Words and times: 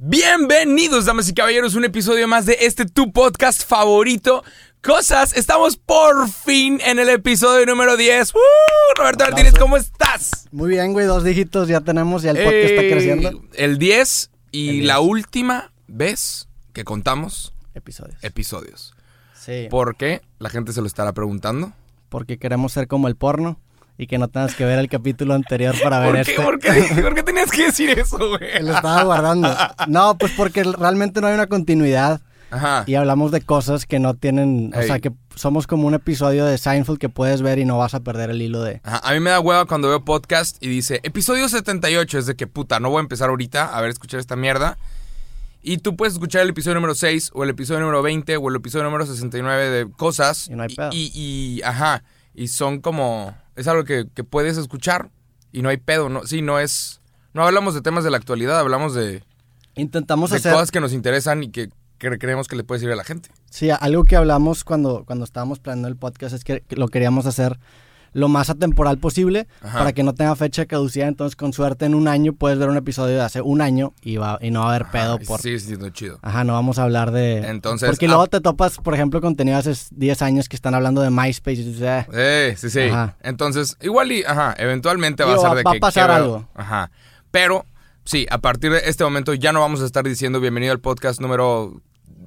Bienvenidos, 0.00 1.06
damas 1.06 1.28
y 1.28 1.34
caballeros, 1.34 1.74
un 1.74 1.84
episodio 1.84 2.28
más 2.28 2.46
de 2.46 2.56
este 2.60 2.86
tu 2.86 3.10
podcast 3.12 3.64
favorito. 3.68 4.44
Cosas, 4.80 5.36
estamos 5.36 5.76
por 5.76 6.28
fin 6.28 6.80
en 6.86 7.00
el 7.00 7.08
episodio 7.08 7.66
número 7.66 7.96
10. 7.96 8.32
¡Uh! 8.32 8.38
Roberto 8.96 9.24
Martínez, 9.24 9.54
¿cómo 9.58 9.76
estás? 9.76 10.46
Muy 10.52 10.70
bien, 10.70 10.92
güey, 10.92 11.04
dos 11.06 11.24
dígitos 11.24 11.66
ya 11.66 11.80
tenemos, 11.80 12.22
ya 12.22 12.30
el 12.30 12.36
podcast 12.36 12.56
está 12.70 12.82
Eh, 12.82 12.90
creciendo. 12.92 13.42
El 13.54 13.78
10 13.78 14.30
y 14.52 14.68
El 14.68 14.74
10. 14.76 14.86
la 14.86 15.00
última 15.00 15.72
vez 15.88 16.48
que 16.72 16.84
contamos 16.84 17.52
Episodios. 17.74 18.22
episodios. 18.22 18.94
Sí, 19.34 19.66
¿Por 19.68 19.96
qué? 19.96 20.22
La 20.38 20.48
gente 20.48 20.72
se 20.72 20.80
lo 20.80 20.86
estará 20.86 21.12
preguntando. 21.12 21.72
porque 22.08 22.38
queremos 22.38 22.72
ser 22.72 22.86
como 22.86 23.08
el 23.08 23.16
porno 23.16 23.58
y 23.98 24.06
que 24.06 24.16
no 24.16 24.28
tengas 24.28 24.54
que 24.54 24.64
ver 24.64 24.78
el 24.78 24.88
capítulo 24.88 25.34
anterior 25.34 25.74
para 25.82 25.98
ver 25.98 26.10
¿Por 26.10 26.16
este. 26.20 26.34
¿Por 26.40 26.58
qué? 26.60 26.70
¿Por 27.02 27.14
qué 27.14 27.22
tenías 27.24 27.50
que 27.50 27.64
decir 27.66 27.90
eso, 27.90 28.16
güey? 28.16 28.62
Lo 28.62 28.72
estaba 28.74 29.02
guardando. 29.04 29.54
No, 29.88 30.16
pues 30.16 30.32
porque 30.36 30.62
realmente 30.64 31.20
no 31.20 31.26
hay 31.26 31.34
una 31.34 31.48
continuidad 31.48 32.20
Ajá. 32.50 32.84
y 32.86 32.94
hablamos 32.94 33.32
de 33.32 33.40
cosas 33.40 33.84
que 33.86 33.98
no 33.98 34.14
tienen, 34.14 34.72
o 34.74 34.82
sea, 34.82 35.00
que 35.00 35.10
somos 35.34 35.66
como 35.66 35.86
un 35.88 35.94
episodio 35.94 36.46
de 36.46 36.56
Seinfeld 36.58 36.98
que 36.98 37.08
puedes 37.08 37.42
ver 37.42 37.58
y 37.58 37.64
no 37.64 37.76
vas 37.76 37.94
a 37.94 38.00
perder 38.00 38.30
el 38.30 38.40
hilo 38.40 38.62
de... 38.62 38.80
Ajá, 38.84 39.00
A 39.02 39.12
mí 39.12 39.20
me 39.20 39.30
da 39.30 39.40
hueva 39.40 39.66
cuando 39.66 39.88
veo 39.88 40.04
podcast 40.04 40.56
y 40.62 40.68
dice 40.68 41.00
episodio 41.02 41.48
78. 41.48 42.18
Es 42.18 42.26
de 42.26 42.36
que 42.36 42.46
puta, 42.46 42.78
no 42.80 42.90
voy 42.90 42.98
a 42.98 43.00
empezar 43.02 43.28
ahorita 43.30 43.76
a 43.76 43.80
ver, 43.80 43.90
escuchar 43.90 44.20
esta 44.20 44.36
mierda. 44.36 44.78
Y 45.60 45.78
tú 45.78 45.96
puedes 45.96 46.14
escuchar 46.14 46.42
el 46.42 46.50
episodio 46.50 46.76
número 46.76 46.94
6 46.94 47.32
o 47.34 47.42
el 47.44 47.50
episodio 47.50 47.80
número 47.80 48.00
20 48.00 48.36
o 48.36 48.48
el 48.48 48.56
episodio 48.56 48.84
número 48.84 49.04
69 49.04 49.70
de 49.70 49.90
cosas. 49.90 50.48
Y 50.48 50.54
no 50.54 50.62
hay 50.62 50.74
pedo. 50.74 50.90
Y, 50.92 51.10
y- 51.14 51.62
ajá, 51.62 52.04
y 52.38 52.48
son 52.48 52.80
como. 52.80 53.36
Es 53.56 53.66
algo 53.66 53.84
que, 53.84 54.06
que 54.14 54.24
puedes 54.24 54.56
escuchar 54.56 55.10
y 55.50 55.62
no 55.62 55.68
hay 55.68 55.76
pedo. 55.76 56.08
No, 56.08 56.24
sí, 56.24 56.40
no 56.40 56.60
es. 56.60 57.00
No 57.34 57.44
hablamos 57.44 57.74
de 57.74 57.82
temas 57.82 58.04
de 58.04 58.10
la 58.10 58.16
actualidad, 58.16 58.58
hablamos 58.58 58.94
de, 58.94 59.22
Intentamos 59.74 60.30
de 60.30 60.36
hacer... 60.36 60.52
cosas 60.52 60.70
que 60.70 60.80
nos 60.80 60.92
interesan 60.92 61.42
y 61.42 61.50
que, 61.50 61.70
que 61.98 62.18
creemos 62.18 62.48
que 62.48 62.56
le 62.56 62.64
puede 62.64 62.80
servir 62.80 62.94
a 62.94 62.96
la 62.96 63.04
gente. 63.04 63.30
Sí, 63.50 63.70
algo 63.70 64.04
que 64.04 64.16
hablamos 64.16 64.64
cuando, 64.64 65.04
cuando 65.04 65.24
estábamos 65.24 65.58
planeando 65.58 65.88
el 65.88 65.96
podcast 65.96 66.34
es 66.34 66.44
que 66.44 66.64
lo 66.70 66.88
queríamos 66.88 67.26
hacer 67.26 67.58
lo 68.18 68.28
más 68.28 68.50
atemporal 68.50 68.98
posible 68.98 69.46
Ajá. 69.62 69.78
para 69.78 69.92
que 69.92 70.02
no 70.02 70.14
tenga 70.14 70.34
fecha 70.36 70.62
de 70.62 70.66
caducidad. 70.66 71.08
Entonces, 71.08 71.36
con 71.36 71.52
suerte, 71.52 71.84
en 71.86 71.94
un 71.94 72.08
año 72.08 72.32
puedes 72.32 72.58
ver 72.58 72.68
un 72.68 72.76
episodio 72.76 73.14
de 73.16 73.22
hace 73.22 73.40
un 73.40 73.60
año 73.60 73.94
y, 74.02 74.16
va, 74.16 74.38
y 74.40 74.50
no 74.50 74.60
va 74.60 74.66
a 74.66 74.74
haber 74.76 74.86
pedo 74.90 75.14
Ajá, 75.14 75.24
por... 75.26 75.40
Sigue 75.40 75.58
siendo 75.60 75.88
chido. 75.90 76.18
Ajá, 76.22 76.44
no 76.44 76.52
vamos 76.54 76.78
a 76.78 76.82
hablar 76.82 77.10
de... 77.12 77.38
Entonces, 77.48 77.88
Porque 77.88 78.06
ah- 78.06 78.08
luego 78.08 78.26
te 78.26 78.40
topas, 78.40 78.76
por 78.78 78.94
ejemplo, 78.94 79.20
contenido 79.20 79.56
hace 79.56 79.72
10 79.92 80.22
años 80.22 80.48
que 80.48 80.56
están 80.56 80.74
hablando 80.74 81.00
de 81.00 81.10
MySpace 81.10 81.60
y 81.60 81.64
dices, 81.64 82.06
"Eh". 82.12 82.54
Sí, 82.58 82.70
sí. 82.70 82.80
Ajá. 82.90 83.16
Entonces, 83.22 83.76
igual 83.80 84.10
y, 84.12 84.22
ajá, 84.24 84.54
eventualmente 84.58 85.22
va 85.24 85.30
Digo, 85.30 85.40
a 85.40 85.48
ser 85.48 85.50
va- 85.52 85.56
de 85.58 85.62
va 85.64 85.70
a 85.70 85.74
que... 85.74 85.80
pasar 85.80 86.06
quiero- 86.10 86.14
algo. 86.24 86.48
Ajá. 86.54 86.90
Pero, 87.30 87.64
sí, 88.04 88.26
a 88.30 88.38
partir 88.38 88.72
de 88.72 88.80
este 88.84 89.04
momento 89.04 89.34
ya 89.34 89.52
no 89.52 89.60
vamos 89.60 89.80
a 89.82 89.86
estar 89.86 90.04
diciendo 90.04 90.40
bienvenido 90.40 90.72
al 90.72 90.80
podcast 90.80 91.20
número 91.20 91.80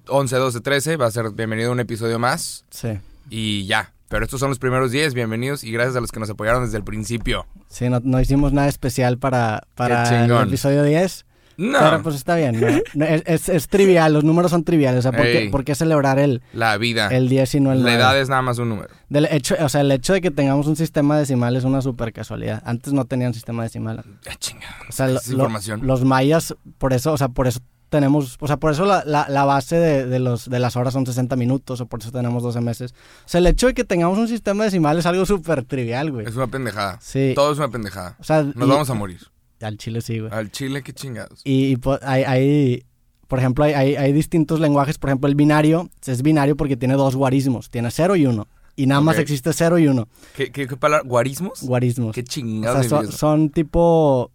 11, 0.08 0.36
12, 0.36 0.62
13. 0.62 0.98
Va 0.98 1.08
a 1.08 1.12
ser 1.12 1.32
bienvenido 1.32 1.70
a 1.70 1.74
un 1.74 1.80
episodio 1.80 2.18
más 2.18 2.66
Sí. 2.70 2.98
y 3.30 3.66
ya. 3.66 3.94
Pero 4.12 4.26
estos 4.26 4.40
son 4.42 4.50
los 4.50 4.60
primeros 4.60 4.92
10, 4.92 5.14
bienvenidos 5.14 5.64
y 5.64 5.72
gracias 5.72 5.96
a 5.96 6.02
los 6.02 6.12
que 6.12 6.20
nos 6.20 6.30
apoyaron 6.30 6.66
desde 6.66 6.78
el 6.78 6.84
principio. 6.84 7.48
Sí, 7.70 7.90
no, 7.90 8.02
no 8.04 8.20
hicimos 8.20 8.52
nada 8.52 8.68
especial 8.68 9.18
para, 9.18 9.64
para 9.74 10.26
el 10.26 10.32
episodio 10.48 10.84
10. 10.84 11.26
No, 11.58 11.80
Pero 11.80 12.02
pues 12.04 12.16
está 12.16 12.36
bien. 12.36 12.60
¿no? 12.94 13.06
Es, 13.06 13.24
es- 13.26 13.50
es 13.50 13.68
trivial, 13.68 14.14
los 14.14 14.24
números 14.24 14.52
son 14.52 14.64
triviales. 14.64 15.00
O 15.00 15.02
sea, 15.04 15.12
¿por 15.12 15.22
qué, 15.26 15.48
por 15.52 15.64
qué 15.64 15.76
celebrar 15.76 16.18
el, 16.20 16.42
la 16.54 16.76
vida. 16.78 17.08
el 17.10 17.30
10 17.30 17.56
y 17.56 17.60
no 17.62 17.72
el 17.72 17.80
la 17.80 17.84
9? 17.92 17.98
edad 18.02 18.20
es 18.20 18.30
nada 18.30 18.42
más 18.42 18.58
un 18.58 18.70
número. 18.70 18.90
Del 19.10 19.26
hecho, 19.32 19.56
o 19.60 19.70
sea, 19.70 19.82
el 19.82 19.92
hecho 19.92 20.12
de 20.14 20.22
que 20.22 20.32
tengamos 20.32 20.68
un 20.68 20.76
sistema 20.76 21.18
decimal 21.20 21.56
es 21.56 21.64
una 21.64 21.82
super 21.82 22.12
casualidad. 22.14 22.62
Antes 22.66 22.94
no 22.94 23.06
tenían 23.06 23.34
sistema 23.34 23.64
decimal. 23.64 24.04
Ah, 24.30 24.34
chinga. 24.40 24.66
O 24.90 24.92
sea, 24.92 25.06
¿Qué 25.08 25.14
lo- 25.14 25.20
es 25.20 25.28
lo- 25.28 25.34
información? 25.36 25.82
los 25.88 26.04
mayas, 26.04 26.56
por 26.80 26.94
eso, 26.94 27.14
o 27.14 27.18
sea, 27.18 27.28
por 27.30 27.48
eso 27.48 27.60
tenemos, 27.92 28.38
o 28.40 28.48
sea, 28.48 28.58
por 28.58 28.72
eso 28.72 28.86
la, 28.86 29.04
la- 29.06 29.28
la 29.30 29.44
base 29.46 29.76
de, 29.76 30.06
de 30.08 30.18
los, 30.20 30.50
de 30.50 30.60
las 30.60 30.76
horas 30.78 30.94
son 30.94 31.06
60 31.06 31.36
minutos, 31.36 31.82
o 31.82 31.86
por 31.86 32.00
eso 32.00 32.12
tenemos 32.12 32.42
12 32.42 32.62
meses. 32.62 32.94
O 33.26 33.28
sea, 33.30 33.40
el 33.40 33.48
hecho 33.48 33.68
de 33.68 33.74
que 33.74 33.84
tengamos 33.84 34.18
un 34.18 34.28
sistema 34.30 34.64
decimal 34.64 34.98
es 34.98 35.06
algo 35.06 35.26
súper 35.26 35.66
trivial, 35.66 36.10
güey. 36.12 36.26
Es 36.26 36.36
una 36.36 36.48
pendejada. 36.48 36.98
Sí. 37.02 37.34
Todo 37.36 37.52
es 37.52 37.58
una 37.58 37.70
pendejada. 37.70 38.16
O 38.20 38.24
sea, 38.24 38.44
Nos 38.44 38.56
y- 38.68 38.72
vamos 38.72 38.90
a 38.90 38.94
morir. 38.94 39.20
Al 39.62 39.78
chile 39.78 40.02
sí, 40.02 40.20
güey. 40.20 40.32
Al 40.34 40.50
chile, 40.52 40.82
qué 40.82 40.94
chingados. 40.94 41.42
Y, 41.44 41.66
y 41.74 41.76
po- 41.76 42.00
hay, 42.02 42.24
hay- 42.24 42.86
por 43.28 43.40
ejemplo, 43.40 43.64
hay, 43.66 43.74
hay, 43.74 43.96
hay 43.96 44.12
distintos 44.14 44.60
lenguajes. 44.60 44.98
Por 44.98 45.10
ejemplo, 45.10 45.28
el 45.30 45.36
binario 45.36 45.90
es 46.06 46.22
binario 46.24 46.56
porque 46.56 46.78
tiene 46.78 46.96
dos 46.96 47.16
guarismos. 47.16 47.70
Tiene 47.70 47.92
0 47.92 48.16
y 48.16 48.26
1. 48.26 48.48
Y 48.78 48.88
nada 48.88 49.02
más 49.02 49.16
Ok. 49.18 49.22
existe 49.22 49.52
0 49.54 49.78
y 49.80 49.88
1. 49.88 50.08
¿Qué, 50.36 50.52
qué, 50.52 50.66
qué 50.66 50.78
palabra? 50.78 51.06
¿Guarismos? 51.08 51.62
Guarismos. 51.62 52.16
Qué 52.16 52.22
O 52.22 52.24
chingados. 52.24 52.88
sea, 52.88 53.00
mi 53.02 53.08
son, 53.08 53.12
son 53.18 53.50
tipo. 53.50 54.32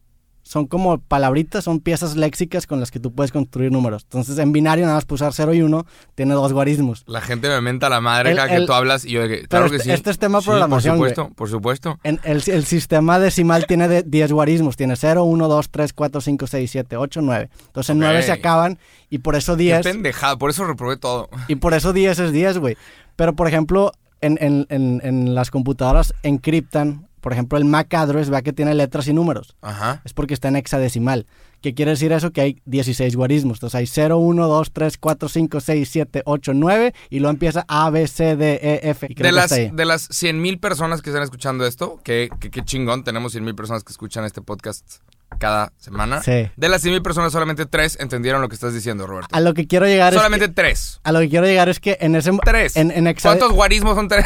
Son 0.49 0.69
como 0.69 0.99
palabritas, 0.99 1.65
son 1.65 1.81
piezas 1.81 2.15
léxicas 2.15 2.69
con 2.69 2.79
las 2.79 2.93
que 2.93 3.01
tú 3.01 3.13
puedes 3.13 3.33
construir 3.33 3.73
números. 3.73 4.05
Entonces, 4.05 4.39
en 4.39 4.53
binario, 4.53 4.85
nada 4.85 4.97
más 4.99 5.05
pulsar 5.05 5.33
0 5.33 5.53
y 5.55 5.63
1, 5.63 5.85
tiene 6.15 6.35
dos 6.35 6.53
guarismos. 6.53 7.03
La 7.09 7.21
gente 7.21 7.49
me 7.49 7.61
menta 7.61 7.89
la 7.89 8.01
madre 8.01 8.31
El- 8.31 8.37
cada 8.37 8.49
que 8.49 8.55
el- 8.55 8.67
tú 8.67 8.73
hablas 8.73 9.05
y 9.05 9.11
yo 9.11 9.23
de 9.23 9.29
que, 9.29 9.49
claro 9.49 9.69
que 9.69 9.77
este- 9.79 9.89
sí. 9.89 9.93
este 9.95 10.11
es 10.11 10.19
tema 10.21 10.41
Sí, 10.41 10.47
programación, 10.47 10.93
Por 10.93 10.99
güey. 10.99 11.11
supuesto, 11.17 11.35
por 11.35 11.49
supuesto. 11.51 11.99
En 12.05 12.21
el, 12.23 12.41
el 12.47 12.65
sistema 12.65 13.19
decimal 13.19 13.67
tiene 13.67 13.89
de 13.89 14.05
10 14.05 14.31
guarismos. 14.31 14.77
Tiene 14.77 14.95
0, 14.95 15.25
1, 15.25 15.49
2, 15.49 15.69
3, 15.69 15.93
4, 15.93 16.21
5, 16.21 16.47
6, 16.47 16.71
7, 16.71 16.97
8, 16.97 17.23
9. 17.23 17.51
Entonces, 17.67 17.91
en 17.91 17.99
9 17.99 18.23
se 18.23 18.31
acaban 18.31 18.79
y 19.11 19.19
por 19.19 19.35
eso 19.35 19.57
Qué 19.57 19.65
10. 19.65 19.83
pendejada, 19.83 20.37
por 20.39 20.51
eso 20.51 20.65
reprobé 20.65 20.97
todo. 20.97 21.29
Y 21.49 21.57
por 21.57 21.75
eso 21.75 21.93
10 21.93 22.21
es 22.21 22.31
10, 22.31 22.59
güey. 22.59 22.77
Pero, 23.17 23.35
por 23.35 23.49
ejemplo, 23.49 23.91
en, 24.21 24.39
en- 24.41 24.67
en- 24.71 25.01
en 25.05 25.35
las 25.35 25.51
computadoras 25.51 26.15
encriptan, 26.23 27.09
por 27.21 27.33
ejemplo, 27.33 27.59
el 27.59 27.65
MAC 27.65 27.93
address, 27.95 28.31
vea 28.31 28.43
que 28.43 28.53
tiene 28.53 28.75
letras 28.75 29.09
y 29.09 29.13
números. 29.13 29.57
Ajá. 29.63 30.01
Es 30.05 30.13
porque 30.13 30.35
está 30.35 30.49
en 30.49 30.57
hexadecimal. 30.57 31.27
¿Qué 31.63 31.75
quiere 31.75 31.93
decir 31.93 32.13
eso? 32.13 32.31
Que 32.31 32.41
hay 32.43 32.63
16 32.67 33.17
guarismos. 33.17 33.57
Entonces 33.57 33.75
hay 33.75 33.87
0, 33.87 34.19
1, 34.19 34.47
2, 34.47 34.73
3, 34.73 34.99
4, 34.99 35.29
5, 35.29 35.61
6, 35.61 35.89
7, 35.91 36.23
8, 36.25 36.53
9 36.55 36.95
y 37.11 37.19
luego 37.19 37.33
empieza 37.33 37.65
A, 37.67 37.91
B, 37.91 38.07
C, 38.07 38.37
D, 38.37 38.61
E, 38.63 38.91
F. 38.91 39.07
Y 39.11 39.15
creo 39.15 39.25
De 39.27 39.31
que 39.31 39.33
las, 39.35 39.45
hasta 39.47 39.55
ahí. 39.57 39.71
de 39.73 39.85
las 39.85 40.03
100 40.13 40.41
mil 40.41 40.59
personas 40.61 41.03
que 41.03 41.11
están 41.11 41.25
escuchando 41.25 41.67
esto, 41.67 41.99
que, 42.05 42.29
que 42.39 42.63
chingón, 42.63 43.03
tenemos 43.03 43.33
100 43.33 43.43
mil 43.45 43.55
personas 43.57 43.83
que 43.83 43.91
escuchan 43.93 44.25
este 44.25 44.43
podcast 44.43 44.99
cada 45.39 45.73
semana. 45.79 46.23
Sí. 46.23 46.49
De 46.57 46.69
las 46.69 46.81
100 46.83 46.95
mil 46.95 47.03
personas, 47.03 47.33
solamente 47.33 47.67
3 47.67 47.99
entendieron 48.01 48.41
lo 48.41 48.49
que 48.49 48.55
estás 48.55 48.73
diciendo, 48.73 49.07
Roberto. 49.07 49.35
A 49.37 49.41
lo 49.41 49.53
que 49.55 49.67
quiero 49.67 49.87
llegar 49.87 50.15
Solamente 50.15 50.47
es 50.47 50.51
que, 50.51 50.55
3. 50.55 51.01
a 51.05 51.13
lo 51.13 51.21
que 51.21 51.29
quiero 51.29 51.47
llegar 51.47 51.69
es 51.69 51.79
que 51.81 51.99
en 52.01 52.15
ese 52.17 52.31
3. 52.43 52.77
en, 52.77 52.91
en 52.91 53.07
hexade- 53.07 53.23
¿Cuántos 53.23 53.53
guarismos 53.53 53.95
son 53.97 54.09
3? 54.09 54.25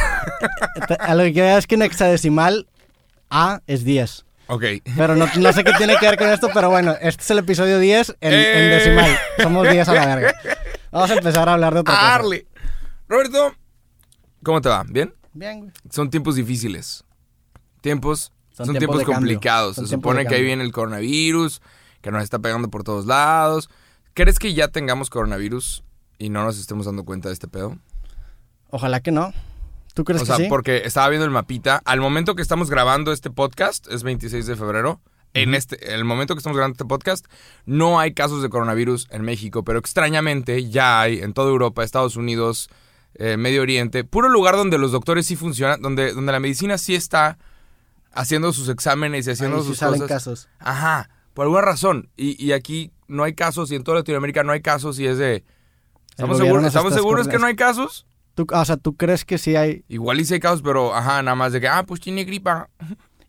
a 0.99 1.15
lo 1.15 1.23
que 1.23 1.33
quiero 1.33 1.47
llegar 1.47 1.59
es 1.59 1.67
que 1.67 1.75
en 1.75 1.81
hexadecimal 1.81 2.67
A 3.29 3.61
es 3.67 3.83
10. 3.83 4.25
ok. 4.47 4.63
Pero 4.95 5.15
no, 5.15 5.27
no 5.37 5.53
sé 5.53 5.63
qué 5.63 5.73
tiene 5.73 5.97
que 5.97 6.05
ver 6.05 6.17
con 6.17 6.29
esto, 6.29 6.49
pero 6.53 6.69
bueno, 6.69 6.95
este 7.01 7.23
es 7.23 7.31
el 7.31 7.39
episodio 7.39 7.79
10 7.79 8.17
en, 8.21 8.33
en 8.33 8.39
¡Eh! 8.39 8.67
decimal. 8.75 9.17
Somos 9.41 9.69
10 9.69 9.87
a 9.89 9.93
la 9.93 10.05
verga. 10.05 10.33
Vamos 10.91 11.11
a 11.11 11.13
empezar 11.15 11.47
a 11.49 11.53
hablar 11.53 11.73
de 11.73 11.79
otra 11.81 11.93
cosa. 11.93 12.15
Arle. 12.15 12.47
Roberto, 13.07 13.53
¿cómo 14.43 14.61
te 14.61 14.69
va? 14.69 14.83
¿Bien? 14.87 15.13
Bien, 15.33 15.59
güey. 15.59 15.71
Son 15.89 16.09
tiempos 16.09 16.35
difíciles. 16.35 17.03
Tiempos. 17.81 18.31
Son, 18.53 18.65
Son 18.65 18.77
tiempos, 18.77 19.03
complicados. 19.03 19.75
Son 19.75 19.85
Se 19.85 19.91
tiempos 19.91 20.11
supone 20.11 20.27
que 20.27 20.35
ahí 20.35 20.43
viene 20.43 20.63
el 20.63 20.71
coronavirus, 20.71 21.61
que 22.01 22.11
nos 22.11 22.23
está 22.23 22.39
pegando 22.39 22.69
por 22.69 22.83
todos 22.83 23.05
lados. 23.05 23.69
¿Crees 24.13 24.39
que 24.39 24.53
ya 24.53 24.67
tengamos 24.67 25.09
coronavirus 25.09 25.83
y 26.17 26.29
no 26.29 26.43
nos 26.43 26.59
estemos 26.59 26.85
dando 26.85 27.05
cuenta 27.05 27.29
de 27.29 27.33
este 27.33 27.47
pedo? 27.47 27.77
Ojalá 28.69 29.01
que 29.01 29.11
no. 29.11 29.33
¿Tú 29.93 30.03
crees 30.03 30.21
O 30.21 30.25
sea, 30.25 30.37
sí? 30.37 30.45
porque 30.49 30.83
estaba 30.85 31.09
viendo 31.09 31.25
el 31.25 31.31
mapita. 31.31 31.81
Al 31.85 31.99
momento 31.99 32.35
que 32.35 32.41
estamos 32.41 32.69
grabando 32.69 33.11
este 33.11 33.29
podcast, 33.29 33.87
es 33.91 34.03
26 34.03 34.45
de 34.45 34.55
febrero. 34.55 35.01
En 35.33 35.55
este, 35.55 35.93
el 35.93 36.03
momento 36.03 36.35
que 36.35 36.39
estamos 36.39 36.57
grabando 36.57 36.73
este 36.73 36.85
podcast, 36.85 37.25
no 37.65 37.99
hay 37.99 38.13
casos 38.13 38.41
de 38.41 38.49
coronavirus 38.49 39.07
en 39.11 39.21
México, 39.21 39.63
pero 39.63 39.79
extrañamente 39.79 40.69
ya 40.69 40.99
hay 40.99 41.19
en 41.19 41.33
toda 41.33 41.49
Europa, 41.49 41.83
Estados 41.83 42.17
Unidos, 42.17 42.69
eh, 43.15 43.37
Medio 43.37 43.61
Oriente, 43.61 44.03
puro 44.03 44.27
lugar 44.27 44.57
donde 44.57 44.77
los 44.77 44.91
doctores 44.91 45.25
sí 45.25 45.37
funcionan, 45.37 45.81
donde, 45.81 46.13
donde 46.13 46.33
la 46.33 46.41
medicina 46.41 46.77
sí 46.77 46.95
está 46.95 47.37
haciendo 48.13 48.51
sus 48.53 48.69
exámenes 48.69 49.27
y 49.27 49.31
haciendo 49.31 49.57
Ahí 49.57 49.63
sí 49.63 49.69
sus 49.69 49.77
salen 49.77 49.99
cosas. 50.01 50.15
casos. 50.17 50.49
Ajá, 50.59 51.09
por 51.33 51.43
alguna 51.45 51.61
razón. 51.61 52.09
Y, 52.17 52.43
y 52.43 52.51
aquí 52.51 52.91
no 53.07 53.23
hay 53.23 53.33
casos 53.33 53.71
y 53.71 53.75
en 53.75 53.83
toda 53.83 53.97
Latinoamérica 53.99 54.43
no 54.43 54.51
hay 54.51 54.61
casos 54.61 54.99
y 54.99 55.07
es 55.07 55.17
de... 55.17 55.43
¿Estamos 56.11 56.37
seguros, 56.37 56.65
¿estamos 56.65 56.93
seguros 56.93 57.27
que 57.27 57.39
no 57.39 57.45
hay 57.47 57.55
casos? 57.55 58.05
¿Tú, 58.35 58.45
o 58.51 58.65
sea, 58.65 58.77
¿tú 58.77 58.95
crees 58.95 59.25
que 59.25 59.37
sí 59.37 59.55
hay 59.55 59.83
Igual 59.87 60.19
y 60.19 60.25
sí 60.25 60.35
hay 60.35 60.39
casos, 60.39 60.61
pero 60.61 60.93
ajá, 60.95 61.21
nada 61.23 61.35
más 61.35 61.51
de 61.53 61.59
que, 61.61 61.67
ah, 61.67 61.83
pues 61.85 61.99
tiene 61.99 62.23
gripa. 62.25 62.69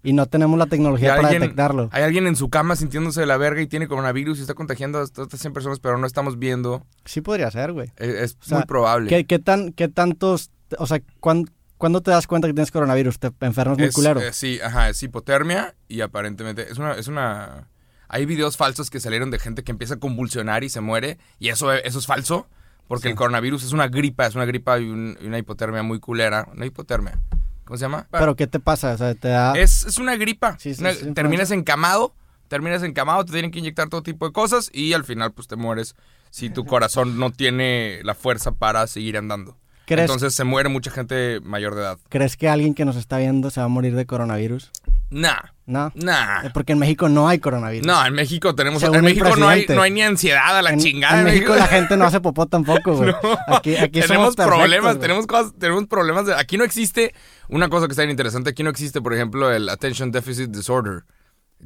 y 0.03 0.13
no 0.13 0.27
tenemos 0.27 0.59
la 0.59 0.67
tecnología 0.67 1.11
para 1.17 1.29
alguien- 1.29 1.43
detectarlo? 1.43 1.89
Hay 1.93 2.03
alguien 2.03 2.27
en 2.27 2.37
su 2.37 2.51
cama 2.51 2.77
sintiéndose 2.77 3.21
de 3.21 3.27
la 3.27 3.37
verga 3.37 3.63
y 3.63 3.67
tiene 3.69 3.87
coronavirus 3.89 4.39
y 4.39 4.43
está 4.43 4.55
contagiando 4.55 4.99
a 4.99 5.05
estas 5.05 5.41
100 5.41 5.53
personas, 5.53 5.79
pero 5.81 5.97
no 5.99 6.07
estamos 6.07 6.39
viendo. 6.39 6.85
Sí 7.05 7.21
podría 7.21 7.51
ser, 7.51 7.73
güey. 7.73 7.91
Es, 7.97 8.09
es 8.15 8.37
O 8.43 8.45
sea, 8.45 8.59
muy 8.59 8.67
probable. 8.67 9.09
¿Qué, 9.09 9.27
qué 9.27 9.39
tan, 9.39 9.73
¿Qué 9.73 9.89
tantos, 9.89 10.51
o 10.79 10.87
sea, 10.87 11.01
cuán- 11.21 11.47
cuándo 11.83 12.01
te 12.01 12.13
das 12.13 12.29
cuenta 12.29 12.47
que 12.47 12.55
tienes 12.55 12.71
coronavirus? 12.71 13.19
Te 13.19 13.33
enfermas 13.41 13.77
muy 13.77 13.89
Es, 13.89 13.95
culero. 13.97 14.21
eh, 14.21 14.33
sí, 14.33 14.61
ajá, 14.63 14.89
es 14.89 15.03
hipotermia 15.03 15.75
y 15.89 16.01
aparentemente 16.01 16.71
es 16.71 16.79
una, 16.79 16.93
es 16.93 17.09
una... 17.09 17.67
Hay 18.07 18.25
videos 18.25 18.57
falsos 18.57 18.89
que 18.89 19.01
salieron 19.01 19.33
de 19.33 19.41
gente 19.41 19.65
que 19.65 19.73
empieza 19.73 19.95
a 19.95 19.97
convulsionar 19.97 20.63
y 20.63 20.69
se 20.69 20.81
muere 20.81 21.19
y 21.41 21.49
eso, 21.49 21.73
eso 21.73 21.99
es 21.99 22.07
falso 22.07 22.47
porque 22.87 23.09
Sí. 23.09 23.09
el 23.09 23.17
coronavirus 23.17 23.65
es 23.65 23.73
una 23.73 23.89
gripa, 23.89 24.27
es 24.29 24.37
una 24.37 24.45
gripa 24.45 24.79
y, 24.79 24.89
un- 24.89 25.19
y 25.21 25.27
una 25.27 25.39
hipotermia 25.39 25.83
muy 25.83 25.99
culera. 25.99 26.47
Una 26.55 26.67
hipotermia. 26.67 27.19
¿Cómo 27.65 27.77
se 27.77 27.83
llama? 27.87 28.07
Pero 28.13 28.37
¿qué 28.37 28.47
te 28.47 28.61
pasa? 28.61 28.93
O 28.93 28.97
sea, 28.99 29.13
te 29.17 29.27
da... 29.29 29.55
Es, 29.55 29.85
es 29.85 29.99
una 29.99 30.15
gripa. 30.15 30.57
Sí, 30.61 30.75
sí, 30.77 30.83
Una- 30.83 30.93
sí, 30.95 31.13
terminas 31.15 31.51
encamado, 31.51 32.15
terminas 32.47 32.85
encamado, 32.85 33.25
te 33.25 33.33
tienen 33.33 33.51
que 33.51 33.59
inyectar 33.59 33.89
todo 33.89 34.05
tipo 34.05 34.25
de 34.27 34.33
cosas 34.33 34.71
y 34.73 34.93
al 34.93 35.03
final 35.03 35.33
pues 35.33 35.49
te 35.49 35.57
mueres 35.57 35.97
si 36.31 36.49
tu 36.49 36.65
corazón 36.73 37.19
no 37.19 37.33
tiene 37.33 38.01
la 38.05 38.15
fuerza 38.15 38.53
para 38.53 38.87
seguir 38.87 39.17
andando. 39.19 39.57
¿Crees, 39.95 40.11
Entonces 40.11 40.35
se 40.35 40.45
muere 40.45 40.69
mucha 40.69 40.91
gente 40.91 41.41
mayor 41.43 41.75
de 41.75 41.83
edad. 41.83 41.99
¿Crees 42.09 42.37
que 42.37 42.49
alguien 42.49 42.75
que 42.75 42.85
nos 42.85 42.97
está 42.97 43.19
viendo 43.19 43.51
se 43.51 43.61
va 43.61 43.67
a 43.67 43.69
morir 43.69 43.95
de 43.95 44.07
coronavirus? 44.07 44.71
Nah, 45.11 45.37
No. 45.67 45.93
nah. 45.95 46.43
Eh, 46.47 46.51
Porque 46.55 46.73
en 46.73 46.79
México 46.79 47.09
no 47.09 47.29
hay 47.29 47.39
coronavirus. 47.39 47.87
No, 47.87 48.05
en 48.07 48.15
México 48.15 48.55
tenemos. 48.55 48.81
Según 48.81 48.97
en 48.97 49.05
México 49.05 49.37
no 49.37 49.47
hay, 49.49 49.67
no 49.69 49.83
hay 49.83 49.91
ni 49.91 50.01
ansiedad 50.03 50.57
a 50.57 50.63
la 50.63 50.71
en, 50.71 50.79
chingada. 50.81 51.19
en 51.19 51.25
México 51.27 51.55
la 51.55 51.67
gente 51.67 51.97
no 51.99 52.05
hace 52.07 52.21
popó 52.21 52.47
tampoco, 52.47 52.95
güey. 52.97 53.11
Aquí, 53.49 53.77
aquí 53.77 54.01
tenemos 54.01 54.07
somos 54.09 54.37
perfectos, 54.37 54.59
problemas, 54.59 54.93
güey. 54.95 55.01
tenemos 55.03 55.27
cosas, 55.27 55.53
tenemos 55.59 55.87
problemas. 55.87 56.27
de- 56.27 56.35
aquí 56.35 56.57
no 56.57 56.65
existe 56.65 57.15
una 57.49 57.69
cosa 57.69 57.87
que 57.87 57.93
está 57.93 58.03
bien 58.03 58.11
interesante. 58.13 58.49
Aquí 58.51 58.63
no 58.63 58.71
existe, 58.71 59.03
por 59.03 59.13
ejemplo, 59.13 59.53
el 59.53 59.69
attention 59.69 60.11
deficit 60.13 60.51
disorder, 60.51 61.05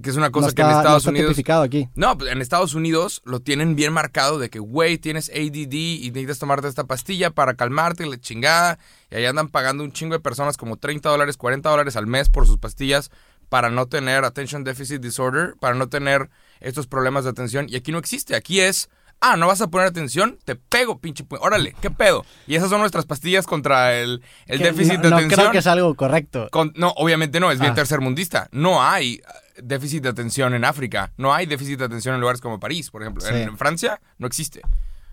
que 0.03 0.11
es 0.11 0.17
una 0.17 0.31
cosa 0.31 0.49
no 0.49 0.53
que 0.55 0.63
en 0.63 0.69
está, 0.69 0.75
no 0.75 0.81
Estados 0.81 1.03
está 1.03 1.11
Unidos. 1.11 1.65
aquí. 1.65 1.89
No, 1.95 2.19
pues 2.19 2.31
en 2.31 2.43
Estados 2.43 2.75
Unidos 2.75 3.23
lo 3.25 3.41
tienen 3.41 3.77
bien 3.77 3.93
marcado 3.93 4.39
de 4.39 4.51
que, 4.51 4.59
güey, 4.59 4.99
tienes 4.99 5.31
ADD 5.31 5.73
y 5.75 6.11
necesitas 6.11 6.39
tomarte 6.39 6.69
esta 6.69 6.85
pastilla 6.85 7.31
para 7.31 7.55
calmarte 7.55 8.05
la 8.07 8.19
chingada. 8.19 8.79
Y 9.11 9.17
ahí 9.17 9.25
andan 9.27 9.49
pagando 9.49 9.85
un 9.85 9.93
chingo 9.93 10.13
de 10.15 10.21
personas 10.21 10.57
como 10.57 10.77
30 10.77 11.09
dólares, 11.09 11.37
40 11.37 11.69
dólares 11.71 11.97
al 11.97 12.07
mes 12.07 12.29
por 12.29 12.47
sus 12.47 12.59
pastillas 12.59 13.11
para 13.49 13.71
no 13.71 13.87
tener 13.87 14.25
attention 14.25 14.65
deficit 14.65 15.01
disorder, 15.01 15.55
para 15.61 15.75
no 15.75 15.89
tener 15.89 16.29
estos 16.61 16.87
problemas 16.87 17.25
de 17.25 17.31
atención. 17.31 17.67
Y 17.69 17.77
aquí 17.77 17.93
no 17.93 17.99
existe. 17.99 18.35
Aquí 18.35 18.61
es, 18.61 18.91
ah, 19.21 19.37
no 19.37 19.47
vas 19.47 19.61
a 19.61 19.69
poner 19.69 19.87
atención, 19.87 20.39
te 20.45 20.57
pego, 20.57 20.99
pinche. 21.01 21.25
pu- 21.25 21.39
Órale, 21.41 21.75
¿qué 21.81 21.91
pedo? 21.91 22.25
Y 22.47 22.57
esas 22.57 22.69
son 22.71 22.81
nuestras 22.81 23.07
pastillas 23.07 23.47
contra 23.47 23.95
el, 23.99 24.21
el 24.47 24.59
déficit 24.59 24.97
no, 24.97 25.03
de 25.05 25.11
no 25.11 25.17
atención. 25.17 25.41
creo 25.41 25.53
que 25.53 25.59
es 25.59 25.67
algo 25.69 25.95
correcto. 25.95 26.49
Con- 26.51 26.73
no, 26.77 26.91
obviamente 26.97 27.39
no, 27.41 27.51
es 27.53 27.61
bien 27.61 27.73
Ah. 27.73 27.77
tercermundista. 27.77 28.49
No 28.51 28.83
hay 28.83 29.23
déficit 29.63 30.03
de 30.03 30.09
atención 30.11 30.55
en 30.55 30.65
África. 30.65 31.13
No 31.17 31.33
hay 31.35 31.47
déficit 31.47 31.79
de 31.79 31.85
atención 31.87 32.15
en 32.15 32.21
lugares 32.21 32.41
como 32.41 32.59
París, 32.61 32.91
por 32.91 33.03
ejemplo. 33.03 33.23
Sí. 33.23 33.35
En 33.35 33.57
Francia 33.59 34.01
no 34.19 34.27
existe. 34.27 34.63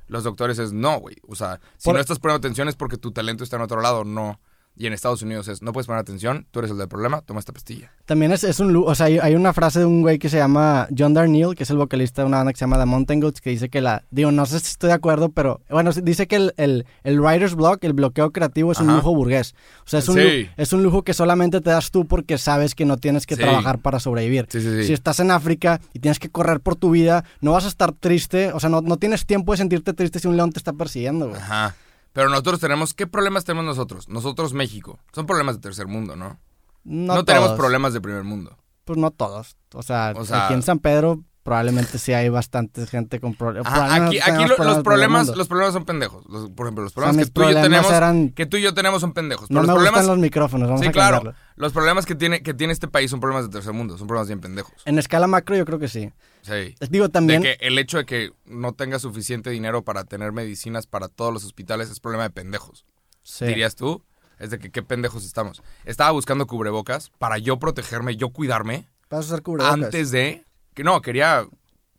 Los 0.07 0.23
doctores 0.23 0.59
es 0.59 0.73
no, 0.73 0.99
güey. 0.99 1.17
O 1.27 1.35
sea, 1.35 1.59
si 1.77 1.85
Por- 1.85 1.95
no 1.95 2.01
estás 2.01 2.19
poniendo 2.19 2.39
atención 2.45 2.67
es 2.67 2.75
porque 2.75 2.97
tu 2.97 3.11
talento 3.11 3.43
está 3.43 3.55
en 3.55 3.61
otro 3.63 3.81
lado, 3.81 4.03
no. 4.03 4.39
Y 4.75 4.87
en 4.87 4.93
Estados 4.93 5.21
Unidos 5.21 5.47
es, 5.49 5.61
no 5.61 5.71
puedes 5.71 5.85
poner 5.85 5.99
atención, 5.99 6.47
tú 6.49 6.57
eres 6.59 6.71
el 6.71 6.79
del 6.79 6.87
problema, 6.87 7.21
toma 7.21 7.39
esta 7.39 7.53
pastilla. 7.53 7.91
También 8.05 8.31
es, 8.31 8.43
es 8.43 8.59
un... 8.59 8.75
O 8.75 8.95
sea, 8.95 9.05
hay, 9.05 9.35
una 9.35 9.53
frase 9.53 9.79
de 9.79 9.85
un 9.85 10.01
güey 10.01 10.17
que 10.17 10.29
se 10.29 10.37
llama 10.37 10.87
John 10.97 11.13
Darnielle, 11.13 11.53
que 11.53 11.61
es 11.63 11.69
el 11.69 11.77
vocalista 11.77 12.23
de 12.23 12.27
una 12.27 12.37
banda 12.37 12.53
que 12.53 12.57
se 12.57 12.63
llama 12.65 12.79
The 12.79 12.85
Mountain 12.85 13.19
Goats, 13.19 13.39
que 13.39 13.51
dice 13.51 13.69
que 13.69 13.81
la... 13.81 14.03
Digo, 14.09 14.31
no 14.31 14.47
sé 14.47 14.59
si 14.59 14.71
estoy 14.71 14.87
de 14.87 14.93
acuerdo, 14.95 15.29
pero... 15.29 15.61
Bueno, 15.69 15.91
dice 15.91 16.27
que 16.27 16.37
el, 16.37 16.53
el, 16.57 16.85
el 17.03 17.21
writer's 17.21 17.53
block, 17.53 17.83
el 17.83 17.93
bloqueo 17.93 18.31
creativo, 18.31 18.71
es 18.71 18.79
un 18.79 18.87
lujo 18.95 19.13
burgués. 19.13 19.53
O 19.85 19.89
sea, 19.89 19.99
es 19.99 20.09
un, 20.09 20.15
Sí. 20.15 20.49
es 20.57 20.73
un 20.73 20.81
lujo 20.81 21.03
que 21.03 21.13
solamente 21.13 21.61
te 21.61 21.69
das 21.69 21.91
tú 21.91 22.07
porque 22.07 22.39
sabes 22.39 22.73
que 22.73 22.85
no 22.85 22.97
tienes 22.97 23.27
que 23.27 23.35
Sí. 23.35 23.41
trabajar 23.41 23.77
para 23.79 23.99
sobrevivir. 23.99 24.47
Sí. 24.49 24.59
Si 24.85 24.91
estás 24.93 25.19
en 25.19 25.29
África 25.29 25.79
y 25.93 25.99
tienes 25.99 26.17
que 26.17 26.29
correr 26.29 26.61
por 26.61 26.75
tu 26.75 26.89
vida, 26.89 27.23
no 27.41 27.51
vas 27.51 27.65
a 27.65 27.67
estar 27.67 27.91
triste, 27.91 28.51
o 28.53 28.59
sea, 28.59 28.69
no, 28.69 28.81
no 28.81 28.97
tienes 28.97 29.27
tiempo 29.27 29.51
de 29.53 29.57
sentirte 29.59 29.93
triste 29.93 30.17
si 30.19 30.27
un 30.27 30.35
león 30.35 30.51
te 30.51 30.57
está 30.57 30.73
persiguiendo, 30.73 31.29
güey. 31.29 31.39
Ajá. 31.39 31.75
Pero 32.13 32.29
nosotros 32.29 32.59
tenemos, 32.59 32.93
¿qué 32.93 33.07
problemas 33.07 33.43
tenemos 33.43 33.65
nosotros? 33.65 34.07
Nosotros, 34.07 34.53
México. 34.53 34.99
Son 35.13 35.25
problemas 35.25 35.55
de 35.55 35.61
tercer 35.61 35.87
mundo, 35.87 36.15
¿no? 36.15 36.39
No, 36.83 37.23
tenemos 37.25 37.49
todos. 37.49 37.59
problemas 37.59 37.93
de 37.93 38.01
primer 38.01 38.23
mundo. 38.23 38.57
Pues 38.85 38.97
no 38.99 39.11
todos. 39.11 39.55
O 39.73 39.81
sea, 39.83 40.13
O 40.15 40.25
sea- 40.25 40.45
aquí 40.45 40.53
en 40.53 40.61
San 40.61 40.79
Pedro 40.79 41.23
probablemente 41.43 41.97
sí 41.97 42.13
hay 42.13 42.29
bastante 42.29 42.85
gente 42.87 43.19
con 43.19 43.33
problemas. 43.35 43.71
Ajá, 43.71 43.95
aquí 44.05 44.19
aquí 44.19 44.45
lo- 44.45 44.57
los 44.63 44.83
problemas 44.83 45.27
los 45.35 45.47
problemas 45.47 45.73
son 45.73 45.85
pendejos. 45.85 46.23
Los- 46.29 46.49
por 46.51 46.67
ejemplo, 46.67 46.83
los 46.83 46.93
problemas 46.93 47.17
que 47.25 47.31
tú 47.31 47.41
y 47.41 47.45
yo 47.45 47.49
problemas 47.51 47.63
tenemos 47.63 47.91
eran- 47.91 48.29
que 48.29 48.45
tú 48.45 48.57
y 48.57 48.61
yo 48.61 48.73
tenemos 48.73 49.01
son 49.01 49.13
pendejos. 49.13 49.47
Pero 49.47 49.55
No 49.55 49.61
los 49.61 49.67
me 49.69 49.73
problemas 49.73 50.01
gustan 50.01 50.15
los 50.17 50.21
micrófonos, 50.21 50.67
vamos 50.69 50.81
Sí, 50.81 50.87
a 50.87 50.91
claro. 50.91 51.15
cambiarlo. 51.17 51.39
Los 51.55 51.71
problemas 51.73 52.05
que 52.05 52.15
tiene, 52.15 52.43
que 52.43 52.53
tiene 52.53 52.73
este 52.73 52.87
país 52.87 53.09
son 53.11 53.19
problemas 53.19 53.45
de 53.45 53.51
tercer 53.51 53.73
mundo, 53.73 53.97
son 53.97 54.07
problemas 54.07 54.27
bien 54.27 54.39
pendejos. 54.41 54.73
En 54.85 54.99
escala 54.99 55.27
macro 55.27 55.55
yo 55.57 55.65
creo 55.65 55.79
que 55.79 55.87
sí. 55.87 56.11
Sí. 56.43 56.75
Digo, 56.89 57.09
también... 57.09 57.41
De 57.41 57.55
que 57.57 57.65
el 57.65 57.79
hecho 57.79 57.97
de 57.97 58.05
que 58.05 58.31
no 58.45 58.73
tenga 58.73 58.99
suficiente 58.99 59.49
dinero 59.49 59.83
para 59.83 60.03
tener 60.03 60.31
medicinas 60.31 60.85
para 60.85 61.07
todos 61.07 61.33
los 61.33 61.43
hospitales 61.45 61.89
es 61.89 61.99
problema 61.99 62.23
de 62.23 62.29
pendejos. 62.29 62.85
sí. 63.23 63.45
Dirías 63.45 63.75
tú, 63.75 64.03
es 64.39 64.49
de 64.49 64.59
que 64.59 64.69
qué 64.69 64.83
pendejos 64.83 65.25
estamos. 65.25 65.63
Estaba 65.85 66.11
buscando 66.11 66.45
cubrebocas 66.45 67.09
para 67.17 67.37
yo 67.37 67.57
protegerme, 67.59 68.15
yo 68.17 68.29
cuidarme 68.29 68.87
Vas 69.09 69.25
a 69.25 69.27
usar 69.27 69.41
cubrebocas. 69.41 69.73
antes 69.73 70.11
de 70.11 70.45
que 70.73 70.83
no, 70.83 71.01
quería 71.01 71.47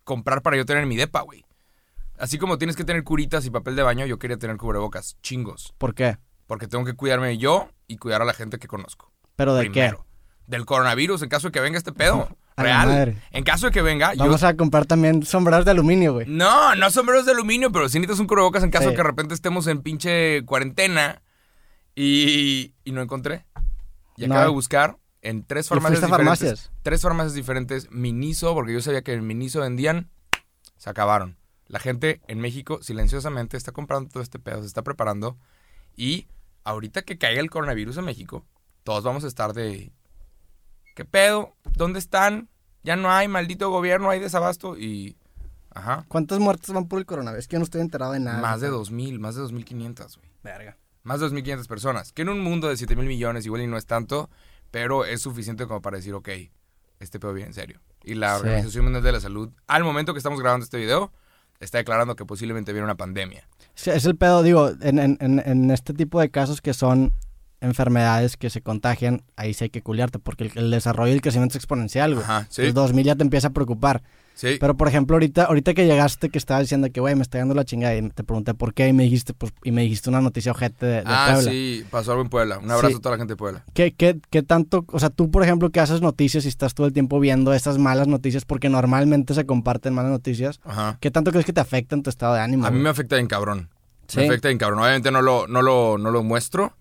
comprar 0.04 0.42
para 0.42 0.56
yo 0.56 0.66
tener 0.66 0.84
mi 0.86 0.96
depa, 0.96 1.22
güey. 1.22 1.44
Así 2.18 2.38
como 2.38 2.58
tienes 2.58 2.76
que 2.76 2.84
tener 2.84 3.02
curitas 3.02 3.44
y 3.46 3.50
papel 3.50 3.76
de 3.76 3.82
baño, 3.82 4.06
yo 4.06 4.18
quería 4.18 4.36
tener 4.36 4.56
cubrebocas 4.56 5.16
chingos, 5.22 5.74
¿Por 5.78 5.94
qué? 5.94 6.18
porque 6.46 6.68
tengo 6.68 6.84
que 6.84 6.94
cuidarme 6.94 7.38
yo 7.38 7.70
y 7.88 7.96
cuidar 7.96 8.22
a 8.22 8.24
la 8.24 8.34
gente 8.34 8.58
que 8.58 8.68
conozco. 8.68 9.10
¿Pero 9.36 9.54
de 9.54 9.62
primero. 9.70 10.06
Del 10.46 10.66
coronavirus, 10.66 11.22
en 11.22 11.28
caso 11.28 11.48
de 11.48 11.52
que 11.52 11.60
venga 11.60 11.78
este 11.78 11.92
pedo. 11.92 12.28
Real. 12.56 13.20
En 13.32 13.42
caso 13.44 13.66
de 13.66 13.72
que 13.72 13.82
venga, 13.82 14.14
yo. 14.14 14.20
Vamos 14.24 14.42
a 14.44 14.56
comprar 14.56 14.86
también 14.86 15.24
sombreros 15.24 15.64
de 15.64 15.72
aluminio, 15.72 16.12
güey. 16.14 16.26
No, 16.28 16.74
no 16.76 16.90
sombreros 16.90 17.26
de 17.26 17.32
aluminio, 17.32 17.72
pero 17.72 17.88
si 17.88 17.98
necesitas 17.98 18.20
un 18.20 18.26
cubrebocas 18.28 18.62
en 18.62 18.70
caso 18.70 18.84
Sí. 18.84 18.90
de 18.90 18.92
que 18.94 19.02
de 19.02 19.08
repente 19.08 19.34
estemos 19.34 19.66
en 19.66 19.82
pinche 19.82 20.44
cuarentena 20.44 21.20
y, 21.94 22.74
y 22.84 22.92
no 22.92 23.02
encontré. 23.02 23.44
Y 24.16 24.26
No 24.26 24.34
acabo 24.34 24.50
de 24.50 24.54
buscar 24.54 24.98
en 25.22 25.44
tres 25.44 25.66
¿Y 25.66 25.68
farmacias 25.70 26.00
diferentes. 26.02 26.38
farmacias? 26.40 26.72
Tres 26.82 27.02
farmacias 27.02 27.34
diferentes. 27.34 27.90
Miniso, 27.90 28.54
porque 28.54 28.72
yo 28.72 28.80
sabía 28.80 29.02
que 29.02 29.14
en 29.14 29.26
Miniso 29.26 29.60
vendían, 29.60 30.10
se 30.76 30.90
acabaron. 30.90 31.36
La 31.66 31.80
gente 31.80 32.20
en 32.28 32.38
México 32.40 32.78
silenciosamente 32.82 33.56
está 33.56 33.72
comprando 33.72 34.10
todo 34.10 34.22
este 34.22 34.38
pedo, 34.38 34.60
se 34.60 34.66
está 34.66 34.82
preparando. 34.82 35.38
Y 35.96 36.28
ahorita 36.62 37.02
que 37.02 37.18
caiga 37.18 37.40
el 37.40 37.50
coronavirus 37.50 37.96
en 37.96 38.04
México, 38.04 38.44
todos 38.84 39.02
vamos 39.02 39.24
a 39.24 39.28
estar 39.28 39.54
de... 39.54 39.92
¿Qué 40.94 41.04
pedo? 41.04 41.54
¿Dónde 41.74 41.98
están? 41.98 42.48
Ya 42.82 42.96
no 42.96 43.10
hay, 43.10 43.28
maldito 43.28 43.70
gobierno, 43.70 44.10
hay 44.10 44.20
desabasto 44.20 44.76
y... 44.78 45.16
Ajá. 45.70 46.04
¿Cuántas 46.06 46.38
muertes 46.38 46.72
van 46.72 46.86
por 46.86 47.00
el 47.00 47.06
coronavirus? 47.06 47.40
Es 47.44 47.48
que 47.48 47.54
yo 47.54 47.58
no 47.58 47.64
estoy 47.64 47.80
enterado 47.80 48.12
de 48.12 48.20
nada. 48.20 48.40
Más 48.40 48.60
de 48.60 48.70
2.000, 48.70 49.18
más 49.18 49.34
de 49.34 49.42
2.500, 49.42 50.16
güey. 50.18 50.30
Verga. 50.44 50.76
Más 51.02 51.18
de 51.20 51.26
2.500 51.26 51.66
personas. 51.66 52.12
Que 52.12 52.22
en 52.22 52.28
un 52.28 52.40
mundo 52.40 52.68
de 52.68 52.74
7.000 52.74 52.96
millones 52.96 53.44
igual 53.44 53.62
y 53.62 53.66
no 53.66 53.76
es 53.76 53.86
tanto, 53.86 54.30
pero 54.70 55.04
es 55.04 55.20
suficiente 55.22 55.66
como 55.66 55.82
para 55.82 55.96
decir, 55.96 56.14
ok, 56.14 56.28
este 57.00 57.18
pedo 57.18 57.32
viene 57.34 57.48
en 57.48 57.54
serio. 57.54 57.80
Y 58.04 58.14
la 58.14 58.36
Sí. 58.36 58.42
Organización 58.42 58.84
Mundial 58.84 59.02
de 59.02 59.12
la 59.12 59.20
Salud, 59.20 59.50
al 59.66 59.82
momento 59.82 60.12
que 60.12 60.18
estamos 60.18 60.38
grabando 60.40 60.62
este 60.62 60.76
video, 60.78 61.10
está 61.58 61.78
declarando 61.78 62.14
que 62.14 62.24
posiblemente 62.24 62.72
viene 62.72 62.84
una 62.84 62.94
pandemia. 62.96 63.48
Sí, 63.74 63.90
es 63.90 64.04
el 64.04 64.14
pedo, 64.16 64.44
digo, 64.44 64.70
en, 64.80 64.98
en, 65.00 65.16
en, 65.20 65.40
en 65.44 65.70
este 65.72 65.92
tipo 65.92 66.20
de 66.20 66.30
casos 66.30 66.60
que 66.60 66.72
son 66.72 67.12
enfermedades 67.64 68.36
que 68.36 68.50
se 68.50 68.60
contagian, 68.60 69.22
ahí 69.36 69.54
sí 69.54 69.64
hay 69.64 69.70
que 69.70 69.82
culiarte, 69.82 70.18
porque 70.18 70.44
el, 70.44 70.52
el 70.56 70.70
desarrollo 70.70 71.10
y 71.12 71.14
el 71.16 71.22
crecimiento 71.22 71.52
es 71.52 71.56
exponencial, 71.56 72.14
güey. 72.14 72.24
Ajá, 72.24 72.46
sí. 72.50 72.62
El 72.62 72.74
2000 72.74 73.04
ya 73.04 73.16
te 73.16 73.22
empieza 73.22 73.48
a 73.48 73.50
preocupar. 73.50 74.02
Sí. 74.36 74.56
Pero, 74.58 74.76
por 74.76 74.88
ejemplo, 74.88 75.14
ahorita, 75.14 75.44
ahorita 75.44 75.74
que 75.74 75.86
llegaste, 75.86 76.28
que 76.28 76.38
estabas 76.38 76.62
diciendo 76.64 76.88
que, 76.92 76.98
güey, 76.98 77.14
me 77.14 77.22
está 77.22 77.38
dando 77.38 77.54
la 77.54 77.64
chingada, 77.64 77.94
y 77.94 78.08
te 78.10 78.24
pregunté 78.24 78.52
por 78.52 78.74
qué, 78.74 78.88
y 78.88 78.92
me 78.92 79.04
dijiste, 79.04 79.32
pues, 79.32 79.52
y 79.62 79.70
me 79.70 79.82
dijiste 79.82 80.10
una 80.10 80.20
noticia 80.20 80.50
ojete 80.50 80.86
de, 80.86 80.92
de 80.96 81.02
ah, 81.06 81.30
Puebla. 81.34 81.50
sí, 81.52 81.84
pasó 81.88 82.10
algo 82.10 82.22
en 82.24 82.30
Puebla. 82.30 82.58
Un 82.58 82.68
abrazo 82.68 82.88
Sí. 82.88 82.94
a 82.96 83.00
toda 83.00 83.12
la 83.12 83.18
gente 83.18 83.34
de 83.34 83.36
Puebla. 83.36 83.64
¿Qué, 83.74 83.92
qué, 83.94 84.18
qué 84.30 84.42
tanto, 84.42 84.84
o 84.88 84.98
sea, 84.98 85.10
tú, 85.10 85.30
por 85.30 85.44
ejemplo, 85.44 85.70
que 85.70 85.78
haces 85.78 86.00
noticias 86.00 86.44
y 86.46 86.48
estás 86.48 86.74
todo 86.74 86.88
el 86.88 86.92
tiempo 86.92 87.20
viendo 87.20 87.54
esas 87.54 87.78
malas 87.78 88.08
noticias, 88.08 88.44
porque 88.44 88.68
normalmente 88.68 89.34
se 89.34 89.46
comparten 89.46 89.94
malas 89.94 90.10
noticias, 90.10 90.58
Ajá. 90.64 90.98
¿qué 91.00 91.12
tanto 91.12 91.30
crees 91.30 91.46
que 91.46 91.52
te 91.52 91.60
afecta 91.60 91.94
en 91.94 92.02
tu 92.02 92.10
estado 92.10 92.34
de 92.34 92.40
ánimo? 92.40 92.66
A 92.66 92.70
mí 92.70 92.74
güey? 92.78 92.82
me 92.84 92.90
afecta 92.90 93.14
bien 93.14 93.28
cabrón. 93.28 93.68
Sí. 94.08 94.18
Me 94.18 94.26
afecta 94.26 94.48
bien 94.48 94.58
cabrón. 94.58 94.80
Obviamente 94.80 95.12
no 95.12 95.22
lo, 95.22 95.46
no, 95.46 95.62
lo, 95.62 95.96
no 95.96 96.10
lo 96.10 96.24
muestro. 96.24 96.76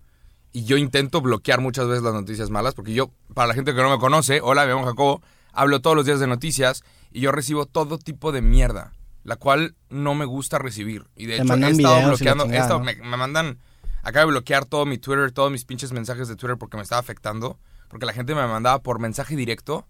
Y 0.54 0.64
yo 0.64 0.76
intento 0.78 1.20
bloquear 1.20 1.60
muchas 1.60 1.86
veces 1.88 2.02
las 2.04 2.14
noticias 2.14 2.48
malas. 2.48 2.74
Porque 2.74 2.94
yo, 2.94 3.10
para 3.34 3.48
la 3.48 3.54
gente 3.54 3.74
que 3.74 3.82
no 3.82 3.90
me 3.90 3.98
conoce, 3.98 4.40
hola, 4.40 4.64
me 4.64 4.72
llamo 4.72 4.86
Jacobo. 4.86 5.20
Hablo 5.52 5.80
todos 5.80 5.96
los 5.96 6.06
días 6.06 6.20
de 6.20 6.26
noticias. 6.28 6.82
Y 7.10 7.20
yo 7.20 7.32
recibo 7.32 7.66
todo 7.66 7.98
tipo 7.98 8.30
de 8.32 8.40
mierda. 8.40 8.92
La 9.24 9.36
cual 9.36 9.74
no 9.90 10.14
me 10.14 10.24
gusta 10.24 10.58
recibir. 10.58 11.06
Y 11.16 11.26
de 11.26 11.36
Te 11.38 11.42
hecho 11.42 11.54
he 11.54 11.70
estado 11.70 12.06
bloqueando. 12.06 12.44
he 12.44 12.46
chingada, 12.46 12.62
estado- 12.62 12.78
¿no? 12.78 12.84
me, 12.84 12.94
me 12.94 13.16
mandan. 13.16 13.58
Acabo 14.04 14.26
de 14.26 14.32
bloquear 14.32 14.64
todo 14.64 14.86
mi 14.86 14.96
Twitter, 14.98 15.32
todos 15.32 15.50
mis 15.50 15.64
pinches 15.64 15.90
mensajes 15.92 16.28
de 16.28 16.36
Twitter 16.36 16.56
porque 16.56 16.76
me 16.76 16.82
estaba 16.84 17.00
afectando. 17.00 17.58
Porque 17.88 18.06
la 18.06 18.12
gente 18.12 18.34
me 18.34 18.46
mandaba 18.46 18.80
por 18.82 19.00
mensaje 19.00 19.34
directo 19.36 19.86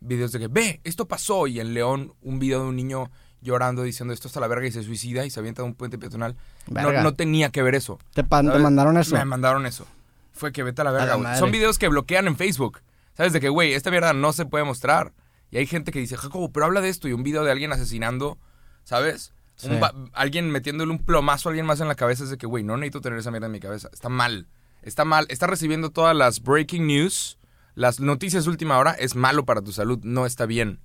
videos 0.00 0.32
de 0.32 0.38
que, 0.38 0.48
ve, 0.48 0.80
esto 0.84 1.08
pasó. 1.08 1.46
Y 1.48 1.58
en 1.58 1.74
León, 1.74 2.12
un 2.22 2.38
video 2.38 2.62
de 2.62 2.68
un 2.68 2.76
niño 2.76 3.10
llorando 3.40 3.82
diciendo 3.82 4.14
esto 4.14 4.28
está 4.28 4.38
la 4.38 4.46
verga 4.46 4.66
y 4.66 4.70
se 4.72 4.82
suicida 4.84 5.26
y 5.26 5.30
se 5.30 5.40
avienta 5.40 5.62
de 5.62 5.68
un 5.68 5.74
puente 5.74 5.98
peatonal. 5.98 6.36
No, 6.68 7.14
tenía 7.14 7.50
que 7.50 7.62
ver 7.62 7.74
eso. 7.74 7.98
¿Te, 8.14 8.22
te 8.22 8.28
mandaron 8.58 8.96
eso? 8.96 9.16
Me 9.16 9.24
mandaron 9.24 9.66
eso. 9.66 9.86
Fue 10.34 10.52
que 10.52 10.62
vete 10.62 10.82
a 10.82 10.84
la 10.84 10.90
A 10.90 10.92
verga, 10.92 11.16
la. 11.16 11.36
Son 11.36 11.50
videos 11.50 11.78
que 11.78 11.88
bloquean 11.88 12.26
en 12.26 12.36
Facebook. 12.36 12.82
¿Sabes? 13.16 13.32
De 13.32 13.40
que, 13.40 13.48
güey, 13.48 13.72
esta 13.72 13.90
mierda 13.90 14.12
no 14.12 14.32
se 14.32 14.44
puede 14.44 14.64
mostrar. 14.64 15.12
Y 15.50 15.58
hay 15.58 15.66
gente 15.66 15.92
que 15.92 16.00
dice, 16.00 16.16
Jacobo, 16.16 16.50
pero 16.50 16.66
habla 16.66 16.80
de 16.80 16.88
esto. 16.88 17.08
Y 17.08 17.12
un 17.12 17.22
video 17.22 17.44
de 17.44 17.52
alguien 17.52 17.72
asesinando, 17.72 18.38
¿sabes? 18.82 19.32
Sí. 19.56 19.68
alguien 20.14 20.50
metiéndole 20.50 20.90
un 20.90 20.98
plomazo 20.98 21.48
a 21.48 21.50
alguien 21.50 21.64
más 21.64 21.80
en 21.80 21.86
la 21.86 21.94
cabeza 21.94 22.24
es 22.24 22.30
de 22.30 22.38
que, 22.38 22.46
güey, 22.46 22.64
no 22.64 22.76
necesito 22.76 23.00
tener 23.00 23.20
esa 23.20 23.30
mierda 23.30 23.46
en 23.46 23.52
mi 23.52 23.60
cabeza. 23.60 23.88
Está 23.92 24.08
mal. 24.08 24.48
Está 24.82 25.04
mal. 25.04 25.26
Está 25.28 25.46
recibiendo 25.46 25.90
todas 25.90 26.16
las 26.16 26.42
breaking 26.42 26.88
news, 26.88 27.38
las 27.76 28.00
noticias 28.00 28.44
de 28.44 28.50
última 28.50 28.78
hora. 28.78 28.90
Es 28.92 29.14
malo 29.14 29.44
para 29.44 29.62
tu 29.62 29.70
salud. 29.70 30.00
No 30.02 30.26
está 30.26 30.46
bien. 30.46 30.80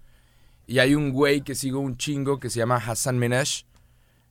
Y 0.67 0.77
hay 0.77 0.93
un 0.93 1.09
güey 1.11 1.41
que 1.41 1.55
sigo 1.55 1.79
un 1.79 1.97
chingo 1.97 2.39
que 2.39 2.51
se 2.51 2.59
llama 2.59 2.75
Hassan 2.75 3.17
Minaj. 3.17 3.63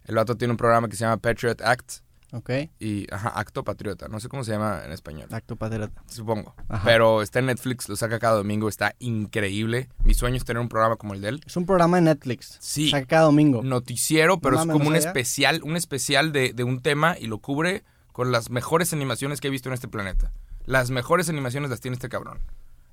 El 0.05 0.15
vato 0.15 0.37
tiene 0.37 0.53
un 0.53 0.57
programa 0.57 0.89
que 0.89 0.95
se 0.95 1.05
llama 1.05 1.17
Patriot 1.17 1.61
Act. 1.63 2.03
Ok. 2.33 2.51
Y, 2.79 3.07
ajá, 3.13 3.31
Acto 3.31 3.65
Patriota. 3.65 4.09
No 4.09 4.21
sé 4.21 4.29
cómo 4.29 4.45
se 4.45 4.53
llama 4.53 4.83
en 4.85 4.93
español. 4.93 5.29
Acto 5.33 5.57
patriota. 5.57 6.03
Supongo. 6.07 6.55
Ajá. 6.69 6.83
Pero 6.85 7.23
está 7.23 7.39
en 7.39 7.47
Netflix, 7.47 7.89
lo 7.89 7.97
saca 7.97 8.19
cada 8.19 8.37
domingo, 8.37 8.69
está 8.69 8.95
increíble. 8.99 9.89
Mi 10.05 10.13
sueño 10.15 10.37
es 10.37 10.45
tener 10.45 10.61
un 10.61 10.69
programa 10.69 10.97
como 10.97 11.15
el 11.15 11.23
de 11.23 11.29
él. 11.31 11.41
Es 11.47 11.57
un 11.57 11.65
programa 11.65 11.97
de 11.97 12.03
Netflix. 12.03 12.59
Sí. 12.61 12.91
Saca 12.91 13.07
cada 13.07 13.23
domingo. 13.23 13.63
Noticiero, 13.63 14.39
pero 14.41 14.57
No 14.57 14.61
es 14.63 14.67
como 14.67 14.79
no 14.85 14.91
un 14.91 14.95
sabía. 14.97 15.09
especial, 15.09 15.61
un 15.65 15.77
especial 15.77 16.33
de, 16.33 16.53
de 16.53 16.65
un 16.65 16.81
tema 16.81 17.17
y 17.19 17.27
lo 17.29 17.39
cubre 17.39 17.83
con 18.13 18.31
las 18.31 18.51
mejores 18.51 18.93
animaciones 18.93 19.41
que 19.41 19.49
he 19.49 19.51
visto 19.51 19.69
en 19.71 19.75
este 19.75 19.89
planeta. 19.89 20.31
Las 20.67 20.91
mejores 20.91 21.31
animaciones 21.31 21.71
las 21.71 21.81
tiene 21.81 21.95
este 21.95 22.11
cabrón. 22.11 22.41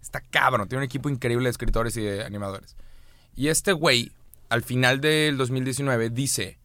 Está 0.02 0.22
cabrón, 0.22 0.70
tiene 0.70 0.80
un 0.80 0.86
equipo 0.86 1.10
increíble 1.10 1.46
de 1.46 1.50
escritores 1.52 1.98
y 1.98 2.02
de 2.04 2.24
animadores. 2.24 2.78
Y 3.36 3.50
este 3.50 3.74
güey, 3.74 4.14
al 4.48 4.62
final 4.64 5.02
del 5.02 5.36
2019, 5.36 6.10
dice, 6.10 6.58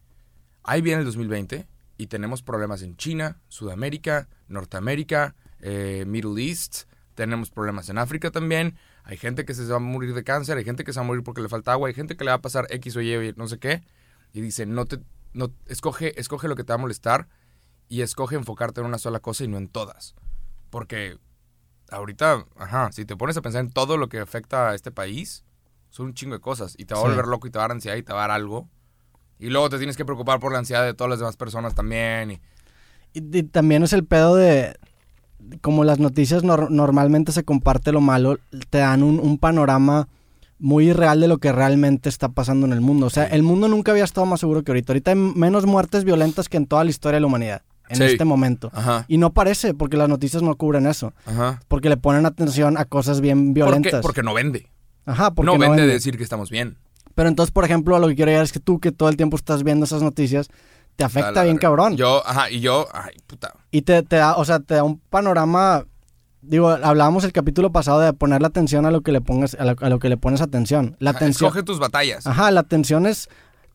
ahí 0.63 0.81
viene 0.81 0.99
el 0.99 1.05
2020 1.05 1.67
y 2.01 2.07
tenemos 2.07 2.41
problemas 2.41 2.81
en 2.81 2.97
China, 2.97 3.39
Sudamérica, 3.47 4.27
Norteamérica, 4.47 5.35
eh, 5.59 6.03
Middle 6.07 6.41
East, 6.43 6.85
tenemos 7.13 7.51
problemas 7.51 7.89
en 7.89 7.99
África 7.99 8.31
también, 8.31 8.75
hay 9.03 9.17
gente 9.17 9.45
que 9.45 9.53
se 9.53 9.63
va 9.65 9.75
a 9.75 9.79
morir 9.79 10.15
de 10.15 10.23
cáncer, 10.23 10.57
hay 10.57 10.63
gente 10.63 10.83
que 10.83 10.93
se 10.93 10.99
va 10.99 11.03
a 11.05 11.07
morir 11.07 11.23
porque 11.23 11.41
le 11.41 11.49
falta 11.49 11.73
agua, 11.73 11.89
hay 11.89 11.93
gente 11.93 12.17
que 12.17 12.23
le 12.23 12.31
va 12.31 12.37
a 12.37 12.41
pasar 12.41 12.65
X 12.71 12.95
o 12.95 13.01
Y, 13.01 13.33
no 13.37 13.47
sé 13.47 13.59
qué, 13.59 13.83
y 14.33 14.41
dice, 14.41 14.65
no 14.65 14.85
te, 14.85 14.99
no, 15.33 15.53
escoge, 15.67 16.19
escoge 16.19 16.47
lo 16.47 16.55
que 16.55 16.63
te 16.63 16.73
va 16.73 16.75
a 16.75 16.79
molestar 16.79 17.27
y 17.87 18.01
escoge 18.01 18.35
enfocarte 18.35 18.81
en 18.81 18.87
una 18.87 18.97
sola 18.97 19.19
cosa 19.19 19.43
y 19.43 19.47
no 19.47 19.57
en 19.57 19.67
todas. 19.67 20.15
Porque 20.71 21.19
ahorita, 21.91 22.47
ajá, 22.57 22.91
si 22.93 23.05
te 23.05 23.15
pones 23.15 23.37
a 23.37 23.41
pensar 23.43 23.61
en 23.61 23.69
todo 23.71 23.97
lo 23.97 24.09
que 24.09 24.19
afecta 24.19 24.69
a 24.69 24.75
este 24.75 24.89
país, 24.91 25.43
son 25.89 26.07
un 26.07 26.13
chingo 26.13 26.33
de 26.33 26.39
cosas. 26.41 26.73
Y 26.79 26.85
te 26.85 26.93
va 26.95 27.01
a 27.01 27.03
Sí. 27.03 27.09
volver 27.09 27.27
loco 27.27 27.47
y 27.47 27.51
te 27.51 27.59
va 27.59 27.65
a 27.65 27.67
dar 27.67 27.75
ansiedad 27.75 27.97
y 27.97 28.03
te 28.03 28.13
va 28.13 28.19
a 28.23 28.27
dar 28.27 28.31
algo. 28.31 28.69
Y 29.41 29.49
luego 29.49 29.69
te 29.69 29.77
tienes 29.77 29.97
que 29.97 30.05
preocupar 30.05 30.39
por 30.39 30.53
la 30.53 30.59
ansiedad 30.59 30.85
de 30.85 30.93
todas 30.93 31.09
las 31.09 31.19
demás 31.19 31.35
personas 31.35 31.75
también. 31.75 32.31
Y, 32.31 32.39
Y, 33.13 33.37
y 33.39 33.43
también 33.43 33.83
es 33.83 33.91
el 33.93 34.05
pedo 34.05 34.35
de. 34.35 34.75
Como 35.61 35.83
las 35.83 35.97
noticias 35.99 36.43
nor- 36.43 36.69
normalmente 36.69 37.31
se 37.31 37.43
comparte 37.43 37.91
lo 37.91 37.99
malo, 37.99 38.37
te 38.69 38.77
dan 38.77 39.01
un, 39.01 39.19
un 39.19 39.37
panorama 39.39 40.07
muy 40.59 40.89
irreal 40.91 41.19
de 41.19 41.27
lo 41.27 41.39
que 41.39 41.51
realmente 41.51 42.07
está 42.07 42.29
pasando 42.29 42.67
en 42.67 42.73
el 42.73 42.81
mundo. 42.81 43.07
O 43.07 43.09
sea, 43.09 43.25
el 43.25 43.41
mundo 43.41 43.67
nunca 43.67 43.91
había 43.91 44.03
estado 44.03 44.27
más 44.27 44.39
seguro 44.39 44.61
que 44.63 44.69
ahorita. 44.71 44.93
Ahorita 44.93 45.11
hay 45.11 45.17
menos 45.17 45.65
muertes 45.65 46.03
violentas 46.03 46.47
que 46.47 46.57
en 46.57 46.67
toda 46.67 46.83
la 46.83 46.91
historia 46.91 47.15
de 47.15 47.21
la 47.21 47.27
humanidad. 47.27 47.63
En 47.89 47.97
Sí. 47.97 48.03
este 48.03 48.23
momento. 48.23 48.69
ajá, 48.73 49.03
Y 49.09 49.17
no 49.17 49.33
parece, 49.33 49.73
porque 49.73 49.97
las 49.97 50.07
noticias 50.07 50.43
no 50.43 50.55
cubren 50.55 50.85
eso. 50.85 51.13
ajá. 51.25 51.59
Porque 51.67 51.89
le 51.89 51.97
ponen 51.97 52.25
atención 52.27 52.77
a 52.77 52.85
cosas 52.85 53.19
bien 53.19 53.47
¿Por 53.47 53.47
qué? 53.47 53.53
violentas. 53.63 54.01
Porque 54.03 54.21
no 54.23 54.33
vende. 54.35 54.69
Ajá, 55.05 55.31
porque 55.33 55.47
no, 55.47 55.53
vende, 55.57 55.77
vende. 55.77 55.91
decir 55.93 56.15
que 56.15 56.23
estamos 56.23 56.49
bien. 56.51 56.77
Pero 57.15 57.29
entonces, 57.29 57.51
por 57.51 57.65
ejemplo, 57.65 57.95
a 57.95 57.99
lo 57.99 58.07
que 58.07 58.15
quiero 58.15 58.31
llegar 58.31 58.43
es 58.45 58.51
que 58.51 58.59
tú, 58.59 58.79
que 58.79 58.91
todo 58.91 59.09
el 59.09 59.17
tiempo 59.17 59.35
estás 59.37 59.63
viendo 59.63 59.85
esas 59.85 60.01
noticias, 60.01 60.47
te 60.95 61.03
afecta 61.03 61.31
la 61.31 61.43
bien 61.43 61.57
cabrón. 61.57 61.95
Yo, 61.97 62.21
ajá, 62.25 62.49
y 62.51 62.59
yo, 62.59 62.87
ay, 62.93 63.15
puta. 63.27 63.53
Y 63.71 63.81
te, 63.83 64.03
te 64.03 64.17
da, 64.17 64.35
o 64.35 64.45
sea, 64.45 64.59
te 64.59 64.75
da 64.75 64.83
un 64.83 64.99
panorama. 64.99 65.85
Digo, 66.41 66.69
hablábamos 66.69 67.23
el 67.23 67.31
capítulo 67.33 67.71
pasado 67.71 67.99
de 67.99 68.13
ponerle 68.13 68.47
atención 68.47 68.85
a 68.85 68.91
lo 68.91 69.01
que 69.01 69.11
le 69.11 69.21
pongas, 69.21 69.55
a 69.59 69.63
lo, 69.65 69.75
a 69.79 69.89
lo 69.89 69.99
que 69.99 70.09
le 70.09 70.17
pones 70.17 70.41
atención. 70.41 70.95
La 70.99 71.11
Ajá, 71.11 71.19
atención. 71.19 71.47
Escoge 71.49 71.63
tus 71.63 71.77
batallas. 71.79 72.25
Ajá, 72.25 72.49
la 72.51 72.61
atención 72.61 73.05
es. 73.05 73.29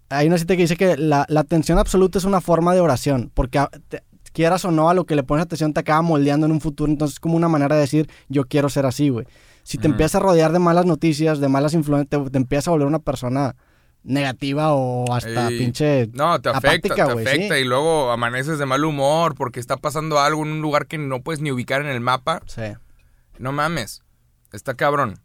Hay 0.08 0.26
una 0.28 0.38
cita 0.38 0.54
que 0.56 0.62
dice 0.62 0.76
que 0.76 0.96
la, 0.96 1.26
la 1.28 1.40
atención 1.40 1.78
absoluta 1.78 2.18
es 2.18 2.24
una 2.24 2.40
forma 2.40 2.74
de 2.74 2.80
oración. 2.80 3.30
Porque 3.34 3.58
a- 3.58 3.70
te- 3.88 4.02
quieras 4.32 4.64
o 4.64 4.70
no, 4.70 4.90
a 4.90 4.94
lo 4.94 5.06
que 5.06 5.16
le 5.16 5.22
pones 5.22 5.44
atención 5.44 5.72
te 5.72 5.80
acaba 5.80 6.02
moldeando 6.02 6.44
en 6.46 6.52
un 6.52 6.60
futuro. 6.60 6.90
Entonces 6.90 7.14
es 7.14 7.20
como 7.20 7.36
una 7.36 7.48
manera 7.48 7.74
de 7.76 7.80
decir, 7.82 8.08
yo 8.28 8.44
quiero 8.44 8.68
ser 8.68 8.84
así, 8.84 9.08
güey. 9.08 9.26
Si 9.66 9.78
te 9.78 9.88
empiezas 9.88 10.14
a 10.16 10.20
rodear 10.20 10.52
de 10.52 10.61
malas 10.61 10.87
noticias, 10.87 11.40
de 11.40 11.49
malas 11.49 11.75
influencias, 11.75 12.08
te, 12.25 12.30
te 12.30 12.37
empiezas 12.38 12.68
a 12.68 12.70
volver 12.70 12.87
una 12.87 13.00
persona 13.00 13.56
negativa 14.04 14.73
o 14.73 15.12
hasta 15.12 15.49
pinche. 15.49 16.08
No, 16.12 16.40
te 16.40 16.50
afecta, 16.50 16.68
apática, 16.94 16.94
te 17.06 17.12
afecta 17.23 17.54
sí. 17.56 17.61
y 17.62 17.64
luego 17.64 18.12
amaneces 18.12 18.58
de 18.61 18.66
mal 18.66 18.85
humor 18.85 19.35
porque 19.35 19.58
está 19.58 19.76
pasando 19.76 20.20
algo 20.20 20.44
en 20.44 20.52
un 20.52 20.61
lugar 20.62 20.87
que 20.87 20.99
no 20.99 21.23
puedes 21.23 21.40
ni 21.40 21.50
ubicar 21.50 21.80
en 21.80 21.88
el 21.88 22.00
mapa. 22.00 22.40
Sí. 22.46 22.62
No 23.38 23.50
mames, 23.50 24.02
está 24.52 24.75
cabrón. 24.75 25.18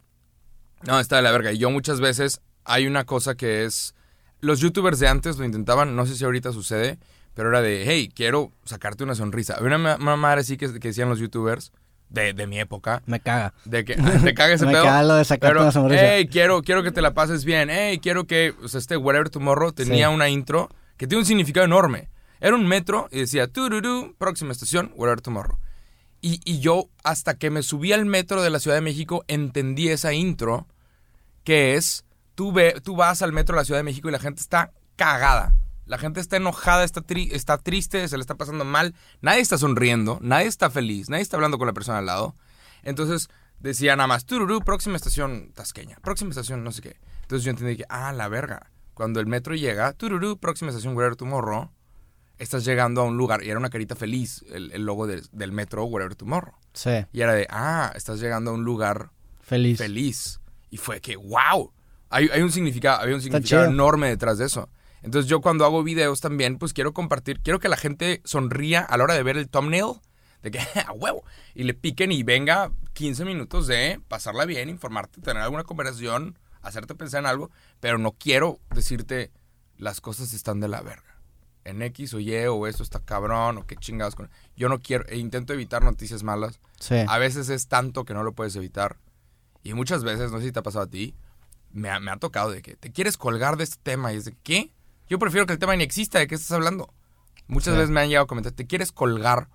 No, 0.88 1.00
está 1.00 1.17
de 1.17 1.21
la 1.21 1.31
verga. 1.31 1.51
Y 1.51 1.60
yo 1.60 1.69
muchas 1.69 2.00
veces 2.00 2.41
hay 2.65 2.88
una 2.88 3.05
cosa 3.05 3.36
que 3.36 3.65
es... 3.65 3.93
Los 4.39 4.60
youtubers 4.60 4.98
de 4.98 5.07
antes 5.07 5.38
lo 5.38 5.45
intentaban, 5.45 5.95
no 5.95 6.07
sé 6.07 6.15
si 6.15 6.25
ahorita 6.25 6.51
sucede, 6.51 6.98
pero 7.36 7.50
era 7.50 7.62
de, 7.62 7.83
hey, 7.86 8.12
quiero 8.13 8.51
sacarte 8.65 9.03
una 9.03 9.13
sonrisa. 9.13 9.53
Había 9.53 9.67
una, 9.67 9.77
ma- 9.77 9.98
una 10.01 10.15
madre 10.15 10.41
así 10.41 10.57
que, 10.57 10.79
que 10.79 10.88
decían 10.88 11.10
los 11.10 11.19
youtubers 11.19 11.71
de, 12.11 12.33
de 12.33 12.45
mi 12.47 12.59
época, 12.59 13.01
Me 13.07 13.19
caga. 13.19 13.53
de 13.65 13.83
que 13.85 13.95
te 14.23 14.33
caga 14.33 14.53
ese 14.53 14.65
Me 14.67 14.73
pedo. 14.73 14.83
caga 14.83 15.03
lo 15.03 15.15
de 15.15 15.25
sacarte 15.25 15.53
Pero, 15.53 15.61
una 15.63 15.71
sonrisa. 15.71 16.03
hey, 16.15 16.27
quiero, 16.31 16.61
quiero 16.61 16.83
que 16.83 16.91
te 16.91 17.01
la 17.01 17.13
pases 17.13 17.43
bien. 17.45 17.69
Hey, 17.71 17.99
quiero 17.99 18.25
que. 18.27 18.53
O 18.63 18.67
sea, 18.67 18.79
este 18.79 18.97
Whatever 18.97 19.29
Tomorrow 19.29 19.71
tenía 19.71 20.07
Sí. 20.09 20.13
una 20.13 20.29
intro 20.29 20.69
que 20.97 21.07
tiene 21.07 21.21
un 21.21 21.25
significado 21.25 21.65
enorme. 21.65 22.09
Era 22.39 22.55
un 22.55 22.67
metro 22.67 23.07
y 23.11 23.19
decía, 23.19 23.47
tururú, 23.47 24.15
próxima 24.17 24.51
estación, 24.51 24.91
Whatever 24.95 25.21
Tomorrow. 25.21 25.57
Y, 26.21 26.39
y 26.43 26.59
yo, 26.59 26.89
hasta 27.03 27.33
que 27.35 27.49
me 27.49 27.63
subí 27.63 27.93
al 27.93 28.05
metro 28.05 28.43
de 28.43 28.49
la 28.51 28.59
Ciudad 28.59 28.77
de 28.77 28.81
México, 28.81 29.23
entendí 29.27 29.89
esa 29.89 30.13
intro, 30.13 30.67
que 31.43 31.75
es: 31.75 32.03
tú, 32.35 32.51
ve, 32.51 32.75
tú 32.83 32.95
vas 32.95 33.21
al 33.21 33.31
metro 33.31 33.55
de 33.55 33.61
la 33.61 33.65
Ciudad 33.65 33.79
de 33.79 33.83
México 33.83 34.09
y 34.09 34.11
la 34.11 34.19
gente 34.19 34.41
está 34.41 34.71
cagada. 34.95 35.55
La 35.85 35.97
gente 35.97 36.19
está 36.19 36.38
enojada, 36.38 36.83
está, 36.83 37.01
tri- 37.01 37.29
está 37.33 37.57
triste, 37.57 38.07
se 38.07 38.17
le 38.17 38.21
está 38.21 38.35
pasando 38.35 38.63
mal. 38.65 38.93
Nadie 39.21 39.41
está 39.41 39.57
sonriendo, 39.57 40.19
nadie 40.21 40.47
está 40.47 40.69
feliz, 40.69 41.09
nadie 41.09 41.23
está 41.23 41.38
hablando 41.38 41.57
con 41.57 41.67
la 41.67 41.73
persona 41.73 41.97
al 41.97 42.05
lado. 42.05 42.35
Entonces 42.83 43.29
decía 43.59 43.95
nada 43.95 44.07
más, 44.07 44.25
tururú, 44.25 44.61
próxima 44.61 44.95
estación 44.95 45.51
tasqueña, 45.53 45.97
próxima 46.01 46.29
estación 46.31 46.63
no 46.63 46.71
sé 46.71 46.81
qué. 46.81 46.97
Entonces 47.23 47.43
yo 47.43 47.51
entendí 47.51 47.77
que, 47.77 47.85
ah, 47.89 48.11
la 48.13 48.27
verga. 48.27 48.71
Cuando 48.93 49.19
el 49.19 49.25
metro 49.27 49.55
llega, 49.55 49.93
tururú, 49.93 50.38
próxima 50.38 50.69
estación 50.69 50.95
Wherever 50.95 51.15
Tomorrow, 51.15 51.71
estás 52.38 52.63
llegando 52.65 53.01
a 53.01 53.03
un 53.05 53.17
lugar. 53.17 53.43
Y 53.43 53.50
era 53.50 53.59
una 53.59 53.69
carita 53.69 53.95
feliz, 53.95 54.43
el, 54.51 54.71
el 54.71 54.83
logo 54.85 55.07
del- 55.07 55.27
del 55.31 55.51
metro 55.51 55.85
Wherever 55.85 56.15
Tomorrow. 56.15 56.53
Sí. 56.73 57.05
Y 57.11 57.21
era 57.21 57.33
de, 57.33 57.47
ah, 57.50 57.91
estás 57.95 58.19
llegando 58.19 58.51
a 58.51 58.53
un 58.53 58.63
lugar 58.63 59.11
Feliz. 59.41 59.77
feliz. 59.77 60.39
Y 60.69 60.77
fue 60.77 61.01
que, 61.01 61.15
wow, 61.17 61.71
hay, 62.09 62.29
hay 62.29 62.41
un 62.41 62.51
significado, 62.51 63.01
había 63.01 63.15
un 63.15 63.21
significado 63.21 63.65
enorme 63.65 64.07
detrás 64.09 64.38
de 64.38 64.45
eso. 64.45 64.69
Entonces 65.03 65.29
yo 65.29 65.41
cuando 65.41 65.65
hago 65.65 65.84
videos 65.84 66.22
también, 66.22 66.58
pues 66.58 66.74
quiero 66.74 66.93
compartir, 66.93 67.39
quiero 67.41 67.60
que 67.60 67.70
la 67.70 67.77
gente 67.77 68.22
sonría 68.24 68.81
a 68.81 68.98
la 68.98 69.03
hora 69.05 69.13
de 69.15 69.24
ver 69.24 69.38
el 69.38 69.50
thumbnail, 69.50 70.00
de 70.43 70.51
que, 70.51 70.60
a 70.88 70.91
huevo, 70.91 71.24
y 71.55 71.63
le 71.63 71.74
piquen 71.74 72.12
y 72.12 72.24
venga 72.24 72.72
15 72.93 73.25
minutos 73.25 73.67
de 73.67 74.00
pasarla 74.08 74.46
bien, 74.46 74.70
informarte, 74.70 75.22
tener 75.22 75.41
alguna 75.41 75.63
conversación, 75.63 76.38
hacerte 76.62 76.96
pensar 76.96 77.22
en 77.22 77.25
algo, 77.25 77.51
pero 77.79 77.98
no 77.98 78.12
quiero 78.12 78.60
decirte 78.74 79.31
las 79.77 80.01
cosas 80.01 80.34
están 80.34 80.60
de 80.60 80.67
la 80.67 80.81
verga. 80.81 81.20
En 81.63 81.81
X 81.81 82.13
o 82.13 82.20
Y 82.20 82.34
o 82.46 82.67
esto 82.67 82.84
está 82.84 83.00
cabrón 83.00 83.58
o 83.60 83.67
qué 83.67 83.75
chingados 83.75 84.15
con... 84.15 84.29
Yo 84.55 84.67
no 84.67 84.79
quiero, 84.79 85.05
e 85.08 85.17
intento 85.17 85.53
evitar 85.53 85.84
noticias 85.84 86.24
malas. 86.24 86.60
Sí. 86.79 86.96
A 87.08 87.17
veces 87.20 87.50
es 87.50 87.67
tanto 87.67 88.03
que 88.03 88.13
no 88.13 88.24
lo 88.24 88.34
puedes 88.34 88.55
evitar. 88.55 88.98
Y 89.63 89.74
muchas 89.74 90.03
veces, 90.03 90.31
no 90.31 90.39
sé 90.39 90.46
si 90.46 90.51
te 90.51 90.60
ha 90.60 90.63
pasado 90.63 90.86
a 90.86 90.89
ti, 90.89 91.15
me 91.72 91.89
ha, 91.89 92.00
me 92.00 92.12
ha 92.12 92.17
tocado 92.17 92.51
de 92.51 92.62
que 92.62 92.75
te 92.75 92.91
quieres 92.91 93.17
colgar 93.17 93.58
de 93.58 93.63
este 93.63 93.77
tema 93.81 94.12
y 94.12 94.17
es 94.17 94.25
de 94.25 94.36
¿qué? 94.43 94.74
Yo 95.11 95.19
prefiero 95.19 95.45
que 95.45 95.51
el 95.51 95.59
tema 95.59 95.75
ni 95.75 95.83
exista, 95.83 96.19
¿de 96.19 96.27
qué 96.27 96.35
estás 96.35 96.53
hablando? 96.53 96.93
Muchas 97.47 97.73
Sí. 97.73 97.79
veces 97.79 97.89
me 97.89 97.99
han 97.99 98.07
llegado 98.07 98.23
a 98.23 98.27
comentar, 98.27 98.53
te 98.53 98.65
quieres 98.65 98.93
colgar, 98.93 99.49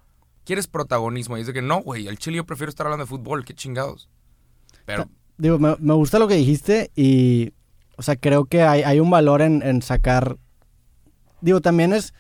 quieres 0.45 0.67
protagonismo. 0.67 1.39
Y 1.39 1.41
es 1.41 1.47
de 1.47 1.55
que 1.55 1.63
no, 1.63 1.81
güey, 1.81 2.09
el 2.09 2.19
chile 2.19 2.37
yo 2.37 2.45
prefiero 2.45 2.69
estar 2.69 2.87
hablando 2.87 3.07
de 3.07 3.09
fútbol, 3.09 3.43
qué 3.47 3.55
chingados. 3.55 4.11
Pero, 4.85 5.09
Digo, 5.39 5.59
me, 5.59 5.75
me 5.79 5.95
gusta 5.95 6.19
lo 6.19 6.29
que 6.29 6.35
dijiste 6.35 6.91
y, 6.95 7.55
o 7.97 8.03
sea, 8.03 8.17
creo 8.17 8.45
que 8.45 8.65
hay, 8.65 8.83
hay 8.83 9.01
un 9.01 9.09
valor 9.09 9.41
en, 9.41 9.63
en 9.63 9.81
sacar, 9.81 10.37
digo, 11.41 11.63
también 11.63 11.95
es, 11.95 12.13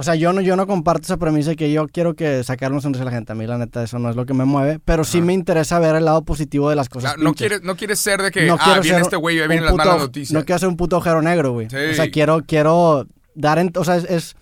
o 0.00 0.02
sea, 0.04 0.14
yo 0.14 0.32
no, 0.32 0.40
yo 0.40 0.54
no 0.54 0.68
comparto 0.68 1.02
esa 1.06 1.16
premisa 1.16 1.50
de 1.50 1.56
que 1.56 1.72
yo 1.72 1.88
quiero 1.88 2.14
que 2.14 2.44
sacar 2.44 2.70
una 2.70 2.80
sonrisa 2.80 3.02
a 3.02 3.06
la 3.06 3.10
gente, 3.10 3.32
a 3.32 3.34
mí 3.34 3.48
la 3.48 3.58
neta 3.58 3.82
eso 3.82 3.98
no 3.98 4.08
es 4.08 4.14
lo 4.14 4.26
que 4.26 4.32
me 4.32 4.44
mueve, 4.44 4.78
pero 4.84 5.02
sí 5.02 5.20
me 5.20 5.32
interesa 5.32 5.80
ver 5.80 5.96
el 5.96 6.04
lado 6.04 6.22
positivo 6.22 6.70
de 6.70 6.76
las 6.76 6.88
cosas. 6.88 7.14
claro, 7.14 7.24
no, 7.28 7.34
quieres, 7.34 7.62
no 7.64 7.74
quieres 7.76 7.98
ser 7.98 8.22
de 8.22 8.30
que, 8.30 8.46
No 8.46 8.56
ah, 8.60 8.78
viene 8.80 9.00
este 9.00 9.16
güey, 9.16 9.36
vienen 9.38 9.64
las 9.64 9.74
malas 9.74 9.98
noticias. 9.98 10.32
No 10.32 10.44
quiero 10.44 10.60
ser 10.60 10.68
un 10.68 10.76
puto 10.76 10.94
agujero 10.94 11.20
negro, 11.20 11.50
güey. 11.50 11.68
Sí. 11.68 11.76
O 11.76 11.94
sea, 11.94 12.08
quiero, 12.12 12.44
quiero 12.46 13.08
dar, 13.34 13.58
en- 13.58 13.72
o 13.74 13.84
sea, 13.84 13.96
es, 13.96 14.04
es- 14.04 14.36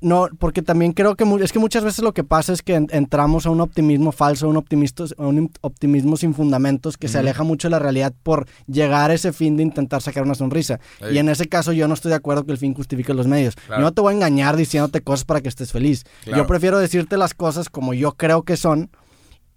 no, 0.00 0.28
porque 0.38 0.62
también 0.62 0.92
creo 0.92 1.16
que 1.16 1.24
es 1.42 1.52
que 1.52 1.58
muchas 1.58 1.82
veces 1.82 2.04
lo 2.04 2.12
que 2.14 2.22
pasa 2.22 2.52
es 2.52 2.62
que 2.62 2.74
en- 2.76 2.86
entramos 2.92 3.46
a 3.46 3.50
un 3.50 3.60
optimismo 3.60 4.12
falso, 4.12 4.48
un 4.48 4.56
optimismo, 4.56 5.06
un 5.18 5.50
optimismo 5.60 6.16
sin 6.16 6.34
fundamentos 6.34 6.96
que 6.96 7.08
se 7.08 7.18
aleja 7.18 7.42
mucho 7.42 7.66
de 7.68 7.72
la 7.72 7.78
realidad 7.80 8.12
por 8.22 8.46
llegar 8.66 9.10
a 9.10 9.14
ese 9.14 9.32
fin 9.32 9.56
de 9.56 9.64
intentar 9.64 10.00
sacar 10.00 10.22
una 10.22 10.34
sonrisa. 10.36 10.78
Y 11.10 11.18
en 11.18 11.28
ese 11.28 11.48
caso 11.48 11.72
yo 11.72 11.88
no 11.88 11.94
estoy 11.94 12.10
de 12.10 12.16
acuerdo 12.16 12.44
que 12.44 12.52
el 12.52 12.58
fin 12.58 12.74
justifique 12.74 13.12
los 13.12 13.26
medios. 13.26 13.56
Claro. 13.56 13.80
Yo 13.82 13.84
no 13.86 13.92
te 13.92 14.00
voy 14.00 14.12
a 14.12 14.16
engañar 14.16 14.56
diciéndote 14.56 15.00
cosas 15.00 15.24
para 15.24 15.40
que 15.40 15.48
estés 15.48 15.72
feliz. 15.72 16.04
Claro. 16.24 16.42
Yo 16.42 16.46
prefiero 16.46 16.78
decirte 16.78 17.16
las 17.16 17.34
cosas 17.34 17.68
como 17.68 17.92
yo 17.92 18.12
creo 18.12 18.42
que 18.44 18.56
son 18.56 18.90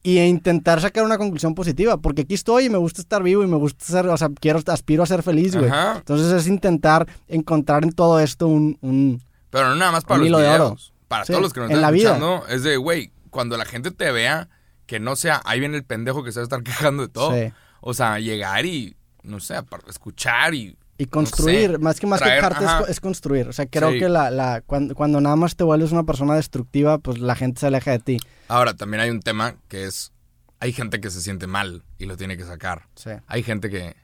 y 0.03 0.17
intentar 0.21 0.81
sacar 0.81 1.03
una 1.03 1.19
conclusión 1.19 1.53
positiva, 1.53 1.97
porque 1.97 2.23
aquí 2.23 2.33
estoy 2.33 2.65
y 2.65 2.69
me 2.71 2.79
gusta 2.79 3.01
estar 3.01 3.21
vivo 3.21 3.43
y 3.43 3.47
me 3.47 3.57
gusta 3.57 3.85
ser, 3.85 4.07
o 4.07 4.17
sea, 4.17 4.29
quiero, 4.39 4.59
aspiro 4.65 5.03
a 5.03 5.05
ser 5.05 5.21
feliz, 5.21 5.55
güey. 5.55 5.69
Entonces 5.97 6.31
es 6.31 6.47
intentar 6.47 7.07
encontrar 7.27 7.83
en 7.83 7.91
todo 7.91 8.19
esto 8.19 8.47
un, 8.47 8.79
un- 8.81 9.21
Pero 9.51 9.69
no 9.69 9.75
nada 9.75 9.91
más 9.91 10.03
para 10.03 10.19
los 10.23 10.27
videos. 10.41 10.93
Para 11.07 11.25
Sí, 11.25 11.33
todos 11.33 11.43
los 11.43 11.53
que 11.53 11.59
nos 11.59 11.69
están 11.69 11.81
la 11.81 11.91
vida. 11.91 12.13
escuchando, 12.13 12.47
es 12.47 12.63
de, 12.63 12.77
güey, 12.77 13.11
cuando 13.29 13.57
la 13.57 13.65
gente 13.65 13.91
te 13.91 14.11
vea, 14.11 14.49
que 14.87 14.99
no 14.99 15.15
sea, 15.15 15.41
ahí 15.45 15.59
viene 15.59 15.77
el 15.77 15.83
pendejo 15.83 16.23
que 16.23 16.31
se 16.31 16.39
va 16.39 16.43
a 16.43 16.45
estar 16.45 16.63
quejando 16.63 17.03
de 17.03 17.09
todo. 17.09 17.33
Sí. 17.33 17.53
O 17.81 17.93
sea, 17.93 18.19
llegar 18.19 18.65
y, 18.65 18.95
no 19.23 19.39
sé, 19.39 19.55
escuchar 19.87 20.53
y 20.55 20.77
Y 20.97 21.05
construir, 21.07 21.71
sé, 21.71 21.77
más 21.79 21.99
que 21.99 22.07
más 22.07 22.19
traer, 22.19 22.41
que 22.43 22.49
quejarte, 22.59 22.91
es, 22.91 22.99
construir. 22.99 23.47
O 23.47 23.53
sea, 23.53 23.65
creo 23.65 23.91
Sí. 23.91 23.99
que 23.99 24.07
la, 24.09 24.29
la, 24.31 24.61
cuando, 24.65 24.95
cuando 24.95 25.19
nada 25.19 25.35
más 25.35 25.55
te 25.55 25.63
vuelves 25.63 25.91
una 25.91 26.03
persona 26.03 26.35
destructiva, 26.35 26.97
pues 26.99 27.19
la 27.19 27.35
gente 27.35 27.59
se 27.59 27.67
aleja 27.67 27.91
de 27.91 27.99
ti. 27.99 28.17
Ahora, 28.47 28.73
también 28.75 29.01
hay 29.01 29.09
un 29.09 29.19
tema 29.21 29.55
que 29.67 29.85
es, 29.85 30.11
hay 30.59 30.71
gente 30.73 31.01
que 31.01 31.09
se 31.09 31.21
siente 31.21 31.47
mal 31.47 31.83
y 31.97 32.05
lo 32.05 32.15
tiene 32.17 32.37
que 32.37 32.45
sacar. 32.45 32.87
Sí. 32.95 33.09
Hay 33.27 33.43
gente 33.43 33.69
que, 33.69 33.95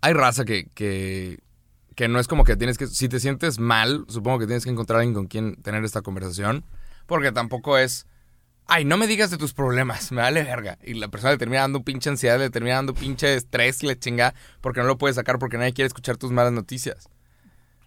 hay 0.00 0.12
raza 0.12 0.44
que, 0.44 0.68
que, 0.74 1.38
que 2.00 2.08
no 2.08 2.18
es 2.18 2.28
como 2.28 2.44
que 2.44 2.56
tienes 2.56 2.78
que, 2.78 2.86
si 2.86 3.10
te 3.10 3.20
sientes 3.20 3.58
mal, 3.58 4.06
supongo 4.08 4.38
que 4.38 4.46
tienes 4.46 4.64
que 4.64 4.70
encontrar 4.70 4.96
a 4.96 5.00
alguien 5.00 5.12
con 5.12 5.26
quien 5.26 5.56
tener 5.56 5.84
esta 5.84 6.00
conversación, 6.00 6.64
porque 7.04 7.30
tampoco 7.30 7.76
es, 7.76 8.06
ay, 8.66 8.86
no 8.86 8.96
me 8.96 9.06
digas 9.06 9.30
de 9.30 9.36
tus 9.36 9.52
problemas, 9.52 10.10
me 10.10 10.22
vale 10.22 10.42
verga. 10.42 10.78
Y 10.82 10.94
la 10.94 11.08
persona 11.08 11.32
le 11.32 11.36
termina 11.36 11.60
dando 11.60 11.82
pinche 11.84 12.08
ansiedad, 12.08 12.38
le 12.38 12.48
termina 12.48 12.76
dando 12.76 12.94
pinche 12.94 13.34
estrés 13.34 13.82
y 13.82 13.86
le 13.86 13.98
chinga 13.98 14.32
porque 14.62 14.80
no 14.80 14.86
lo 14.86 14.96
puedes 14.96 15.16
sacar 15.16 15.38
porque 15.38 15.58
nadie 15.58 15.74
quiere 15.74 15.88
escuchar 15.88 16.16
tus 16.16 16.32
malas 16.32 16.54
noticias. 16.54 17.06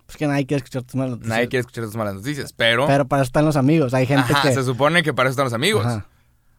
Pues 0.05 0.15
que 0.17 0.27
nadie 0.27 0.45
quiere 0.45 0.59
escuchar 0.59 0.83
tus 0.83 0.93
malas 0.93 1.13
noticias. 1.13 1.29
Nadie 1.35 1.47
quiere 1.47 1.61
escuchar 1.61 1.85
tus 1.85 1.95
malas 1.95 2.13
noticias, 2.13 2.53
pero... 2.53 2.85
Pero 2.85 3.07
para 3.07 3.23
eso 3.23 3.29
están 3.29 3.45
los 3.45 3.55
amigos. 3.55 3.95
Hay 3.95 4.05
gente 4.05 4.31
Ajá, 4.31 4.47
que. 4.47 4.53
se 4.53 4.63
supone 4.63 5.01
que 5.01 5.11
para 5.15 5.29
eso 5.29 5.31
están 5.33 5.45
los 5.45 5.53
amigos. 5.53 5.87
Ajá. 5.87 6.07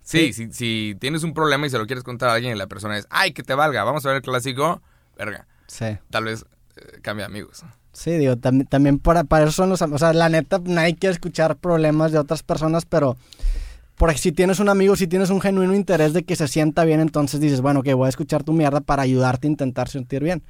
Sí, 0.03 0.33
si, 0.33 0.53
si 0.53 0.97
tienes 0.99 1.23
un 1.23 1.35
problema 1.35 1.69
y 1.69 1.71
se 1.71 1.79
lo 1.79 1.87
quieres 1.87 2.03
contar 2.03 2.31
a 2.31 2.33
alguien 2.33 2.57
y 2.57 2.59
la 2.59 2.67
persona 2.67 2.99
es, 2.99 3.07
ay, 3.11 3.33
que 3.33 3.45
te 3.45 3.55
valga, 3.55 3.85
vamos 3.85 4.05
a 4.05 4.09
ver 4.09 4.17
el 4.17 4.23
clásico, 4.23 4.83
verga, 5.17 5.47
Sí. 5.69 5.97
tal 6.11 6.25
vez 6.25 6.45
cambia 7.03 7.27
amigos. 7.27 7.65
Sí, 7.93 8.11
digo, 8.13 8.35
tam- 8.37 8.69
también 8.69 8.99
para, 8.99 9.25
para 9.25 9.45
eso 9.45 9.53
son 9.53 9.69
los 9.71 9.81
amigos. 9.83 10.03
O 10.03 10.05
sea, 10.07 10.13
la 10.13 10.29
neta, 10.29 10.61
nadie 10.65 10.97
quiere 10.97 11.13
escuchar 11.13 11.57
problemas 11.57 12.11
de 12.13 12.19
otras 12.19 12.43
personas, 12.43 12.85
pero 12.87 13.17
por 13.97 14.11
ej- 14.11 14.19
si 14.19 14.33
tienes 14.33 14.59
un 14.59 14.69
amigo, 14.69 14.97
si 14.97 15.07
tienes 15.07 15.31
un 15.31 15.41
genuino 15.41 15.75
interés 15.75 16.13
de 16.13 16.25
que 16.25 16.35
se 16.35 16.49
sienta 16.49 16.85
bien, 16.85 17.01
entonces 17.01 17.41
dices, 17.41 17.61
bueno, 17.61 17.83
que 17.83 17.95
voy 17.95 18.07
a 18.07 18.09
escuchar 18.09 18.43
tu 18.43 18.53
mierda 18.53 18.81
para 18.81 19.03
ayudarte 19.03 19.47
a 19.47 19.51
intentar 19.51 19.89
sentir 19.89 20.25
bien. 20.25 20.43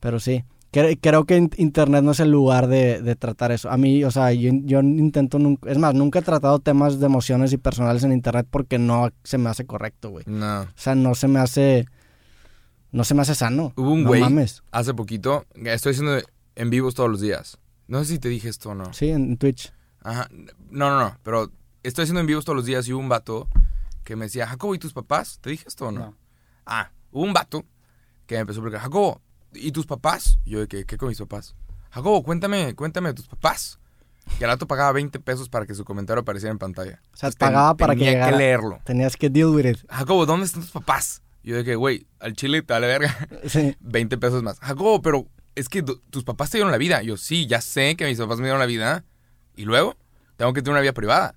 Pero 0.00 0.20
sí, 0.20 0.44
cre- 0.70 0.98
creo 1.00 1.24
que 1.24 1.38
in- 1.38 1.50
internet 1.56 2.04
no 2.04 2.10
es 2.12 2.20
el 2.20 2.30
lugar 2.30 2.66
de, 2.66 3.00
de 3.00 3.16
tratar 3.16 3.50
eso. 3.50 3.70
A 3.70 3.78
mí, 3.78 4.04
o 4.04 4.10
sea, 4.10 4.32
yo, 4.32 4.50
yo 4.64 4.80
intento 4.80 5.38
nunca, 5.38 5.70
es 5.70 5.78
más, 5.78 5.94
nunca 5.94 6.18
he 6.18 6.22
tratado 6.22 6.58
temas 6.58 7.00
de 7.00 7.06
emociones 7.06 7.52
y 7.54 7.56
personales 7.56 8.04
en 8.04 8.12
internet 8.12 8.46
porque 8.50 8.78
no 8.78 9.08
se 9.24 9.38
me 9.38 9.48
hace 9.48 9.64
correcto, 9.64 10.10
güey. 10.10 10.24
No. 10.28 10.60
O 10.62 10.66
sea, 10.76 10.94
no 10.94 11.14
se 11.14 11.26
me 11.28 11.40
hace, 11.40 11.86
no 12.92 13.04
se 13.04 13.14
me 13.14 13.22
hace 13.22 13.34
sano. 13.34 13.72
Hubo 13.76 13.90
un 13.92 14.02
no 14.02 14.08
güey 14.08 14.20
mames. 14.20 14.62
hace 14.70 14.94
poquito, 14.94 15.44
estoy 15.54 15.92
haciendo 15.92 16.18
en 16.56 16.70
vivos 16.70 16.94
todos 16.94 17.10
los 17.10 17.20
días. 17.20 17.58
No 17.86 17.98
sé 18.00 18.06
si 18.12 18.18
te 18.18 18.28
dije 18.28 18.48
esto 18.48 18.70
o 18.70 18.74
no. 18.74 18.92
Sí, 18.92 19.10
en 19.10 19.36
Twitch. 19.38 19.72
Ajá. 20.02 20.28
No, 20.70 20.90
no, 20.90 20.98
no, 21.00 21.18
pero 21.22 21.50
estoy 21.82 22.02
haciendo 22.04 22.20
en 22.20 22.26
vivos 22.26 22.44
todos 22.44 22.56
los 22.56 22.64
días 22.66 22.86
y 22.88 22.92
hubo 22.92 23.00
un 23.00 23.08
vato 23.08 23.48
que 24.04 24.16
me 24.16 24.26
decía, 24.26 24.46
Jacobo, 24.46 24.74
¿y 24.74 24.78
tus 24.78 24.92
papás? 24.92 25.38
¿Te 25.40 25.50
dije 25.50 25.64
esto 25.66 25.86
o 25.88 25.92
no? 25.92 26.00
No. 26.00 26.14
Ah, 26.66 26.90
hubo 27.12 27.24
un 27.24 27.32
vato 27.32 27.64
que 28.26 28.34
me 28.36 28.40
empezó 28.42 28.60
a 28.60 28.62
preguntar, 28.62 28.82
Jacobo, 28.82 29.20
¿y 29.54 29.72
tus 29.72 29.86
papás? 29.86 30.38
Y 30.44 30.50
yo 30.50 30.60
de 30.60 30.68
que, 30.68 30.84
¿qué 30.84 30.96
con 30.98 31.08
mis 31.08 31.18
papás? 31.18 31.54
Jacobo, 31.90 32.22
cuéntame, 32.22 32.74
cuéntame 32.74 33.08
de 33.10 33.14
tus 33.14 33.26
papás. 33.28 33.78
Y 34.38 34.44
al 34.44 34.50
rato 34.50 34.66
pagaba 34.66 34.92
20 34.92 35.18
pesos 35.20 35.48
para 35.48 35.64
que 35.64 35.74
su 35.74 35.84
comentario 35.86 36.20
apareciera 36.20 36.52
en 36.52 36.58
pantalla. 36.58 37.00
O 37.14 37.16
sea, 37.16 37.28
Entonces, 37.28 37.36
ten- 37.38 37.48
pagaba 37.48 37.74
para 37.76 37.94
que 37.94 38.00
tenía 38.00 38.12
llegara. 38.12 38.36
leerlo. 38.36 38.78
Tenías 38.84 39.16
que 39.16 39.30
deal 39.30 39.46
with 39.48 39.64
it. 39.64 39.78
Jacobo, 39.88 40.26
¿dónde 40.26 40.44
están 40.46 40.60
tus 40.62 40.70
papás? 40.70 41.22
Yo 41.42 41.56
de 41.56 41.64
que, 41.64 41.76
güey, 41.76 42.06
al 42.20 42.34
chile 42.34 42.62
te 42.62 42.72
vale 42.72 42.86
verga. 42.86 43.16
Sí. 43.46 43.76
20 43.80 44.18
pesos 44.18 44.42
más. 44.42 44.58
Jacobo, 44.60 45.00
pero 45.02 45.26
es 45.54 45.68
que 45.68 45.82
tu- 45.82 46.00
tus 46.10 46.24
papás 46.24 46.50
te 46.50 46.58
dieron 46.58 46.70
la 46.72 46.78
vida. 46.78 47.02
Yo, 47.02 47.16
sí, 47.16 47.46
ya 47.46 47.60
sé 47.60 47.96
que 47.96 48.06
mis 48.06 48.18
papás 48.18 48.38
me 48.38 48.44
dieron 48.44 48.60
la 48.60 48.66
vida. 48.66 49.04
Y 49.56 49.64
luego, 49.64 49.96
tengo 50.36 50.52
que 50.52 50.60
tener 50.62 50.72
una 50.72 50.80
vida 50.82 50.92
privada. 50.92 51.34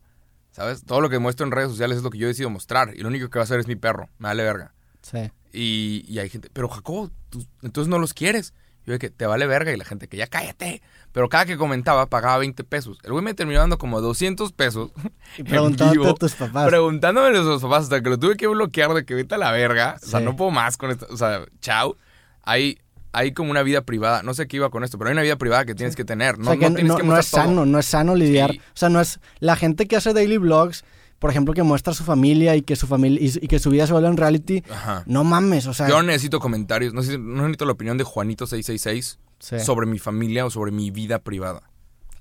¿Sabes? 0.51 0.83
Todo 0.83 0.99
lo 0.99 1.09
que 1.09 1.17
muestro 1.17 1.45
en 1.45 1.51
redes 1.53 1.69
sociales 1.69 1.97
es 1.97 2.03
lo 2.03 2.09
que 2.09 2.17
yo 2.17 2.27
decido 2.27 2.49
mostrar. 2.49 2.93
Y 2.95 2.99
lo 3.01 3.07
único 3.07 3.29
que 3.29 3.39
va 3.39 3.43
a 3.43 3.45
hacer 3.45 3.59
es 3.59 3.67
mi 3.67 3.75
perro. 3.77 4.09
Me 4.19 4.27
vale 4.27 4.43
verga. 4.43 4.73
Sí. 5.01 5.31
Y, 5.53 6.03
y 6.07 6.19
hay 6.19 6.29
gente, 6.29 6.49
pero 6.51 6.67
Jacobo, 6.67 7.09
tú- 7.29 7.45
entonces 7.61 7.89
no 7.89 7.99
los 7.99 8.13
quieres. 8.13 8.53
Yo 8.85 8.93
de 8.93 8.99
que 8.99 9.09
te 9.09 9.25
vale 9.25 9.47
verga. 9.47 9.71
Y 9.71 9.77
la 9.77 9.85
gente 9.85 10.07
que 10.07 10.17
ya 10.17 10.27
cállate. 10.27 10.81
Pero 11.11 11.29
cada 11.29 11.45
que 11.45 11.57
comentaba, 11.57 12.07
pagaba 12.07 12.37
20 12.37 12.63
pesos. 12.63 12.97
El 13.03 13.11
güey 13.11 13.23
me 13.23 13.33
terminó 13.33 13.59
dando 13.59 13.77
como 13.77 14.01
200 14.01 14.51
pesos. 14.53 14.91
Y 15.37 15.43
preguntándote 15.43 16.09
a 16.09 16.13
tus 16.13 16.33
papás. 16.33 16.67
Preguntándome 16.67 17.27
a 17.27 17.31
los 17.31 17.61
papás 17.61 17.83
hasta 17.83 18.01
que 18.01 18.09
lo 18.09 18.17
tuve 18.17 18.37
que 18.37 18.47
bloquear 18.47 18.93
de 18.93 19.05
que 19.05 19.13
vete 19.13 19.35
a 19.35 19.37
la 19.37 19.51
verga. 19.51 19.97
O 20.01 20.05
sea, 20.05 20.19
no 20.19 20.35
puedo 20.35 20.51
más 20.51 20.77
con 20.77 20.91
esto. 20.91 21.07
O 21.09 21.17
sea, 21.17 21.45
chao. 21.59 21.97
Hay, 22.43 22.79
hay 23.13 23.33
como 23.33 23.51
una 23.51 23.63
vida 23.63 23.81
privada. 23.81 24.23
No 24.23 24.33
sé 24.33 24.47
qué 24.47 24.57
iba 24.57 24.69
con 24.69 24.83
esto, 24.83 24.97
pero 24.97 25.09
hay 25.09 25.13
una 25.13 25.21
vida 25.21 25.35
privada 25.37 25.65
que 25.65 25.75
tienes 25.75 25.95
que 25.95 26.05
tener. 26.05 26.37
No, 26.39 26.51
o 26.51 26.53
sea, 26.53 26.59
que 26.59 26.69
no 26.69 26.75
tienes 26.75 26.91
no, 26.91 26.97
que 26.97 27.03
no 27.03 27.17
es 27.17 27.29
todo. 27.29 27.41
sano, 27.41 27.65
no 27.65 27.79
es 27.79 27.85
sano 27.85 28.15
lidiar. 28.15 28.51
Sí. 28.51 28.59
O 28.59 28.77
sea, 28.77 28.89
no 28.89 29.01
es 29.01 29.19
la 29.39 29.55
gente 29.55 29.87
que 29.87 29.95
hace 29.95 30.13
daily 30.13 30.37
vlogs, 30.37 30.83
por 31.19 31.29
ejemplo, 31.29 31.53
que 31.53 31.63
muestra 31.63 31.91
a 31.91 31.95
su 31.95 32.03
familia 32.03 32.55
y 32.55 32.61
que 32.63 32.75
su 32.75 32.87
familia 32.87 33.19
y, 33.21 33.31
y 33.45 33.47
que 33.47 33.59
su 33.59 33.69
vida 33.69 33.85
se 33.85 33.93
vuelve 33.93 34.07
en 34.09 34.17
reality. 34.17 34.63
Ajá. 34.71 35.03
No 35.05 35.23
mames, 35.23 35.67
o 35.67 35.73
sea, 35.73 35.87
Yo 35.87 36.01
necesito 36.01 36.39
comentarios. 36.39 36.93
No, 36.93 37.01
necesito 37.01 37.65
la 37.65 37.71
opinión 37.73 37.97
de 37.97 38.05
Juanito666 38.05 39.17
sí, 39.39 39.59
sobre 39.59 39.85
mi 39.87 39.99
familia 39.99 40.45
o 40.45 40.49
sobre 40.49 40.71
mi 40.71 40.89
vida 40.91 41.19
privada. 41.19 41.61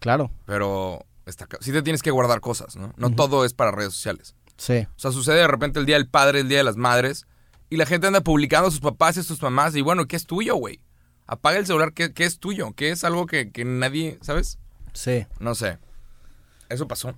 claro, 0.01 0.31
Pero 0.47 1.07
está, 1.27 1.47
sí 1.61 1.73
te 1.73 1.83
tienes 1.83 2.03
que 2.03 2.11
guardar 2.11 2.41
cosas, 2.41 2.77
¿no? 2.77 2.93
No 2.97 3.11
todo 3.15 3.45
es 3.45 3.55
para 3.55 3.71
redes 3.71 3.95
sociales. 3.95 4.35
sí, 4.57 4.87
O 4.97 4.99
sea, 4.99 5.13
sucede 5.13 5.37
de 5.37 5.47
repente 5.49 5.79
el 5.79 5.87
día 5.87 5.97
del 5.97 6.09
padre, 6.09 6.41
el 6.41 6.49
día 6.49 6.59
de 6.59 6.65
las 6.65 6.77
madres, 6.77 7.27
y 7.71 7.77
la 7.77 7.87
gente 7.87 8.07
anda 8.07 8.21
publicando 8.21 8.69
a 8.69 8.71
sus 8.71 8.81
papás 8.81 9.17
y 9.17 9.21
a 9.21 9.23
sus 9.23 9.41
mamás, 9.41 9.75
y 9.77 9.81
bueno, 9.81 10.07
¿qué 10.07 10.17
es 10.17 10.27
tuyo, 10.27 10.57
güey? 10.57 10.81
Apaga 11.27 11.59
el 11.59 11.67
celular, 11.67 11.93
¿qué, 11.93 12.13
qué 12.13 12.25
es 12.25 12.39
tuyo? 12.41 12.73
¿Qué 12.75 12.91
es 12.91 13.05
algo 13.05 13.27
que, 13.27 13.51
que 13.53 13.65
nadie, 13.65 14.19
¿sabes? 14.21 14.59
sí. 14.93 15.27
No 15.39 15.55
sé. 15.55 15.79
Eso 16.69 16.87
pasó. 16.89 17.15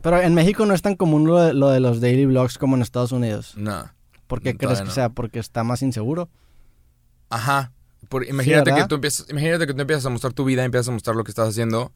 Pero 0.00 0.20
en 0.20 0.34
México 0.34 0.64
no 0.66 0.74
es 0.74 0.82
tan 0.82 0.94
común 0.94 1.26
lo 1.26 1.38
de, 1.40 1.54
lo 1.54 1.68
de 1.70 1.80
los 1.80 2.00
daily 2.00 2.26
vlogs 2.26 2.56
como 2.58 2.76
en 2.76 2.82
Estados 2.82 3.10
Unidos. 3.12 3.54
No. 3.56 3.90
¿Por 4.28 4.40
qué 4.40 4.56
crees 4.56 4.78
que 4.80 4.84
no. 4.86 4.90
sea? 4.92 5.08
Porque 5.08 5.40
está 5.40 5.64
más 5.64 5.82
inseguro. 5.82 6.28
Ajá. 7.30 7.72
Por- 8.08 8.26
imagínate, 8.26 8.72
que 8.74 8.86
tú 8.86 8.94
empiezas, 8.96 9.26
imagínate 9.28 9.66
que 9.66 9.74
tú 9.74 9.80
empiezas 9.80 10.06
a 10.06 10.10
mostrar 10.10 10.32
tu 10.32 10.44
vida, 10.44 10.64
empiezas 10.64 10.88
a 10.88 10.92
mostrar 10.92 11.16
lo 11.16 11.24
que 11.24 11.30
estás 11.30 11.48
haciendo. 11.48 11.92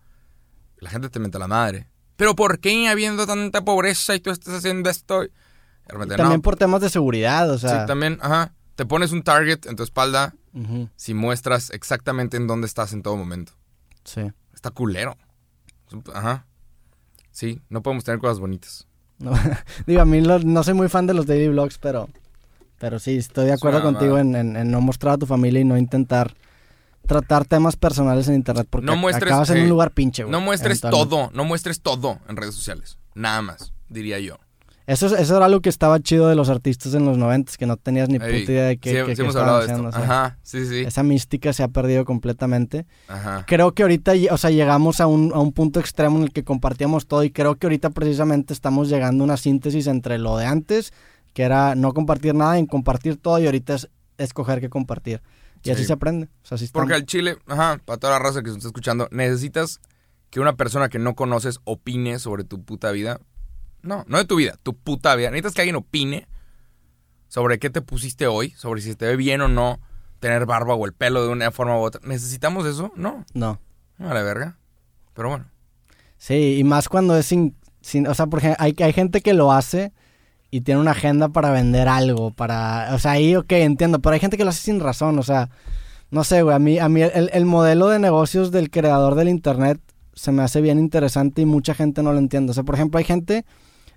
La 0.78 0.90
gente 0.90 1.08
te 1.08 1.18
mete 1.20 1.38
la 1.38 1.46
madre. 1.46 1.88
¿Pero 2.16 2.34
por 2.34 2.58
qué 2.58 2.88
habiendo 2.88 3.26
tanta 3.26 3.64
pobreza 3.64 4.14
y 4.14 4.20
tú 4.20 4.30
estás 4.30 4.54
haciendo 4.54 4.90
esto? 4.90 5.24
Y 5.92 5.98
de 5.98 5.98
repente, 5.98 6.16
También 6.16 6.38
no. 6.38 6.42
por 6.42 6.56
temas 6.56 6.80
de 6.80 6.88
seguridad, 6.90 7.50
o 7.50 7.58
Sí, 7.58 7.68
sea. 7.68 7.86
también, 7.86 8.18
ajá. 8.22 8.52
Te 8.76 8.86
pones 8.86 9.12
un 9.12 9.22
target 9.22 9.66
en 9.66 9.76
tu 9.76 9.82
espalda 9.82 10.34
si 10.96 11.14
muestras 11.14 11.70
exactamente 11.70 12.36
en 12.36 12.46
dónde 12.46 12.66
estás 12.66 12.92
en 12.92 13.02
todo 13.02 13.16
momento. 13.16 13.52
sí. 14.04 14.22
Está 14.54 14.70
culero. 14.70 15.16
Ajá. 16.14 16.46
Sí, 17.32 17.60
no 17.68 17.82
podemos 17.82 18.04
tener 18.04 18.20
cosas 18.20 18.38
bonitas. 18.38 18.86
No, 19.18 19.32
digo, 19.86 20.00
a 20.02 20.04
mí 20.04 20.20
lo- 20.20 20.38
no 20.38 20.62
soy 20.62 20.74
muy 20.74 20.88
fan 20.88 21.06
de 21.06 21.14
los 21.14 21.26
daily 21.26 21.48
vlogs, 21.48 21.78
pero, 21.78 22.08
pero 22.78 22.98
sí, 23.00 23.16
estoy 23.16 23.46
de 23.46 23.52
acuerdo 23.54 23.82
contigo 23.82 24.18
en, 24.18 24.36
en- 24.36 24.56
en 24.56 24.70
no 24.70 24.80
mostrar 24.80 25.14
a 25.14 25.18
tu 25.18 25.26
familia 25.26 25.60
y 25.60 25.64
no 25.64 25.76
intentar 25.76 26.34
tratar 27.06 27.44
temas 27.44 27.74
personales 27.76 28.28
en 28.28 28.34
internet 28.36 28.68
porque 28.70 28.86
No 28.86 28.94
muestres, 28.96 29.30
acabas 29.32 29.50
en 29.50 29.56
eh, 29.58 29.62
un 29.64 29.68
lugar 29.70 29.90
pinche, 29.90 30.22
güey. 30.22 30.30
No 30.30 30.40
muestres 30.40 30.80
todo, 30.80 31.30
no 31.34 31.44
muestres 31.44 31.80
todo 31.80 32.20
en 32.28 32.36
redes 32.36 32.54
sociales. 32.54 32.98
Nada 33.14 33.42
más, 33.42 33.72
diría 33.88 34.20
yo. 34.20 34.38
Eso, 34.86 35.06
es- 35.06 35.12
eso 35.12 35.36
era 35.36 35.46
algo 35.46 35.60
que 35.60 35.68
estaba 35.68 36.00
chido 36.00 36.28
de 36.28 36.34
los 36.34 36.48
artistas 36.48 36.94
en 36.94 37.04
los 37.04 37.16
noventas, 37.16 37.56
que 37.56 37.66
no 37.66 37.76
tenías 37.76 38.08
ni 38.08 38.18
puta 38.18 38.30
idea 38.36 38.64
de 38.66 38.78
qué, 38.78 38.90
sí, 38.90 38.96
qué- 38.96 39.06
sí 39.10 39.14
qué 39.16 39.22
hemos 39.22 39.36
hablado 39.36 39.58
de 39.58 39.64
esto. 39.66 39.72
haciendo, 39.74 39.88
o 39.90 39.92
sea, 39.92 40.02
Ajá, 40.02 40.38
sí, 40.42 40.66
sí. 40.66 40.80
Esa 40.80 41.02
mística 41.02 41.52
se 41.52 41.62
ha 41.62 41.68
perdido 41.68 42.04
completamente. 42.04 42.86
Ajá. 43.08 43.44
Creo 43.46 43.72
que 43.72 43.82
ahorita, 43.82 44.12
o 44.30 44.36
sea, 44.36 44.50
llegamos 44.50 45.00
a 45.00 45.06
un, 45.06 45.32
a 45.34 45.38
un 45.38 45.52
punto 45.52 45.78
extremo 45.80 46.18
en 46.18 46.24
el 46.24 46.32
que 46.32 46.42
compartíamos 46.44 47.06
todo 47.06 47.22
y 47.24 47.30
creo 47.30 47.54
que 47.56 47.66
ahorita 47.66 47.90
precisamente 47.90 48.52
estamos 48.52 48.88
llegando 48.88 49.22
a 49.22 49.26
una 49.26 49.36
síntesis 49.36 49.86
entre 49.86 50.18
lo 50.18 50.36
de 50.36 50.46
antes, 50.46 50.92
que 51.32 51.44
era 51.44 51.74
no 51.74 51.92
compartir 51.94 52.34
nada, 52.34 52.58
en 52.58 52.66
compartir 52.66 53.16
todo 53.16 53.38
y 53.38 53.46
ahorita 53.46 53.74
es 53.74 53.88
escoger 54.18 54.60
qué 54.60 54.68
compartir. 54.68 55.22
Y 55.64 55.70
así 55.70 55.82
Sí. 55.82 55.86
se 55.86 55.92
aprende. 55.92 56.26
O 56.42 56.46
sea, 56.46 56.56
así 56.56 56.68
Porque 56.72 56.94
al 56.94 57.06
chile, 57.06 57.36
ajá, 57.46 57.80
para 57.84 57.96
toda 57.98 58.14
la 58.14 58.18
raza 58.18 58.42
que 58.42 58.50
se 58.50 58.56
está 58.56 58.66
escuchando, 58.68 59.06
necesitas 59.12 59.80
que 60.30 60.40
una 60.40 60.56
persona 60.56 60.88
que 60.88 60.98
no 60.98 61.14
conoces 61.14 61.60
opine 61.64 62.18
sobre 62.18 62.42
tu 62.42 62.62
puta 62.64 62.90
vida. 62.90 63.20
No, 63.82 64.04
no 64.06 64.18
de 64.18 64.24
tu 64.24 64.36
vida, 64.36 64.58
tu 64.62 64.74
puta 64.74 65.14
vida. 65.16 65.30
Necesitas 65.30 65.54
que 65.54 65.62
alguien 65.62 65.76
opine 65.76 66.26
sobre 67.28 67.58
qué 67.58 67.70
te 67.70 67.82
pusiste 67.82 68.26
hoy, 68.26 68.50
sobre 68.50 68.80
si 68.80 68.94
te 68.94 69.06
ve 69.06 69.16
bien 69.16 69.40
o 69.40 69.48
no 69.48 69.80
tener 70.20 70.46
barba 70.46 70.74
o 70.74 70.86
el 70.86 70.92
pelo 70.92 71.22
de 71.22 71.28
una 71.28 71.50
forma 71.50 71.76
u 71.76 71.80
otra. 71.80 72.00
¿Necesitamos 72.04 72.66
eso? 72.66 72.92
No, 72.94 73.24
No. 73.34 73.58
a 73.98 74.14
la 74.14 74.22
verga. 74.22 74.58
Pero 75.14 75.30
bueno. 75.30 75.46
Sí, 76.16 76.56
y 76.58 76.64
más 76.64 76.88
cuando 76.88 77.16
es 77.16 77.26
sin... 77.26 77.56
sin 77.80 78.06
o 78.06 78.14
sea, 78.14 78.26
porque 78.26 78.54
hay, 78.58 78.74
hay 78.78 78.92
gente 78.92 79.20
que 79.20 79.34
lo 79.34 79.52
hace 79.52 79.92
y 80.50 80.60
tiene 80.60 80.80
una 80.80 80.92
agenda 80.92 81.30
para 81.30 81.50
vender 81.50 81.88
algo, 81.88 82.30
para... 82.30 82.94
O 82.94 82.98
sea, 82.98 83.12
ahí, 83.12 83.34
ok, 83.34 83.50
entiendo, 83.52 83.98
pero 84.00 84.14
hay 84.14 84.20
gente 84.20 84.36
que 84.36 84.44
lo 84.44 84.50
hace 84.50 84.62
sin 84.62 84.80
razón, 84.80 85.18
o 85.18 85.22
sea... 85.22 85.50
No 86.10 86.24
sé, 86.24 86.42
güey, 86.42 86.54
a 86.54 86.58
mí, 86.58 86.78
a 86.78 86.90
mí 86.90 87.00
el, 87.00 87.30
el 87.32 87.46
modelo 87.46 87.88
de 87.88 87.98
negocios 87.98 88.50
del 88.50 88.68
creador 88.70 89.14
del 89.14 89.30
internet 89.30 89.80
se 90.12 90.30
me 90.30 90.42
hace 90.42 90.60
bien 90.60 90.78
interesante 90.78 91.40
y 91.40 91.46
mucha 91.46 91.72
gente 91.72 92.02
no 92.02 92.12
lo 92.12 92.18
entiende. 92.18 92.50
O 92.50 92.54
sea, 92.54 92.64
por 92.64 92.74
ejemplo, 92.74 92.98
hay 92.98 93.04
gente, 93.04 93.46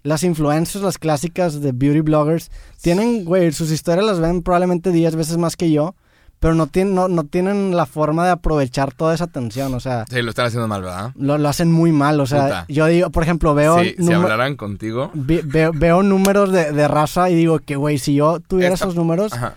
las 0.05 0.23
influencers, 0.23 0.83
las 0.83 0.97
clásicas 0.97 1.61
de 1.61 1.71
beauty 1.73 2.01
bloggers, 2.01 2.49
tienen, 2.81 3.25
güey, 3.25 3.51
sus 3.51 3.71
historias 3.71 4.05
las 4.05 4.19
ven 4.19 4.41
probablemente 4.43 4.91
10 4.91 5.15
veces 5.15 5.37
más 5.37 5.57
que 5.57 5.71
yo, 5.71 5.95
pero 6.39 6.53
no 6.53 6.67
tienen, 6.67 6.93
no, 6.93 7.07
no 7.07 7.23
tienen 7.23 7.75
la 7.75 7.85
forma 7.85 8.23
de 8.25 8.31
aprovechar 8.31 8.93
toda 8.93 9.15
esa 9.15 9.23
atención, 9.23 9.73
o 9.73 9.79
sea... 9.79 10.05
Sí, 10.09 10.21
lo 10.21 10.29
están 10.29 10.45
haciendo 10.45 10.67
mal, 10.67 10.81
¿verdad? 10.83 11.11
Lo, 11.15 11.37
lo 11.37 11.49
hacen 11.49 11.71
muy 11.71 11.91
mal, 11.91 12.19
o 12.19 12.27
sea, 12.27 12.43
Puta. 12.43 12.65
yo 12.69 12.85
digo, 12.85 13.09
por 13.09 13.23
ejemplo, 13.23 13.55
veo, 13.55 13.81
Sí, 13.83 13.95
si 13.97 14.13
hablaran 14.13 14.55
contigo. 14.55 15.09
veo, 15.13 15.71
veo 15.73 16.03
números 16.03 16.51
de, 16.51 16.71
de 16.71 16.87
raza 16.87 17.29
y 17.31 17.35
digo 17.35 17.59
que, 17.59 17.75
güey, 17.75 17.97
si 17.97 18.13
yo 18.15 18.39
tuviera 18.41 18.73
Esta- 18.75 18.85
esos 18.85 18.95
números, 18.95 19.33
Ajá. 19.33 19.55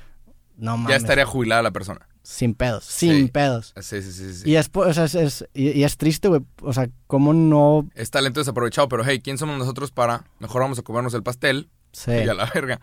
no 0.56 0.76
mames. 0.78 0.90
Ya 0.90 0.96
estaría 0.96 1.26
jubilada 1.26 1.62
la 1.62 1.72
persona. 1.72 2.07
Sin 2.30 2.54
pedos, 2.54 2.84
sin 2.84 3.26
Sí. 3.26 3.28
pedos. 3.32 3.72
Sí, 3.80 4.02
sí, 4.02 4.12
sí. 4.12 4.34
sí. 4.34 4.50
Y 4.50 4.56
es, 4.56 4.70
o 4.74 4.92
sea, 4.92 5.04
es, 5.04 5.14
es- 5.14 5.48
y, 5.54 5.70
y 5.70 5.84
es 5.84 5.96
triste, 5.96 6.28
güey. 6.28 6.42
O 6.60 6.74
sea, 6.74 6.88
¿cómo 7.06 7.32
no 7.32 7.88
Es 7.94 8.10
talento 8.10 8.40
desaprovechado, 8.40 8.86
pero 8.88 9.02
hey, 9.04 9.20
¿quién 9.24 9.38
somos 9.38 9.58
nosotros 9.58 9.90
para 9.92 10.24
mejor 10.38 10.60
vamos 10.60 10.78
a 10.78 10.82
comernos 10.82 11.14
el 11.14 11.22
pastel 11.22 11.70
sé? 11.92 12.24
y 12.26 12.28
a 12.28 12.34
la 12.34 12.44
verga? 12.54 12.80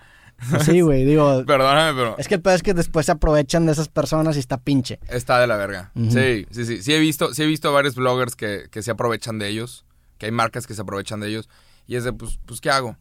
Sí, 0.66 0.82
güey, 0.82 1.06
digo, 1.06 1.44
Perdóname, 1.48 1.94
pero 1.98 2.16
es 2.18 2.28
que 2.28 2.34
el 2.36 2.42
pedo 2.42 2.56
es 2.56 2.64
que 2.64 2.74
después 2.74 3.06
se 3.06 3.12
aprovechan 3.12 3.68
de 3.68 3.72
esas 3.74 3.88
personas 3.88 4.36
y 4.36 4.40
está 4.40 4.58
pinche. 4.58 5.00
está 5.10 5.40
de 5.40 5.46
la 5.48 5.58
verga. 5.58 5.92
Sí, 5.96 6.48
sí, 6.50 6.66
sí. 6.66 6.82
Sí 6.82 6.94
he 6.94 7.00
visto, 7.00 7.34
sí 7.36 7.44
he 7.44 7.46
visto 7.46 7.72
varios 7.72 7.94
bloggers 7.96 8.36
que, 8.36 8.68
que 8.72 8.82
se 8.82 8.90
aprovechan 8.92 9.38
de 9.38 9.48
ellos, 9.48 9.86
que 10.18 10.26
hay 10.26 10.32
marcas 10.32 10.66
que 10.66 10.74
se 10.74 10.82
aprovechan 10.82 11.20
de 11.20 11.28
ellos. 11.30 11.50
Y 11.88 11.98
es 11.98 12.04
de, 12.04 12.12
pues, 12.14 12.40
pues 12.48 12.62
¿qué 12.62 12.72
hago? 12.72 12.98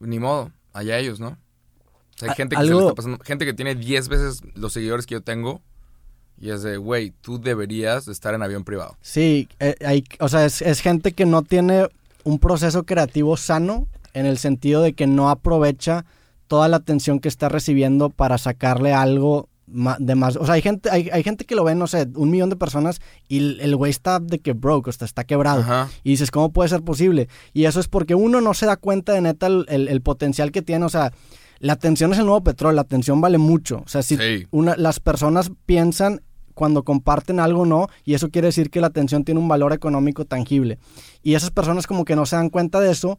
Ni 0.00 0.18
modo, 0.18 0.52
allá 0.74 0.98
ellos, 0.98 1.18
¿no? 1.18 1.38
Hay 2.22 2.30
gente 2.34 2.56
que 2.56 2.62
se 2.62 2.66
le 2.68 2.72
algo- 2.72 2.80
está 2.88 2.94
pasando, 2.94 3.18
gente 3.24 3.44
que 3.44 3.52
tiene 3.54 3.74
10 3.74 4.08
veces 4.08 4.40
los 4.54 4.72
seguidores 4.72 5.06
que 5.06 5.14
yo 5.14 5.22
tengo. 5.22 5.60
Y 6.38 6.50
es 6.50 6.62
de, 6.62 6.76
güey, 6.76 7.12
tú 7.22 7.40
deberías 7.40 8.04
de 8.04 8.12
estar 8.12 8.34
en 8.34 8.42
avión 8.42 8.62
privado. 8.64 8.96
Sí, 9.00 9.48
eh, 9.58 9.74
hay, 9.86 10.04
o 10.20 10.28
sea, 10.28 10.44
es, 10.44 10.60
es 10.60 10.80
gente 10.80 11.12
que 11.12 11.24
no 11.24 11.42
tiene 11.42 11.88
un 12.24 12.38
proceso 12.38 12.84
creativo 12.84 13.36
sano 13.38 13.86
en 14.12 14.26
el 14.26 14.36
sentido 14.36 14.82
de 14.82 14.92
que 14.92 15.06
no 15.06 15.30
aprovecha 15.30 16.04
toda 16.46 16.68
la 16.68 16.76
atención 16.76 17.20
que 17.20 17.28
está 17.28 17.48
recibiendo 17.48 18.10
para 18.10 18.36
sacarle 18.36 18.92
algo 18.92 19.48
de 19.66 20.14
más. 20.14 20.36
O 20.36 20.44
sea, 20.44 20.54
hay 20.54 20.62
gente, 20.62 20.90
hay, 20.90 21.08
hay 21.12 21.22
gente 21.24 21.44
que 21.44 21.54
lo 21.56 21.64
ve, 21.64 21.74
no 21.74 21.86
sé, 21.86 22.06
un 22.14 22.30
millón 22.30 22.50
de 22.50 22.56
personas 22.56 23.00
y 23.28 23.38
el- 23.38 23.60
el 23.60 23.74
güey 23.74 23.90
está 23.90 24.20
de 24.20 24.38
que 24.38 24.52
broke, 24.52 24.88
o 24.88 24.92
sea, 24.92 25.06
está 25.06 25.24
quebrado. 25.24 25.62
Ajá. 25.62 25.88
Y 26.04 26.10
dices, 26.10 26.30
¿cómo 26.30 26.52
puede 26.52 26.68
ser 26.68 26.82
posible? 26.82 27.28
Y 27.54 27.64
eso 27.64 27.80
es 27.80 27.88
porque 27.88 28.14
uno 28.14 28.40
no 28.42 28.52
se 28.54 28.66
da 28.66 28.76
cuenta 28.76 29.12
de 29.14 29.22
neta 29.22 29.46
el, 29.48 29.64
el- 29.68 29.88
el 29.88 30.02
potencial 30.02 30.52
que 30.52 30.62
tiene. 30.62 30.84
O 30.84 30.88
sea, 30.90 31.12
la 31.58 31.72
atención 31.74 32.12
es 32.12 32.18
el 32.18 32.26
nuevo 32.26 32.42
petróleo, 32.42 32.74
la 32.76 32.82
atención 32.82 33.20
vale 33.20 33.38
mucho. 33.38 33.82
O 33.84 33.88
sea, 33.88 34.02
si 34.02 34.16
Sí. 34.16 34.46
una, 34.50 34.76
las 34.76 35.00
personas 35.00 35.50
piensan 35.66 36.20
cuando 36.54 36.84
comparten 36.84 37.38
algo 37.38 37.66
no, 37.66 37.88
y 38.04 38.14
eso 38.14 38.30
quiere 38.30 38.46
decir 38.48 38.70
que 38.70 38.80
la 38.80 38.86
atención 38.86 39.24
tiene 39.24 39.40
un 39.40 39.48
valor 39.48 39.72
económico 39.72 40.24
tangible. 40.24 40.78
Y 41.22 41.34
esas 41.34 41.50
personas 41.50 41.86
como 41.86 42.04
que 42.04 42.16
no 42.16 42.24
se 42.26 42.36
dan 42.36 42.48
cuenta 42.50 42.80
de 42.80 42.90
eso. 42.90 43.18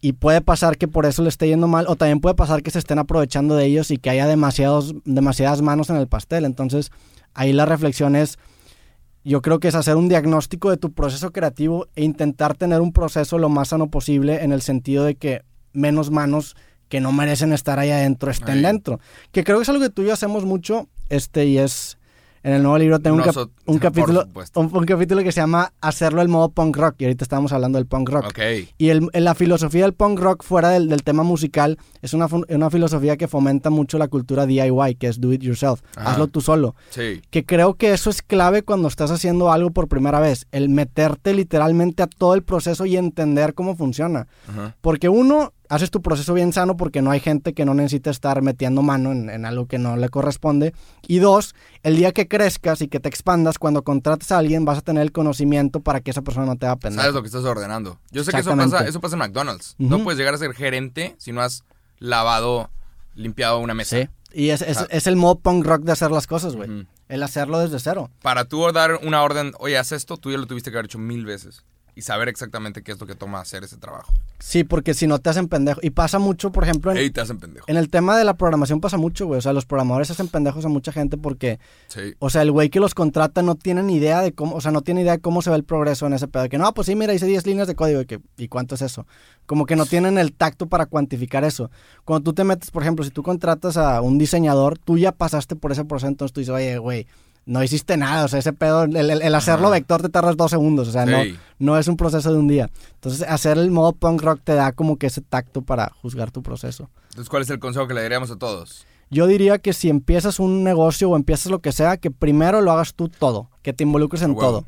Y 0.00 0.12
puede 0.12 0.42
pasar 0.42 0.76
que 0.76 0.86
por 0.86 1.06
eso 1.06 1.22
le 1.22 1.30
esté 1.30 1.46
yendo 1.48 1.66
mal, 1.66 1.86
o 1.88 1.96
también 1.96 2.20
puede 2.20 2.34
pasar 2.34 2.62
que 2.62 2.70
se 2.70 2.78
estén 2.78 2.98
aprovechando 2.98 3.56
de 3.56 3.64
ellos 3.64 3.90
y 3.90 3.96
que 3.96 4.10
haya 4.10 4.26
demasiados, 4.26 4.94
demasiadas 5.06 5.62
manos 5.62 5.88
en 5.88 5.96
el 5.96 6.08
pastel. 6.08 6.44
Entonces, 6.44 6.90
ahí 7.32 7.54
la 7.54 7.64
reflexión 7.64 8.14
es, 8.14 8.38
yo 9.24 9.40
creo 9.40 9.60
que 9.60 9.68
es 9.68 9.74
hacer 9.74 9.96
un 9.96 10.08
diagnóstico 10.10 10.68
de 10.68 10.76
tu 10.76 10.92
proceso 10.92 11.32
creativo 11.32 11.86
e 11.96 12.02
intentar 12.04 12.54
tener 12.54 12.82
un 12.82 12.92
proceso 12.92 13.38
lo 13.38 13.48
más 13.48 13.68
sano 13.68 13.86
posible 13.88 14.42
en 14.44 14.52
el 14.52 14.60
sentido 14.60 15.04
de 15.04 15.14
que 15.14 15.42
menos 15.72 16.10
manos 16.10 16.54
que 16.94 17.00
no 17.00 17.10
merecen 17.10 17.52
estar 17.52 17.80
ahí 17.80 17.90
adentro 17.90 18.30
estén 18.30 18.62
dentro. 18.62 19.00
Que 19.32 19.42
creo 19.42 19.56
que 19.58 19.64
es 19.64 19.68
algo 19.68 19.82
que 19.82 19.90
tú 19.90 20.02
y 20.02 20.06
yo 20.06 20.12
hacemos 20.12 20.44
mucho, 20.44 20.86
este, 21.08 21.44
y 21.44 21.58
es 21.58 21.98
en 22.44 22.52
el 22.52 22.62
nuevo 22.62 22.76
libro 22.78 23.00
tengo 23.00 23.16
un, 23.16 23.22
cap- 23.22 23.48
un 23.66 23.78
capítulo, 23.80 24.28
un, 24.54 24.70
un 24.76 24.84
capítulo 24.84 25.22
que 25.24 25.32
se 25.32 25.40
llama 25.40 25.72
Hacerlo 25.80 26.22
el 26.22 26.28
modo 26.28 26.50
punk 26.50 26.76
rock, 26.76 26.94
y 26.98 27.04
ahorita 27.06 27.24
estamos 27.24 27.52
hablando 27.52 27.78
del 27.78 27.86
punk 27.86 28.10
rock. 28.10 28.26
Ok. 28.26 28.38
Y 28.78 28.90
el- 28.90 29.08
la 29.12 29.34
filosofía 29.34 29.82
del 29.82 29.92
punk 29.94 30.20
rock 30.20 30.44
fuera 30.44 30.68
del, 30.68 30.88
del 30.88 31.02
tema 31.02 31.24
musical 31.24 31.78
es 32.00 32.14
una, 32.14 32.28
una 32.48 32.70
filosofía 32.70 33.16
que 33.16 33.26
fomenta 33.26 33.70
mucho 33.70 33.98
la 33.98 34.06
cultura 34.06 34.46
DIY, 34.46 34.94
que 35.00 35.08
es 35.08 35.20
do 35.20 35.32
it 35.32 35.40
yourself, 35.42 35.80
Ajá. 35.96 36.12
hazlo 36.12 36.28
tú 36.28 36.40
solo 36.40 36.76
Sí. 36.90 37.22
que 37.30 37.44
creo 37.44 37.74
que 37.74 37.92
eso 37.92 38.08
es 38.08 38.22
clave 38.22 38.62
cuando 38.62 38.86
estás 38.86 39.10
haciendo 39.10 39.50
algo 39.50 39.70
por 39.72 39.88
primera 39.88 40.20
vez, 40.20 40.46
el 40.52 40.68
meterte 40.68 41.34
literalmente 41.34 42.04
a 42.04 42.06
todo 42.06 42.34
el 42.34 42.44
proceso 42.44 42.86
y 42.86 42.96
entender 42.98 43.54
cómo 43.54 43.74
funciona. 43.74 44.28
Ajá. 44.46 44.76
Porque 44.80 45.08
uno, 45.08 45.54
haces 45.74 45.90
tu 45.90 46.00
proceso 46.02 46.32
bien 46.34 46.52
sano 46.52 46.76
porque 46.76 47.02
no 47.02 47.10
hay 47.10 47.20
gente 47.20 47.52
que 47.52 47.64
no 47.64 47.74
necesita 47.74 48.10
estar 48.10 48.40
metiendo 48.42 48.82
mano 48.82 49.12
en, 49.12 49.28
en 49.30 49.44
algo 49.44 49.66
que 49.66 49.78
no 49.78 49.96
le 49.96 50.08
corresponde. 50.08 50.72
Y 51.06 51.18
dos, 51.18 51.54
el 51.82 51.96
día 51.96 52.12
que 52.12 52.28
crezcas 52.28 52.80
y 52.80 52.88
que 52.88 53.00
te 53.00 53.08
expandas, 53.08 53.58
cuando 53.58 53.82
contrates 53.82 54.32
a 54.32 54.38
alguien 54.38 54.64
vas 54.64 54.78
a 54.78 54.82
tener 54.82 55.02
el 55.02 55.12
conocimiento 55.12 55.80
para 55.80 56.00
que 56.00 56.10
esa 56.10 56.22
persona 56.22 56.46
no 56.46 56.56
te 56.56 56.66
haga 56.66 56.76
pendejo. 56.76 57.02
Sabes 57.02 57.14
lo 57.14 57.22
que 57.22 57.26
estás 57.28 57.44
ordenando. 57.44 57.98
Yo 58.10 58.24
sé 58.24 58.30
que 58.32 58.38
eso 58.38 58.56
pasa, 58.56 58.86
eso 58.86 59.00
pasa 59.00 59.16
en 59.16 59.20
McDonald's. 59.20 59.74
No 59.78 60.02
puedes 60.02 60.18
llegar 60.18 60.34
a 60.34 60.38
ser 60.38 60.52
gerente 60.54 61.14
si 61.18 61.32
no 61.32 61.40
has 61.42 61.64
lavado, 61.98 62.70
limpiado 63.14 63.58
una 63.58 63.74
mesa. 63.74 63.96
Sí. 63.98 64.08
Y 64.32 64.48
es, 64.50 64.62
es- 64.62 64.78
Ah. 64.78 64.86
es 64.90 65.06
el 65.06 65.16
modo 65.16 65.36
punk 65.38 65.64
rock 65.64 65.82
de 65.82 65.92
hacer 65.92 66.10
las 66.10 66.26
cosas, 66.26 66.56
güey. 66.56 66.86
El 67.08 67.22
hacerlo 67.22 67.58
desde 67.60 67.78
cero. 67.78 68.10
Para 68.22 68.46
tú 68.46 68.70
dar 68.72 68.98
una 69.02 69.22
orden, 69.22 69.52
oye, 69.58 69.78
haz 69.78 69.92
esto, 69.92 70.16
tú 70.16 70.30
ya 70.32 70.38
lo 70.38 70.46
tuviste 70.46 70.70
que 70.70 70.76
haber 70.76 70.86
hecho 70.86 70.98
mil 70.98 71.24
veces. 71.24 71.64
Y 71.96 72.02
saber 72.02 72.28
exactamente 72.28 72.82
qué 72.82 72.90
es 72.90 73.00
lo 73.00 73.06
que 73.06 73.14
toma 73.14 73.38
hacer 73.40 73.62
ese 73.62 73.76
trabajo. 73.76 74.12
Sí, 74.40 74.64
porque 74.64 74.94
si 74.94 75.06
no 75.06 75.20
te 75.20 75.30
hacen 75.30 75.46
pendejo. 75.48 75.78
Y 75.82 75.90
pasa 75.90 76.18
mucho, 76.18 76.50
por 76.50 76.64
ejemplo, 76.64 76.90
en, 76.90 76.96
Ey, 76.98 77.10
te 77.10 77.20
hacen 77.20 77.38
pendejo. 77.38 77.64
En 77.68 77.76
el 77.76 77.88
tema 77.88 78.18
de 78.18 78.24
la 78.24 78.34
programación 78.34 78.80
pasa 78.80 78.96
mucho, 78.96 79.26
güey. 79.26 79.38
O 79.38 79.40
sea, 79.40 79.52
los 79.52 79.64
programadores 79.64 80.10
hacen 80.10 80.26
pendejos 80.26 80.64
a 80.64 80.68
mucha 80.68 80.90
gente 80.90 81.16
porque, 81.16 81.60
Sí. 81.86 82.14
o 82.18 82.30
sea, 82.30 82.42
el 82.42 82.50
güey 82.50 82.68
que 82.68 82.80
los 82.80 82.94
contrata 82.94 83.42
no 83.42 83.54
tiene 83.54 83.82
ni 83.84 83.94
idea 83.96 84.22
de 84.22 84.32
cómo, 84.32 84.56
o 84.56 84.60
sea, 84.60 84.72
no 84.72 84.82
tiene 84.82 85.02
idea 85.02 85.12
de 85.12 85.20
cómo 85.20 85.40
se 85.40 85.50
ve 85.50 85.56
el 85.56 85.64
progreso 85.64 86.06
en 86.06 86.14
ese 86.14 86.26
pedo. 86.26 86.48
Que 86.48 86.58
no, 86.58 86.74
pues 86.74 86.86
sí, 86.86 86.96
mira, 86.96 87.14
hice 87.14 87.26
10 87.26 87.46
líneas 87.46 87.68
de 87.68 87.76
código. 87.76 88.00
Y, 88.00 88.06
que, 88.06 88.20
¿Y 88.36 88.48
cuánto 88.48 88.74
es 88.74 88.82
eso? 88.82 89.06
Como 89.46 89.64
que 89.64 89.76
no 89.76 89.86
tienen 89.86 90.18
el 90.18 90.32
tacto 90.32 90.66
para 90.66 90.86
cuantificar 90.86 91.44
eso. 91.44 91.70
Cuando 92.04 92.24
tú 92.24 92.34
te 92.34 92.42
metes, 92.42 92.70
por 92.72 92.82
ejemplo, 92.82 93.04
si 93.04 93.12
tú 93.12 93.22
contratas 93.22 93.76
a 93.76 94.00
un 94.00 94.18
diseñador, 94.18 94.78
tú 94.78 94.98
ya 94.98 95.12
pasaste 95.12 95.54
por 95.54 95.70
ese 95.70 95.84
proceso, 95.84 96.08
entonces 96.08 96.32
tú 96.32 96.40
dices, 96.40 96.54
oye, 96.54 96.76
güey, 96.78 97.06
no 97.46 97.62
hiciste 97.62 97.96
nada. 97.96 98.24
O 98.24 98.28
sea, 98.28 98.38
ese 98.38 98.52
pedo, 98.52 98.84
el, 98.84 98.96
el- 99.10 99.34
hacerlo 99.34 99.66
Ajá. 99.66 99.74
vector 99.76 100.02
te 100.02 100.08
tardas 100.08 100.36
dos 100.36 100.50
segundos. 100.50 100.88
O 100.88 100.92
sea, 100.92 101.06
no, 101.06 101.22
Sí. 101.22 101.36
no 101.58 101.78
es 101.78 101.88
un 101.88 101.96
proceso 101.96 102.32
de 102.32 102.38
un 102.38 102.48
día. 102.48 102.70
Entonces, 102.94 103.22
hacer 103.28 103.58
el 103.58 103.70
modo 103.70 103.92
punk 103.92 104.22
rock 104.22 104.40
te 104.44 104.54
da 104.54 104.72
como 104.72 104.96
que 104.96 105.06
ese 105.08 105.20
tacto 105.20 105.62
para 105.62 105.90
juzgar 106.02 106.30
tu 106.30 106.42
proceso. 106.42 106.88
Entonces, 107.10 107.28
¿cuál 107.28 107.42
es 107.42 107.50
el 107.50 107.58
consejo 107.58 107.86
que 107.86 107.94
le 107.94 108.02
daríamos 108.02 108.30
a 108.30 108.36
todos? 108.36 108.86
Yo 109.10 109.26
diría 109.26 109.58
que 109.58 109.72
si 109.74 109.90
empiezas 109.90 110.40
un 110.40 110.64
negocio 110.64 111.10
o 111.10 111.16
empiezas 111.16 111.50
lo 111.52 111.60
que 111.60 111.72
sea, 111.72 111.98
que 111.98 112.10
primero 112.10 112.60
lo 112.62 112.72
hagas 112.72 112.94
tú 112.94 113.08
todo, 113.08 113.48
que 113.62 113.72
te 113.72 113.84
involucres 113.84 114.22
en 114.22 114.30
huevo. 114.30 114.40
todo. 114.40 114.64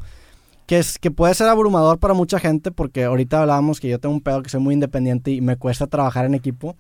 Que, 0.66 0.78
es, 0.80 0.98
que 0.98 1.12
puede 1.12 1.32
ser 1.34 1.48
abrumador 1.48 1.98
para 1.98 2.12
mucha 2.12 2.38
gente, 2.40 2.72
porque 2.72 3.04
ahorita 3.04 3.40
hablábamos 3.40 3.78
que 3.80 3.88
yo 3.88 4.00
tengo 4.00 4.12
un 4.14 4.20
pedo 4.20 4.42
que 4.42 4.50
soy 4.50 4.60
muy 4.60 4.74
independiente 4.74 5.30
y 5.30 5.40
me 5.40 5.56
cuesta 5.56 5.86
trabajar 5.86 6.24
en 6.26 6.34
equipo, 6.34 6.76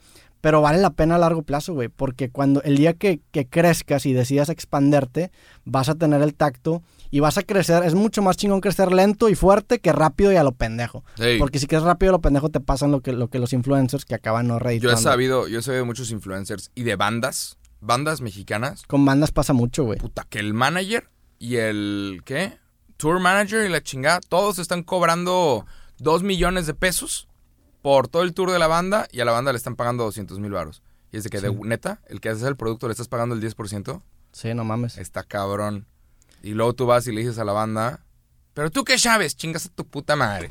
pero 0.46 0.60
vale 0.60 0.78
la 0.78 0.90
pena 0.90 1.16
a 1.16 1.18
largo 1.18 1.42
plazo, 1.42 1.74
güey, 1.74 1.88
porque 1.88 2.30
cuando 2.30 2.62
el 2.62 2.76
día 2.76 2.92
que, 2.94 3.18
que 3.32 3.48
crezcas 3.48 4.06
y 4.06 4.12
decidas 4.12 4.48
expanderte, 4.48 5.32
vas 5.64 5.88
a 5.88 5.96
tener 5.96 6.22
el 6.22 6.36
tacto 6.36 6.84
y 7.10 7.18
vas 7.18 7.36
a 7.36 7.42
crecer. 7.42 7.82
Es 7.82 7.96
mucho 7.96 8.22
más 8.22 8.36
chingón 8.36 8.60
crecer 8.60 8.92
lento 8.92 9.28
y 9.28 9.34
fuerte 9.34 9.80
que 9.80 9.90
rápido 9.90 10.30
y 10.30 10.36
a 10.36 10.44
lo 10.44 10.52
pendejo. 10.52 11.02
Porque 11.40 11.58
si 11.58 11.66
crees 11.66 11.82
rápido 11.82 12.10
y 12.10 12.10
a 12.10 12.12
lo 12.12 12.20
pendejo 12.20 12.48
te 12.48 12.60
pasan 12.60 12.92
lo 12.92 13.00
que, 13.00 13.12
lo 13.12 13.26
que 13.26 13.40
los 13.40 13.52
influencers 13.52 14.04
que 14.04 14.14
acaban 14.14 14.46
no 14.46 14.54
Yo 14.54 14.58
reeditando. 14.60 14.94
he 14.96 15.02
sabido, 15.02 15.48
yo 15.48 15.58
he 15.58 15.62
sabido 15.62 15.82
de 15.82 15.86
muchos 15.86 16.12
influencers 16.12 16.70
y 16.76 16.84
de 16.84 16.94
bandas, 16.94 17.58
bandas 17.80 18.20
mexicanas, 18.20 18.84
Con 18.86 19.04
bandas 19.04 19.32
pasa 19.32 19.52
mucho, 19.52 19.82
güey. 19.82 19.98
puta, 19.98 20.28
que 20.30 20.38
el 20.38 20.54
manager 20.54 21.10
y 21.40 21.56
el, 21.56 22.22
¿qué? 22.24 22.56
Tour 22.98 23.18
manager 23.18 23.66
y 23.66 23.68
la 23.68 23.82
chingada, 23.82 24.20
todos 24.20 24.60
están 24.60 24.84
cobrando 24.84 25.66
dos 25.98 26.22
millones 26.22 26.68
de 26.68 26.74
pesos 26.74 27.26
por 27.86 28.08
todo 28.08 28.24
el 28.24 28.34
tour 28.34 28.50
de 28.50 28.58
la 28.58 28.66
banda 28.66 29.06
y 29.12 29.20
a 29.20 29.24
la 29.24 29.30
banda 29.30 29.52
le 29.52 29.58
están 29.58 29.76
pagando 29.76 30.02
200 30.02 30.40
mil 30.40 30.50
varos. 30.50 30.82
Y 31.12 31.18
es 31.18 31.22
de 31.22 31.30
que, 31.30 31.40
de 31.40 31.52
neta, 31.54 32.00
el 32.08 32.20
que 32.20 32.30
hace 32.30 32.44
el 32.48 32.56
producto 32.56 32.88
le 32.88 32.90
estás 32.90 33.06
pagando 33.06 33.36
el 33.36 33.40
10%, 33.40 34.02
Sí, 34.32 34.54
no 34.54 34.64
mames. 34.64 34.98
está 34.98 35.22
cabrón. 35.22 35.86
Y 36.42 36.54
luego 36.54 36.72
tú 36.72 36.86
vas 36.86 37.06
y 37.06 37.12
le 37.12 37.20
dices 37.20 37.38
a 37.38 37.44
la 37.44 37.52
banda, 37.52 38.00
pero 38.54 38.72
tú 38.72 38.82
qué 38.82 38.98
sabes, 38.98 39.36
chingas 39.36 39.66
a 39.66 39.68
tu 39.68 39.86
puta 39.86 40.16
madre. 40.16 40.50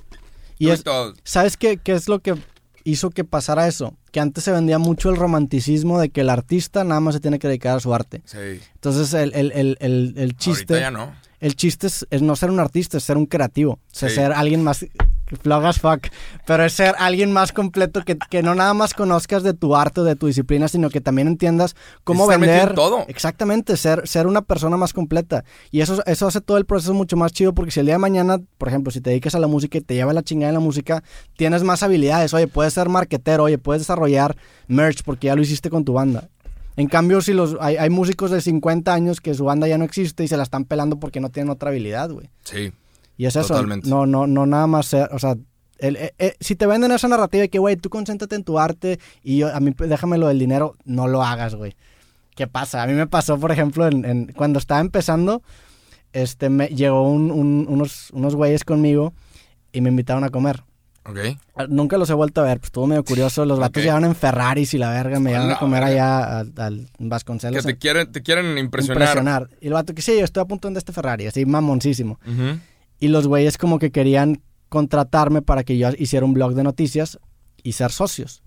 Y 0.58 0.70
es, 0.70 0.86
todo. 0.86 1.14
¿Sabes 1.26 1.58
qué, 1.58 1.76
qué 1.76 1.92
es 1.92 2.08
lo 2.08 2.20
que 2.20 2.36
hizo 2.86 3.10
que 3.10 3.26
pasara 3.26 3.68
eso? 3.68 3.98
Que 4.14 4.22
antes 4.22 4.46
se 4.46 4.54
vendía 4.54 4.78
mucho 4.80 5.10
el 5.10 5.18
romanticismo 5.18 6.00
de 6.00 6.12
que 6.12 6.22
el 6.22 6.30
artista 6.30 6.86
nada 6.86 7.02
más 7.02 7.16
se 7.16 7.20
tiene 7.20 7.38
que 7.38 7.50
dedicar 7.50 7.76
a 7.76 7.82
su 7.82 7.94
arte. 7.94 8.22
Sí. 8.24 8.62
Entonces 8.76 9.14
el, 9.14 9.34
el, 9.36 9.52
el, 9.52 9.78
el, 9.82 10.14
Ahorita 10.18 10.38
chiste, 10.38 10.80
ya 10.80 10.90
no. 10.90 11.14
el 11.42 11.58
chiste 11.58 11.88
es, 11.88 12.08
es 12.12 12.22
no 12.22 12.38
ser 12.38 12.50
un 12.50 12.62
artista, 12.62 12.96
es 12.98 13.04
ser 13.04 13.18
un 13.18 13.26
creativo. 13.26 13.74
O 13.74 13.80
sea, 13.92 14.08
ser 14.08 14.32
alguien 14.32 14.64
más 14.64 14.86
flog 15.42 15.66
as 15.66 15.80
fuck, 15.80 16.08
pero 16.46 16.64
es 16.64 16.74
ser 16.74 16.96
alguien 17.00 17.32
más 17.32 17.52
completo 17.52 18.04
que, 18.04 18.18
que 18.18 18.44
no 18.44 18.54
nada 18.56 18.74
más 18.74 18.94
conozcas 18.94 19.44
de 19.44 19.54
tu 19.54 19.76
arte 19.76 20.02
o 20.02 20.04
de 20.04 20.16
tu 20.16 20.28
disciplina, 20.28 20.68
sino 20.68 20.90
que 20.90 21.02
también 21.02 21.28
entiendas 21.28 21.76
cómo 22.04 22.28
vender. 22.28 22.74
todo. 22.74 23.06
Exactamente, 23.08 23.76
ser, 23.78 24.08
ser 24.08 24.28
una 24.28 24.42
persona 24.42 24.78
más 24.78 24.94
completa. 24.94 25.44
Y 25.72 25.82
eso, 25.82 26.04
eso 26.06 26.28
hace 26.28 26.42
todo 26.42 26.58
el 26.58 26.66
proceso 26.66 26.94
mucho 26.94 27.18
más 27.18 27.32
chido 27.32 27.54
porque 27.54 27.72
si 27.72 27.80
el 27.80 27.88
día 27.88 27.96
de 27.96 28.00
mañana, 28.00 28.40
por 28.58 28.68
ejemplo, 28.68 28.92
si 28.92 29.02
te 29.02 29.10
dedicas 29.10 29.36
a 29.36 29.40
la 29.40 29.48
música 29.48 29.78
y 29.78 29.82
te 29.82 29.96
lleva 29.96 30.14
la 30.14 30.24
chingada 30.24 30.50
en 30.50 30.56
la 30.56 30.60
música, 30.60 31.04
tienes 31.36 31.64
más 31.64 31.82
habilidades. 31.84 32.34
Oye, 32.34 32.48
puedes 32.48 32.74
ser 32.74 32.90
marketero, 32.90 33.44
oye, 33.44 33.58
puedes 33.58 33.82
desarrollar 33.82 34.36
merch 34.68 35.04
porque 35.04 35.28
ya 35.28 35.36
lo 35.36 35.42
hiciste 35.42 35.70
con 35.70 35.86
tu 35.86 35.94
banda. 35.94 36.30
En 36.78 36.88
cambio, 36.88 37.22
si 37.22 37.34
los 37.34 37.56
hay, 37.62 37.78
hay 37.78 37.90
músicos 37.90 38.32
de 38.32 38.42
50 38.42 38.94
años 38.94 39.22
que 39.22 39.34
su 39.34 39.46
banda 39.46 39.68
ya 39.68 39.78
no 39.78 39.86
existe 39.86 40.24
y 40.24 40.28
se 40.28 40.36
la 40.36 40.44
están 40.44 40.66
pelando 40.66 41.00
porque 41.00 41.22
no 41.22 41.30
tienen 41.30 41.50
otra 41.50 41.70
habilidad, 41.70 42.10
güey. 42.12 42.30
Sí. 42.44 42.74
Y 43.18 43.26
es 43.26 43.36
eso. 43.36 43.48
Totalmente. 43.50 43.90
No, 43.90 44.06
no, 44.06 44.28
no 44.28 44.46
nada 44.46 44.68
más 44.68 44.88
ser, 44.88 45.10
o 45.12 45.20
sea, 45.20 45.36
el- 45.78 45.96
eh, 45.98 46.14
eh, 46.20 46.36
si 46.40 46.56
te 46.56 46.66
venden 46.68 46.92
esa 46.92 47.08
narrativa 47.08 47.42
de 47.42 47.50
que, 47.50 47.60
güey, 47.60 47.76
tú 47.76 47.90
concéntrate 47.90 48.36
en 48.36 48.44
tu 48.44 48.60
arte 48.60 49.00
y 49.24 49.38
yo, 49.38 49.54
a 49.54 49.60
mí 49.60 49.74
déjame 49.78 50.18
lo 50.18 50.28
del 50.28 50.40
dinero, 50.40 50.76
no 50.86 51.08
lo 51.08 51.24
hagas, 51.24 51.56
güey. 51.56 51.76
¿Qué 52.36 52.48
pasa? 52.48 52.84
A 52.84 52.88
mí 52.88 52.94
me 52.94 53.08
pasó, 53.08 53.40
por 53.40 53.52
ejemplo, 53.52 53.88
en, 53.88 54.04
en- 54.06 54.26
cuando 54.36 54.60
estaba 54.60 54.82
empezando, 54.82 55.42
este, 56.14 56.50
me 56.50 56.68
llegó 56.68 57.10
un- 57.10 57.32
un- 57.32 57.66
unos, 57.70 58.10
unos 58.12 58.36
güeyes 58.36 58.64
conmigo 58.64 59.14
y 59.72 59.82
me 59.82 59.90
invitaron 59.90 60.24
a 60.24 60.30
comer. 60.30 60.64
Ok. 61.08 61.18
Ah, 61.56 61.66
Nunca 61.70 61.98
los 62.00 62.10
he 62.10 62.14
vuelto 62.14 62.42
a 62.42 62.46
ver, 62.46 62.58
pues 62.60 62.70
estuvo 62.70 62.88
medio 62.88 63.04
curioso. 63.04 63.46
Los 63.46 63.60
vatos 63.60 63.80
Ok. 63.82 63.84
llegaban 63.84 64.06
en 64.06 64.16
Ferraris 64.16 64.74
y 64.74 64.78
la 64.80 64.90
verga, 64.90 65.20
me 65.20 65.30
llevaron 65.30 65.50
La 65.50 65.56
a 65.56 65.60
comer 65.60 65.84
allá 65.84 66.40
al, 66.40 66.54
al 66.58 66.78
Que 66.88 66.92
Vasconcelos. 67.00 67.64
te 67.64 67.78
quieren, 67.78 68.12
te 68.12 68.24
quieren 68.24 68.58
impresionar. 68.58 69.02
impresionar. 69.04 69.50
Y 69.62 69.68
el 69.68 69.74
vato 69.74 69.94
que 69.94 70.02
sí, 70.02 70.18
yo 70.18 70.26
estoy 70.26 70.42
a 70.42 70.46
punto 70.46 70.70
de 70.72 70.80
este 70.80 70.92
Ferrari, 70.94 71.28
así 71.28 71.46
mamoncísimo. 71.46 72.20
Ujú. 72.26 72.60
Y 73.00 73.10
los 73.10 73.28
güeyes 73.28 73.58
como 73.58 73.80
que 73.80 73.92
querían 73.92 74.42
contratarme 74.70 75.42
para 75.42 75.64
que 75.64 75.78
yo 75.78 75.90
hiciera 75.98 76.26
un 76.26 76.34
blog 76.34 76.54
de 76.54 76.64
noticias 76.64 77.20
y 77.64 77.74
ser 77.74 77.92
socios. 77.92 78.44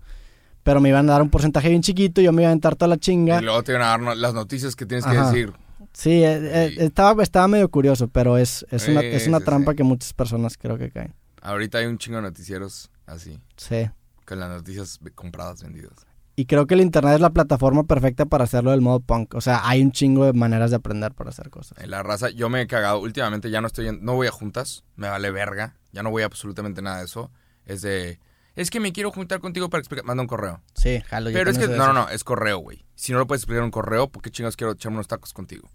Pero 0.63 0.81
me 0.81 0.89
iban 0.89 1.09
a 1.09 1.13
dar 1.13 1.21
un 1.21 1.29
porcentaje 1.29 1.69
bien 1.69 1.81
chiquito, 1.81 2.21
yo 2.21 2.31
me 2.31 2.41
iba 2.43 2.49
a 2.49 2.51
aventar 2.51 2.75
toda 2.75 2.89
la 2.89 2.97
chinga. 2.97 3.39
Y 3.39 3.43
luego 3.43 3.63
te 3.63 3.73
van 3.73 3.81
a 3.81 3.85
dar 3.85 4.17
las 4.17 4.33
noticias 4.33 4.75
que 4.75 4.85
tienes 4.85 5.05
que 5.05 5.17
decir. 5.17 5.53
Sí, 5.93 6.23
eh, 6.23 6.65
eh, 6.65 6.75
estaba, 6.79 7.23
estaba 7.23 7.47
medio 7.47 7.69
curioso, 7.69 8.07
pero 8.07 8.37
es, 8.37 8.65
es 8.69 8.87
una, 8.87 9.01
es 9.01 9.27
una 9.27 9.39
trampa 9.39 9.73
que 9.73 9.83
muchas 9.83 10.13
personas 10.13 10.57
creo 10.57 10.77
que 10.77 10.91
caen. 10.91 11.15
Ahorita 11.41 11.77
hay 11.79 11.85
un 11.85 11.97
chingo 11.97 12.17
de 12.17 12.23
noticieros 12.23 12.91
así. 13.05 13.39
Sí. 13.57 13.89
Con 14.25 14.39
las 14.39 14.49
noticias 14.49 14.99
compradas, 15.15 15.63
vendidas. 15.63 16.05
Y 16.39 16.45
creo 16.45 16.67
que 16.67 16.73
el 16.75 16.79
internet 16.79 17.15
es 17.15 17.19
la 17.19 17.31
plataforma 17.31 17.83
perfecta 17.83 18.25
para 18.25 18.45
hacerlo 18.45 18.71
del 18.71 18.79
modo 18.79 19.01
punk. 19.01 19.35
O 19.35 19.41
sea, 19.41 19.67
hay 19.67 19.81
un 19.81 19.91
chingo 19.91 20.23
de 20.23 20.31
maneras 20.31 20.69
de 20.69 20.77
aprender 20.77 21.13
para 21.13 21.31
hacer 21.31 21.49
cosas. 21.49 21.77
En 21.79 21.91
la 21.91 22.01
raza, 22.01 22.29
yo 22.29 22.47
me 22.47 22.61
he 22.61 22.67
cagado. 22.67 22.99
Últimamente 23.01 23.49
ya 23.51 23.59
no 23.59 23.67
estoy 23.67 23.89
en- 23.89 24.05
no 24.05 24.13
voy 24.15 24.27
a 24.27 24.31
juntas. 24.31 24.85
Me 24.95 25.09
vale 25.09 25.31
verga. 25.31 25.75
Ya 25.91 26.01
no 26.01 26.11
voy 26.11 26.23
a 26.23 26.27
absolutamente 26.27 26.81
nada 26.81 26.99
de 26.99 27.05
eso. 27.05 27.29
Es 27.65 27.81
de. 27.81 28.19
Es 28.55 28.69
que 28.69 28.79
me 28.79 28.93
quiero 28.93 29.11
juntar 29.11 29.41
contigo 29.41 29.69
para 29.69 29.79
explicar. 29.79 30.05
Manda 30.05 30.21
un 30.21 30.27
correo. 30.27 30.61
Sí, 30.75 31.01
jalo. 31.07 31.29
yo 31.29 31.37
Pero 31.37 31.51
es 31.51 31.57
que. 31.57 31.67
No, 31.67 31.87
no, 31.87 31.93
no. 31.93 32.09
Es 32.09 32.23
correo, 32.23 32.59
güey. 32.59 32.85
Si 32.95 33.11
no 33.11 33.17
lo 33.19 33.27
puedes 33.27 33.41
explicar 33.41 33.59
en 33.59 33.65
un 33.65 33.71
correo, 33.71 34.07
¿por 34.09 34.21
qué 34.23 34.31
chingados 34.31 34.55
quiero 34.55 34.71
echarme 34.71 34.95
unos 34.95 35.09
tacos 35.09 35.33
contigo? 35.33 35.69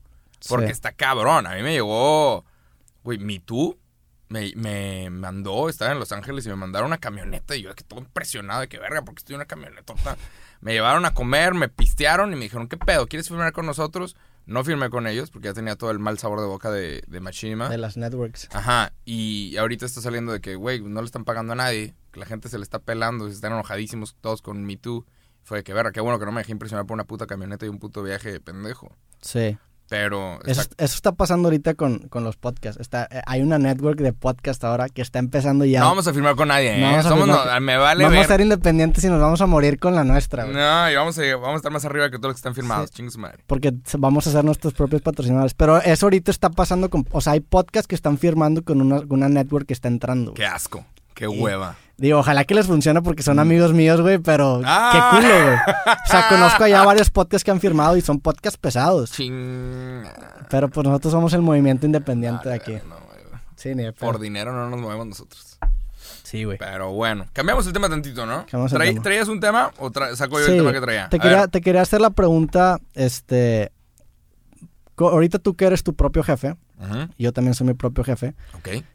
Porque 0.48 0.66
Sí. 0.68 0.72
está 0.72 0.92
cabrón. 0.92 1.46
A 1.46 1.56
mí 1.56 1.62
me 1.62 1.72
llegó. 1.72 2.46
Güey, 3.02 3.18
Me 3.18 3.38
Too 3.38 3.76
me, 4.28 4.52
me 4.56 5.10
mandó. 5.10 5.68
Estaba 5.68 5.92
en 5.92 5.98
Los 5.98 6.12
Ángeles 6.12 6.46
y 6.46 6.48
me 6.48 6.56
mandaron 6.56 6.88
una 6.88 6.98
camioneta. 6.98 7.56
Y 7.56 7.62
yo, 7.62 7.74
que 7.74 7.84
todo 7.84 8.00
impresionado 8.00 8.60
de 8.60 8.68
que 8.68 8.78
verga, 8.78 9.02
porque 9.02 9.20
estoy 9.20 9.34
en 9.34 9.40
una 9.40 9.46
camionetota. 9.46 10.16
Me 10.60 10.72
llevaron 10.72 11.04
a 11.04 11.12
comer, 11.12 11.54
me 11.54 11.68
pistearon 11.68 12.32
y 12.32 12.36
me 12.36 12.42
dijeron, 12.42 12.68
¿qué 12.68 12.76
pedo? 12.76 13.06
¿Quieres 13.06 13.28
firmar 13.28 13.52
con 13.52 13.66
nosotros? 13.66 14.16
No 14.46 14.62
firmé 14.62 14.90
con 14.90 15.06
ellos 15.06 15.30
porque 15.30 15.48
ya 15.48 15.54
tenía 15.54 15.76
todo 15.76 15.90
el 15.90 15.98
mal 15.98 16.18
sabor 16.18 16.40
de 16.40 16.46
boca 16.46 16.70
de, 16.70 17.02
de 17.06 17.20
Machinima. 17.20 17.68
De 17.68 17.78
las 17.78 17.96
networks. 17.96 18.48
Ajá, 18.52 18.92
y 19.04 19.56
ahorita 19.56 19.86
está 19.86 20.00
saliendo 20.00 20.32
de 20.32 20.40
que, 20.40 20.54
güey, 20.54 20.80
no 20.80 21.00
le 21.00 21.06
están 21.06 21.24
pagando 21.24 21.54
a 21.54 21.56
nadie, 21.56 21.94
que 22.12 22.20
la 22.20 22.26
gente 22.26 22.48
se 22.48 22.58
le 22.58 22.64
está 22.64 22.78
pelando, 22.78 23.26
están 23.26 23.52
enojadísimos 23.52 24.16
todos 24.20 24.42
con 24.42 24.64
Me 24.64 24.76
Too. 24.76 25.06
Fue 25.42 25.58
de 25.58 25.64
que, 25.64 25.74
verga, 25.74 25.92
qué 25.92 26.00
bueno 26.00 26.18
que 26.18 26.24
no 26.26 26.32
me 26.32 26.40
dejé 26.40 26.52
impresionar 26.52 26.86
por 26.86 26.94
una 26.94 27.04
puta 27.04 27.26
camioneta 27.26 27.66
y 27.66 27.68
un 27.68 27.78
puto 27.78 28.02
viaje 28.02 28.32
de 28.32 28.40
pendejo. 28.40 28.96
Sí. 29.20 29.58
Pero, 29.88 30.40
Eso, 30.46 30.62
está- 30.62 30.82
eso 30.84 30.94
está 30.96 31.12
pasando 31.12 31.48
ahorita 31.48 31.74
con, 31.74 31.98
con 32.08 32.24
los 32.24 32.36
podcasts. 32.36 32.80
Está, 32.80 33.06
eh, 33.10 33.20
hay 33.26 33.42
una 33.42 33.58
network 33.58 33.98
de 34.00 34.12
podcast 34.14 34.64
ahora 34.64 34.88
que 34.88 35.02
está 35.02 35.18
empezando 35.18 35.64
ya. 35.66 35.80
no 35.80 35.88
vamos 35.88 36.08
a 36.08 36.14
firmar 36.14 36.34
con 36.36 36.48
nadie, 36.48 36.76
¿eh? 36.76 36.80
No 36.80 36.86
vamos 36.90 37.06
a 37.06 37.08
Somos, 37.10 37.26
no- 37.28 37.60
me 37.60 37.76
vale 37.76 38.04
vamos 38.04 38.16
ver. 38.16 38.24
a 38.24 38.28
ser 38.28 38.40
independientes 38.40 39.04
y 39.04 39.08
nos 39.08 39.20
vamos 39.20 39.40
a 39.42 39.46
morir 39.46 39.78
con 39.78 39.94
la 39.94 40.02
nuestra. 40.02 40.44
güey. 40.44 40.56
No, 40.56 40.90
y 40.90 40.94
vamos 40.96 41.18
a, 41.18 41.22
vamos 41.36 41.52
a 41.52 41.56
estar 41.56 41.70
más 41.70 41.84
arriba 41.84 42.10
que 42.10 42.16
todos 42.16 42.30
los 42.30 42.34
que 42.36 42.38
están 42.38 42.54
firmados, 42.54 42.90
su 42.94 43.18
madre. 43.18 43.44
Porque 43.46 43.74
vamos 43.98 44.26
a 44.26 44.30
ser 44.32 44.44
nuestros 44.44 44.72
propios 44.72 45.02
patrocinadores. 45.02 45.52
Pero 45.54 45.76
eso 45.82 46.06
ahorita 46.06 46.30
está 46.30 46.48
pasando 46.50 46.88
con... 46.88 47.06
O 47.12 47.20
sea, 47.20 47.34
hay 47.34 47.40
podcasts 47.40 47.86
que 47.86 47.94
están 47.94 48.16
firmando 48.18 48.64
con 48.64 48.80
una, 48.80 49.00
una 49.08 49.28
network 49.28 49.66
que 49.66 49.74
está 49.74 49.88
entrando. 49.88 50.30
güey. 50.32 50.36
Qué 50.36 50.46
asco, 50.46 50.86
qué 51.14 51.26
Y- 51.26 51.28
hueva. 51.40 51.76
Digo, 51.96 52.18
ojalá 52.18 52.44
que 52.44 52.54
les 52.54 52.66
funcione 52.66 53.02
porque 53.02 53.22
son 53.22 53.38
amigos 53.38 53.72
míos, 53.72 54.00
güey, 54.00 54.18
pero 54.18 54.60
Ah. 54.64 54.90
qué 54.92 55.16
culo, 55.20 55.32
güey. 55.44 55.54
O 55.54 56.06
sea, 56.08 56.26
conozco 56.28 56.66
ya 56.66 56.84
varios 56.84 57.10
podcasts 57.10 57.44
que 57.44 57.50
han 57.50 57.60
firmado 57.60 57.96
y 57.96 58.00
son 58.00 58.20
podcasts 58.20 58.58
pesados. 58.58 59.12
Ching. 59.12 60.02
Pero 60.50 60.68
pues 60.68 60.84
nosotros 60.86 61.12
somos 61.12 61.32
el 61.34 61.42
movimiento 61.42 61.86
independiente 61.86 62.48
de 62.48 62.54
aquí. 62.54 62.72
No, 62.72 62.96
güey. 63.06 63.40
Sí, 63.56 63.74
ni. 63.74 63.90
Por 63.92 64.18
dinero 64.18 64.52
no 64.52 64.68
nos 64.68 64.80
movemos 64.80 65.06
nosotros. 65.06 65.58
Sí, 66.24 66.42
güey. 66.42 66.58
Pero 66.58 66.90
bueno, 66.92 67.26
cambiamos 67.32 67.64
el 67.66 67.72
tema 67.72 67.88
tantito, 67.88 68.26
¿no? 68.26 68.40
El 68.50 68.68
tema. 68.70 69.02
¿Traías 69.02 69.28
un 69.28 69.38
tema 69.38 69.70
o 69.78 69.92
saco 70.16 70.40
yo 70.40 70.46
Sí, 70.46 70.52
el 70.52 70.58
tema 70.58 70.72
que 70.72 70.80
traía? 70.80 71.08
Quería, 71.08 71.46
te 71.46 71.60
quería 71.60 71.82
hacer 71.82 72.00
la 72.00 72.10
pregunta, 72.10 72.78
este... 72.94 73.70
Ahorita 74.98 75.38
tú 75.38 75.54
que 75.54 75.64
eres 75.66 75.82
tu 75.82 75.94
propio 75.94 76.22
jefe, 76.22 76.56
yo 77.18 77.32
también 77.32 77.54
soy 77.54 77.66
mi 77.68 77.74
propio 77.74 78.04
jefe. 78.04 78.34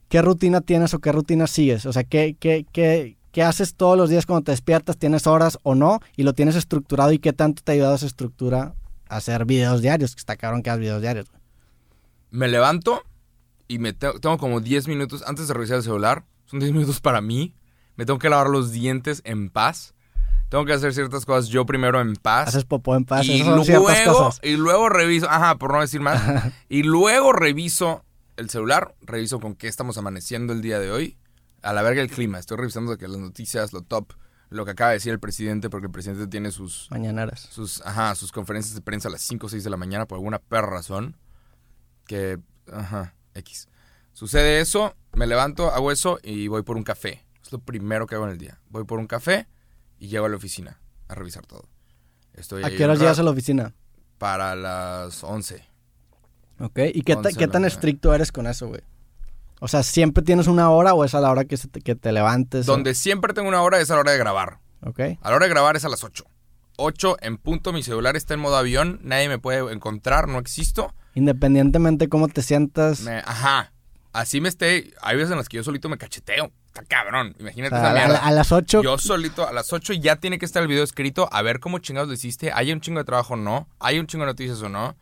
¿qué 0.09 0.21
rutina 0.21 0.61
tienes 0.61 0.93
o 0.93 0.99
qué 0.99 1.11
rutina 1.11 1.47
sigues? 1.47 1.85
O 1.85 1.93
sea, 1.93 2.03
¿qué, 2.03 2.35
qué, 2.39 2.65
qué, 2.71 3.17
qué 3.31 3.43
haces 3.43 3.75
todos 3.75 3.97
los 3.97 4.09
días 4.09 4.25
cuando 4.25 4.43
te 4.45 4.51
despiertas? 4.51 4.97
¿Tienes 4.97 5.27
horas 5.27 5.57
o 5.63 5.75
no? 5.75 5.99
¿Y 6.15 6.23
lo 6.23 6.33
tienes 6.33 6.55
estructurado? 6.55 7.11
¿Y 7.11 7.19
qué 7.19 7.33
tanto 7.33 7.61
te 7.63 7.71
ha 7.71 7.75
ayudado 7.75 7.95
esa 7.95 8.05
estructura 8.05 8.75
a 9.07 9.15
hacer 9.17 9.45
videos 9.45 9.81
diarios? 9.81 10.15
Que 10.15 10.19
está 10.19 10.35
cabrón 10.37 10.61
que 10.63 10.69
hagas 10.69 10.79
videos 10.81 11.01
diarios. 11.01 11.27
Me 12.31 12.47
levanto 12.47 13.01
y 13.67 13.79
me 13.79 13.93
te- 13.93 14.19
tengo 14.19 14.37
como 14.37 14.61
10 14.61 14.87
minutos 14.87 15.23
antes 15.25 15.47
de 15.47 15.53
revisar 15.53 15.77
el 15.77 15.83
celular. 15.83 16.25
Son 16.45 16.59
10 16.59 16.71
minutos 16.73 16.99
para 17.01 17.21
mí. 17.21 17.53
Me 17.95 18.05
tengo 18.05 18.19
que 18.19 18.29
lavar 18.29 18.47
los 18.49 18.71
dientes 18.71 19.21
en 19.25 19.49
paz. 19.49 19.93
Tengo 20.49 20.65
que 20.65 20.73
hacer 20.73 20.93
ciertas 20.93 21.25
cosas 21.25 21.47
yo 21.49 21.65
primero 21.65 22.01
en 22.01 22.15
paz. 22.15 22.49
Haces 22.49 22.65
popó 22.65 22.95
en 22.95 23.05
paz. 23.05 23.25
y 23.27 23.43
luego, 23.43 23.83
cosas. 23.83 24.39
y 24.43 24.57
luego 24.57 24.89
reviso, 24.89 25.29
ajá, 25.29 25.57
por 25.57 25.71
no 25.71 25.79
decir 25.79 26.01
más. 26.01 26.51
y 26.69 26.81
luego 26.83 27.33
reviso 27.33 28.03
el 28.35 28.49
celular, 28.49 28.95
reviso 29.01 29.39
con 29.39 29.53
qué 29.55 29.67
estamos 29.67 29.97
amaneciendo 29.97 30.53
el 30.53 30.61
día 30.61 30.79
de 30.79 30.91
hoy. 30.91 31.17
A 31.61 31.73
la 31.73 31.81
verga 31.83 32.01
el 32.01 32.09
clima. 32.09 32.39
Estoy 32.39 32.57
revisando 32.57 32.97
que 32.97 33.07
las 33.07 33.19
noticias, 33.19 33.73
lo 33.73 33.81
top, 33.81 34.13
lo 34.49 34.65
que 34.65 34.71
acaba 34.71 34.89
de 34.91 34.95
decir 34.95 35.11
el 35.11 35.19
presidente, 35.19 35.69
porque 35.69 35.85
el 35.85 35.91
presidente 35.91 36.25
tiene 36.25 36.51
sus 36.51 36.87
Mañaneras. 36.89 37.41
sus, 37.51 37.85
ajá, 37.85 38.15
sus 38.15 38.31
conferencias 38.31 38.73
de 38.73 38.81
prensa 38.81 39.09
a 39.09 39.11
las 39.11 39.21
5 39.21 39.45
o 39.45 39.49
6 39.49 39.63
de 39.63 39.69
la 39.69 39.77
mañana 39.77 40.07
por 40.07 40.15
alguna 40.15 40.39
perra 40.39 40.69
razón. 40.69 41.15
Que, 42.07 42.39
ajá, 42.71 43.13
X. 43.35 43.67
Sucede 44.13 44.61
eso, 44.61 44.95
me 45.13 45.27
levanto, 45.27 45.71
hago 45.71 45.91
eso 45.91 46.17
y 46.23 46.47
voy 46.47 46.63
por 46.63 46.75
un 46.75 46.83
café. 46.83 47.25
Es 47.43 47.51
lo 47.51 47.59
primero 47.59 48.07
que 48.07 48.15
hago 48.15 48.25
en 48.25 48.31
el 48.31 48.37
día. 48.37 48.59
Voy 48.69 48.85
por 48.85 48.99
un 48.99 49.05
café 49.05 49.47
y 49.99 50.07
llego 50.07 50.25
a 50.25 50.29
la 50.29 50.35
oficina 50.37 50.79
a 51.07 51.15
revisar 51.15 51.45
todo. 51.45 51.67
Estoy 52.33 52.63
¿A 52.63 52.69
qué 52.69 52.83
horas 52.85 52.97
un 52.97 53.01
llegas 53.03 53.19
a 53.19 53.23
la 53.23 53.31
oficina? 53.31 53.73
Para 54.17 54.55
las 54.55 55.23
11. 55.23 55.63
¿Ok? 56.59 56.79
¿Y 56.93 57.01
qué, 57.03 57.15
ta- 57.15 57.29
qué 57.31 57.47
de 57.47 57.51
tan 57.51 57.65
estricto 57.65 58.13
eres 58.13 58.31
con 58.31 58.47
eso, 58.47 58.67
güey? 58.67 58.81
O 59.61 59.67
sea, 59.67 59.83
¿siempre 59.83 60.23
tienes 60.23 60.47
una 60.47 60.69
hora 60.69 60.93
o 60.93 61.03
es 61.03 61.15
a 61.15 61.19
la 61.21 61.29
hora 61.31 61.45
que, 61.45 61.57
se 61.57 61.67
te, 61.67 61.81
que 61.81 61.95
te 61.95 62.11
levantes? 62.11 62.67
o- 62.67 62.71
Donde 62.71 62.95
siempre 62.95 63.33
tengo 63.33 63.47
una 63.49 63.61
hora 63.61 63.79
es 63.79 63.89
a 63.91 63.95
la 63.95 64.01
hora 64.01 64.11
de 64.11 64.17
grabar. 64.17 64.59
¿Ok? 64.85 64.99
A 65.21 65.29
la 65.29 65.35
hora 65.35 65.45
de 65.45 65.49
grabar 65.49 65.75
es 65.75 65.83
a 65.85 65.89
las 65.89 66.03
8. 66.03 66.23
8 66.77 67.17
en 67.21 67.37
punto, 67.37 67.73
mi 67.73 67.83
celular 67.83 68.15
está 68.15 68.33
en 68.35 68.39
modo 68.39 68.55
avión, 68.55 68.99
nadie 69.03 69.27
me 69.27 69.37
puede 69.37 69.73
encontrar, 69.73 70.29
no 70.29 70.39
existo. 70.39 70.93
Independientemente 71.13 72.07
cómo 72.07 72.27
te 72.29 72.41
sientas. 72.41 73.01
Me- 73.01 73.19
ajá. 73.25 73.73
Así 74.13 74.39
me 74.41 74.49
esté. 74.49 74.93
Hay 75.01 75.17
veces 75.17 75.31
en 75.31 75.37
las 75.37 75.49
que 75.49 75.57
yo 75.57 75.63
solito 75.63 75.89
me 75.89 75.97
cacheteo. 75.97 76.51
Está 76.69 76.83
cabrón. 76.83 77.35
o 77.37 77.41
Imagínate 77.41 77.75
sea, 77.75 77.79
esa 77.79 77.89
a, 77.91 77.93
mierda. 77.93 78.23
a- 78.23 78.27
a 78.27 78.31
las 78.31 78.51
8. 78.51 78.81
Yo 78.83 78.97
solito 78.97 79.47
a 79.47 79.51
las 79.53 79.71
8 79.73 79.93
ya 79.93 80.15
tiene 80.17 80.39
que 80.39 80.45
estar 80.45 80.61
el 80.61 80.67
video 80.69 80.83
escrito. 80.83 81.27
A 81.31 81.41
ver 81.41 81.59
cómo 81.59 81.79
chingados 81.79 82.07
lo 82.07 82.13
hiciste. 82.13 82.51
¿Hay 82.53 82.71
un 82.71 82.79
chingo 82.81 82.99
de 82.99 83.05
trabajo 83.05 83.33
o 83.33 83.37
no? 83.37 83.67
¿Hay 83.79 83.99
un 83.99 84.07
chingo 84.07 84.23
de 84.25 84.31
noticias 84.31 84.61
o 84.61 84.69
no? 84.69 84.95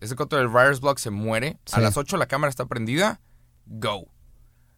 Ese 0.00 0.16
coto 0.16 0.36
del 0.36 0.48
Writers 0.48 0.80
Block 0.80 0.98
se 0.98 1.10
muere. 1.10 1.58
A 1.72 1.80
las 1.80 1.96
8 1.96 2.16
la 2.16 2.26
cámara 2.26 2.50
está 2.50 2.66
prendida. 2.66 3.20
Go. 3.66 4.08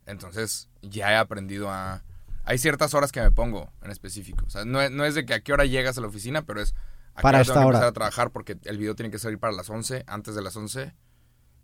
Entonces 0.06 0.68
ya 0.82 1.12
he 1.12 1.16
aprendido 1.16 1.70
a. 1.70 2.02
Hay 2.44 2.58
ciertas 2.58 2.92
horas 2.92 3.10
que 3.10 3.22
me 3.22 3.30
pongo 3.30 3.72
en 3.82 3.90
específico. 3.90 4.44
O 4.46 4.50
sea, 4.50 4.64
no 4.66 4.82
es, 4.82 4.90
no 4.90 5.04
es 5.06 5.14
de 5.14 5.24
que 5.24 5.32
a 5.34 5.40
qué 5.40 5.52
hora 5.54 5.64
llegas 5.64 5.96
a 5.96 6.02
la 6.02 6.08
oficina, 6.08 6.42
pero 6.44 6.60
es 6.60 6.74
a 7.14 7.22
Para 7.22 7.38
hora 7.38 7.44
tengo 7.44 7.52
esta 7.52 7.52
que 7.54 7.58
hora. 7.66 7.78
empezar 7.78 7.88
a 7.88 7.92
trabajar 7.92 8.30
porque 8.32 8.58
el 8.64 8.76
video 8.76 8.94
tiene 8.94 9.10
que 9.10 9.18
salir 9.18 9.38
para 9.38 9.52
las 9.54 9.70
11, 9.70 10.04
antes 10.06 10.34
de 10.34 10.42
las 10.42 10.54
11. 10.56 10.92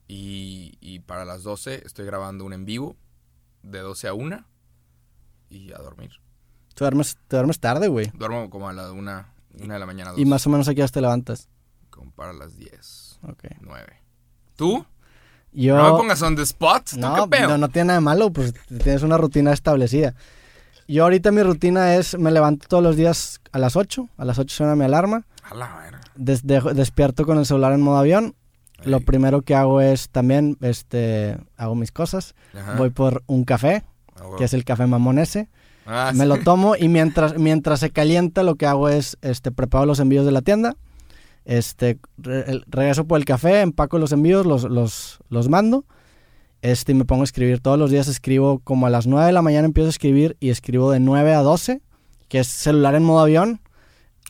Y, 0.08 0.78
y 0.80 1.00
para 1.00 1.24
las 1.26 1.42
12 1.42 1.82
estoy 1.84 2.06
grabando 2.06 2.44
un 2.44 2.52
en 2.52 2.64
vivo 2.64 2.96
de 3.62 3.80
12 3.80 4.08
a 4.08 4.14
1 4.14 4.46
y 5.50 5.72
a 5.72 5.78
dormir. 5.78 6.10
Tú 6.74 6.84
duermes, 6.84 7.18
te 7.28 7.36
duermes 7.36 7.58
tarde, 7.60 7.88
güey. 7.88 8.10
Duermo 8.14 8.48
como 8.48 8.68
a 8.68 8.72
la 8.72 8.90
1, 8.92 9.24
1 9.60 9.72
de 9.74 9.78
la 9.80 9.86
mañana, 9.86 10.10
2, 10.12 10.18
Y 10.20 10.24
más 10.24 10.46
o 10.46 10.50
menos 10.50 10.68
a 10.68 10.74
qué 10.74 10.80
horas 10.80 10.92
te 10.92 11.00
levantas. 11.00 11.48
como 11.90 12.10
para 12.12 12.32
las 12.32 12.56
10, 12.56 13.18
Ok. 13.28 13.44
9. 13.60 13.86
¿Tú? 14.56 14.86
Yo. 15.52 15.76
No 15.76 15.92
me 15.92 15.98
pongas 15.98 16.22
on 16.22 16.36
the 16.36 16.42
spot. 16.42 16.90
¿Tú 16.92 16.98
No, 16.98 17.14
qué 17.24 17.36
pedo? 17.38 17.48
no, 17.48 17.58
no 17.58 17.68
tiene 17.68 17.88
nada 17.88 17.98
de 17.98 18.04
malo, 18.04 18.32
pues 18.32 18.54
tienes 18.68 19.02
una 19.02 19.18
rutina 19.18 19.52
establecida. 19.52 20.14
Yo 20.88 21.02
ahorita 21.04 21.30
mi 21.32 21.42
rutina 21.42 21.96
es, 21.96 22.16
me 22.18 22.30
levanto 22.30 22.66
todos 22.68 22.82
los 22.82 22.96
días 22.96 23.40
a 23.52 23.58
las 23.58 23.76
8, 23.76 24.08
a 24.16 24.24
las 24.24 24.38
8 24.38 24.54
suena 24.56 24.74
mi 24.76 24.84
alarma, 24.84 25.24
A 25.42 25.54
la 25.54 25.76
verga. 25.76 26.00
des- 26.16 26.44
dejo- 26.46 26.72
despierto 26.72 27.26
con 27.26 27.38
el 27.38 27.46
celular 27.46 27.72
en 27.72 27.80
modo 27.82 27.98
avión, 27.98 28.34
lo 28.84 29.00
primero 29.00 29.42
que 29.42 29.54
hago 29.54 29.80
es 29.80 30.08
también, 30.08 30.56
este, 30.62 31.36
hago 31.56 31.74
mis 31.74 31.92
cosas, 31.92 32.34
Ajá. 32.58 32.74
voy 32.76 32.90
por 32.90 33.22
un 33.26 33.44
café, 33.44 33.84
Ah, 34.20 34.36
que 34.38 34.44
es 34.44 34.54
el 34.54 34.64
café 34.64 34.86
mamón 34.86 35.18
ese, 35.18 35.48
Ah, 35.86 36.12
me 36.14 36.22
sí. 36.24 36.28
lo 36.28 36.38
tomo 36.38 36.76
y 36.76 36.88
mientras, 36.88 37.36
mientras 37.38 37.80
se 37.80 37.90
calienta 37.90 38.42
lo 38.42 38.54
que 38.54 38.66
hago 38.66 38.88
es, 38.88 39.16
este, 39.22 39.50
preparo 39.50 39.86
los 39.86 39.98
envíos 39.98 40.24
de 40.26 40.32
la 40.32 40.42
tienda, 40.42 40.76
este, 41.44 41.98
re- 42.18 42.60
regreso 42.68 43.06
por 43.06 43.18
el 43.18 43.24
café, 43.24 43.60
empaco 43.62 43.98
los 43.98 44.12
envíos, 44.12 44.46
los, 44.46 44.64
los, 44.64 45.18
los 45.30 45.48
mando, 45.48 45.84
este, 46.62 46.92
y 46.92 46.94
me 46.94 47.04
pongo 47.06 47.22
a 47.22 47.24
escribir. 47.24 47.60
Todos 47.60 47.78
los 47.78 47.90
días 47.90 48.06
escribo 48.08 48.60
como 48.62 48.86
a 48.86 48.90
las 48.90 49.06
9 49.06 49.26
de 49.26 49.32
la 49.32 49.42
mañana 49.42 49.66
empiezo 49.66 49.86
a 49.86 49.90
escribir 49.90 50.36
y 50.38 50.50
escribo 50.50 50.90
de 50.92 51.00
9 51.00 51.34
a 51.34 51.40
12, 51.42 51.80
que 52.28 52.40
es 52.40 52.46
celular 52.46 52.94
en 52.94 53.02
modo 53.02 53.20
avión. 53.20 53.60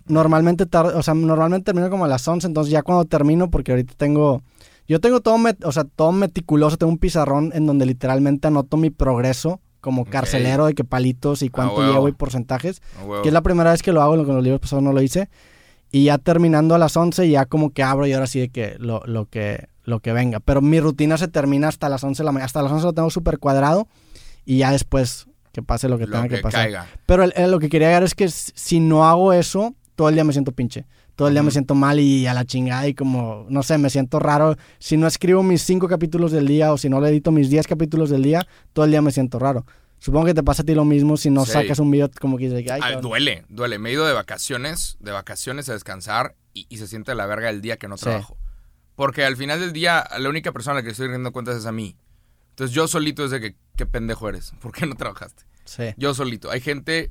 Normalmente 0.06 0.66
tar- 0.66 0.86
o 0.96 1.02
sea, 1.02 1.14
normalmente 1.14 1.66
termino 1.66 1.90
como 1.90 2.04
a 2.04 2.08
las 2.08 2.26
11, 2.26 2.46
entonces 2.46 2.70
ya 2.72 2.82
cuando 2.82 3.04
termino, 3.04 3.50
porque 3.50 3.72
ahorita 3.72 3.94
tengo, 3.96 4.42
yo 4.88 5.00
tengo 5.00 5.20
todo, 5.20 5.36
met- 5.36 5.64
o 5.64 5.72
sea, 5.72 5.84
todo 5.84 6.12
meticuloso, 6.12 6.76
tengo 6.76 6.92
un 6.92 6.98
pizarrón 6.98 7.50
en 7.54 7.66
donde 7.66 7.86
literalmente 7.86 8.48
anoto 8.48 8.76
mi 8.76 8.90
progreso 8.90 9.60
como 9.80 10.04
carcelero 10.04 10.66
de 10.66 10.74
que 10.74 10.84
palitos 10.84 11.42
y 11.42 11.48
cuánto 11.48 11.90
llevo 11.92 12.08
y 12.08 12.12
porcentajes. 12.12 12.80
Que 13.22 13.28
es 13.28 13.32
la 13.34 13.42
primera 13.42 13.70
vez 13.72 13.82
que 13.82 13.92
lo 13.92 14.02
hago, 14.02 14.16
lo 14.16 14.24
que 14.24 14.30
en 14.30 14.36
los 14.36 14.44
libros 14.44 14.60
pasados 14.60 14.82
no 14.82 14.92
lo 14.92 15.02
hice. 15.02 15.28
Y 15.92 16.04
ya 16.04 16.18
terminando 16.18 16.74
a 16.74 16.78
las 16.78 16.96
11, 16.96 17.28
ya 17.28 17.46
como 17.46 17.70
que 17.70 17.82
abro 17.82 18.06
y 18.06 18.12
ahora 18.12 18.26
sí 18.28 18.38
de 18.40 18.48
que 18.50 18.76
lo, 18.78 19.02
lo 19.06 19.26
que 19.26 19.68
lo 19.84 19.98
que 20.00 20.12
venga. 20.12 20.38
Pero 20.40 20.60
mi 20.60 20.78
rutina 20.78 21.18
se 21.18 21.26
termina 21.26 21.66
hasta 21.68 21.88
las 21.88 22.04
11 22.04 22.22
de 22.22 22.24
la 22.24 22.32
mañana. 22.32 22.46
Hasta 22.46 22.62
las 22.62 22.70
11 22.70 22.84
lo 22.86 22.92
tengo 22.92 23.10
súper 23.10 23.38
cuadrado 23.38 23.88
y 24.44 24.58
ya 24.58 24.70
después 24.70 25.26
que 25.52 25.62
pase 25.62 25.88
lo 25.88 25.98
que 25.98 26.06
Lo 26.06 26.12
tenga 26.12 26.28
que, 26.28 26.36
que 26.36 26.42
pasar. 26.42 26.62
caiga. 26.64 26.86
Pero 27.06 27.24
el- 27.24 27.32
el- 27.34 27.50
lo 27.50 27.58
que 27.58 27.68
quería 27.68 27.88
llegar 27.88 28.04
es 28.04 28.14
que 28.14 28.28
si 28.28 28.78
no 28.78 29.04
hago 29.08 29.32
eso, 29.32 29.74
todo 29.96 30.08
el 30.08 30.14
día 30.14 30.22
me 30.22 30.32
siento 30.32 30.52
pinche. 30.52 30.84
Todo 31.20 31.28
el 31.28 31.34
día 31.34 31.42
me 31.42 31.50
siento 31.50 31.74
mal 31.74 32.00
y 32.00 32.26
a 32.26 32.32
la 32.32 32.46
chingada 32.46 32.88
y 32.88 32.94
como, 32.94 33.44
no 33.50 33.62
sé, 33.62 33.76
me 33.76 33.90
siento 33.90 34.18
raro. 34.20 34.56
Si 34.78 34.96
no 34.96 35.06
escribo 35.06 35.42
mis 35.42 35.60
5 35.64 35.86
capítulos 35.86 36.32
del 36.32 36.46
día 36.46 36.72
o 36.72 36.78
si 36.78 36.88
no 36.88 36.98
le 36.98 37.10
edito 37.10 37.30
mis 37.30 37.50
10 37.50 37.66
capítulos 37.66 38.08
del 38.08 38.22
día, 38.22 38.46
todo 38.72 38.86
el 38.86 38.90
día 38.90 39.02
me 39.02 39.10
siento 39.12 39.38
raro. 39.38 39.66
Supongo 39.98 40.24
que 40.24 40.32
te 40.32 40.42
pasa 40.42 40.62
a 40.62 40.64
ti 40.64 40.74
lo 40.74 40.86
mismo 40.86 41.18
si 41.18 41.28
no 41.28 41.44
Sí. 41.44 41.52
sacas 41.52 41.78
un 41.78 41.90
video 41.90 42.10
como 42.22 42.38
que 42.38 42.44
dices, 42.48 42.60
ay, 42.70 42.80
Ah, 42.82 42.86
cabrón". 42.86 43.02
duele, 43.02 43.44
duele. 43.50 43.78
Me 43.78 43.90
he 43.90 43.92
ido 43.92 44.06
de 44.06 44.14
vacaciones, 44.14 44.96
de 45.00 45.10
vacaciones 45.12 45.68
a 45.68 45.74
descansar 45.74 46.36
y, 46.54 46.64
y 46.70 46.78
se 46.78 46.86
siente 46.86 47.14
la 47.14 47.26
verga 47.26 47.50
el 47.50 47.60
día 47.60 47.76
que 47.76 47.86
no 47.86 47.98
Sí. 47.98 48.04
trabajo. 48.04 48.38
Porque 48.94 49.22
al 49.26 49.36
final 49.36 49.60
del 49.60 49.74
día, 49.74 50.02
la 50.18 50.26
única 50.30 50.52
persona 50.52 50.72
a 50.72 50.80
la 50.80 50.82
que 50.84 50.90
estoy 50.92 51.08
rindiendo 51.08 51.32
cuentas 51.32 51.54
es 51.56 51.66
a 51.66 51.72
mí. 51.72 51.96
Entonces 52.48 52.74
yo 52.74 52.88
solito 52.88 53.26
es 53.26 53.30
de 53.30 53.42
que, 53.42 53.56
qué 53.76 53.84
pendejo 53.84 54.26
eres. 54.26 54.52
¿Por 54.62 54.72
qué 54.72 54.86
no 54.86 54.94
trabajaste? 54.94 55.42
Sí. 55.66 55.84
Yo 55.98 56.14
solito. 56.14 56.50
Hay 56.50 56.62
gente, 56.62 57.10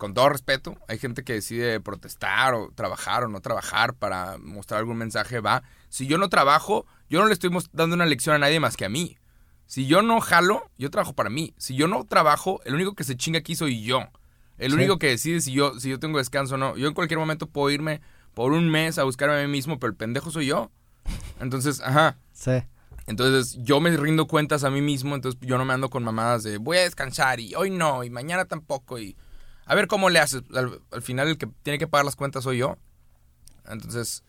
con 0.00 0.14
todo 0.14 0.30
respeto, 0.30 0.76
hay 0.88 0.98
gente 0.98 1.22
que 1.22 1.34
decide 1.34 1.78
protestar 1.78 2.54
o 2.54 2.72
trabajar 2.74 3.22
o 3.22 3.28
no 3.28 3.40
trabajar 3.40 3.94
para 3.94 4.38
mostrar 4.38 4.80
algún 4.80 4.96
mensaje, 4.96 5.40
va. 5.40 5.62
Si 5.90 6.06
yo 6.06 6.16
no 6.16 6.28
trabajo, 6.30 6.86
yo 7.10 7.20
no 7.20 7.26
le 7.26 7.34
estoy 7.34 7.50
dando 7.72 7.94
una 7.94 8.06
lección 8.06 8.34
a 8.34 8.38
nadie 8.38 8.58
más 8.60 8.76
que 8.78 8.86
a 8.86 8.88
mí. 8.88 9.18
Si 9.66 9.86
yo 9.86 10.00
no 10.02 10.20
jalo, 10.22 10.68
yo 10.78 10.90
trabajo 10.90 11.12
para 11.12 11.28
mí. 11.28 11.52
Si 11.58 11.76
yo 11.76 11.86
no 11.86 12.04
trabajo, 12.04 12.60
el 12.64 12.74
único 12.74 12.94
que 12.94 13.04
se 13.04 13.14
chinga 13.14 13.40
aquí 13.40 13.54
soy 13.54 13.82
yo. 13.84 14.08
El 14.56 14.70
Sí. 14.72 14.76
único 14.78 14.98
que 14.98 15.08
decide 15.08 15.40
si 15.42 15.52
yo, 15.52 15.78
si 15.78 15.90
yo 15.90 15.98
tengo 16.00 16.16
descanso 16.18 16.54
o 16.54 16.58
no. 16.58 16.76
Yo 16.78 16.88
en 16.88 16.94
cualquier 16.94 17.20
momento 17.20 17.46
puedo 17.46 17.70
irme 17.70 18.00
por 18.34 18.52
un 18.52 18.70
mes 18.70 18.98
a 18.98 19.04
buscarme 19.04 19.38
a 19.38 19.42
mí 19.46 19.52
mismo, 19.52 19.78
pero 19.78 19.90
el 19.90 19.96
pendejo 19.96 20.30
soy 20.30 20.46
yo. 20.46 20.70
Entonces, 21.40 21.80
ajá. 21.82 22.16
Sí. 22.32 22.62
Entonces 23.06 23.58
yo 23.62 23.80
me 23.80 23.96
rindo 23.96 24.26
cuentas 24.26 24.64
a 24.64 24.70
mí 24.70 24.80
mismo, 24.80 25.14
entonces 25.14 25.38
yo 25.42 25.58
no 25.58 25.64
me 25.64 25.74
ando 25.74 25.90
con 25.90 26.04
mamadas 26.04 26.42
de 26.42 26.58
voy 26.58 26.78
a 26.78 26.82
descansar 26.82 27.38
y 27.40 27.54
hoy 27.54 27.70
no 27.70 28.02
y 28.04 28.10
mañana 28.10 28.44
tampoco 28.46 28.98
y 28.98 29.16
a 29.66 29.74
ver 29.74 29.86
cómo 29.86 30.10
le 30.10 30.18
haces. 30.18 30.42
Al, 30.54 30.80
al 30.90 31.02
final 31.02 31.28
el 31.28 31.38
que 31.38 31.48
tiene 31.62 31.78
que 31.78 31.86
pagar 31.86 32.04
las 32.04 32.16
cuentas 32.16 32.44
soy 32.44 32.58
yo. 32.58 32.76
Entonces, 33.68 34.22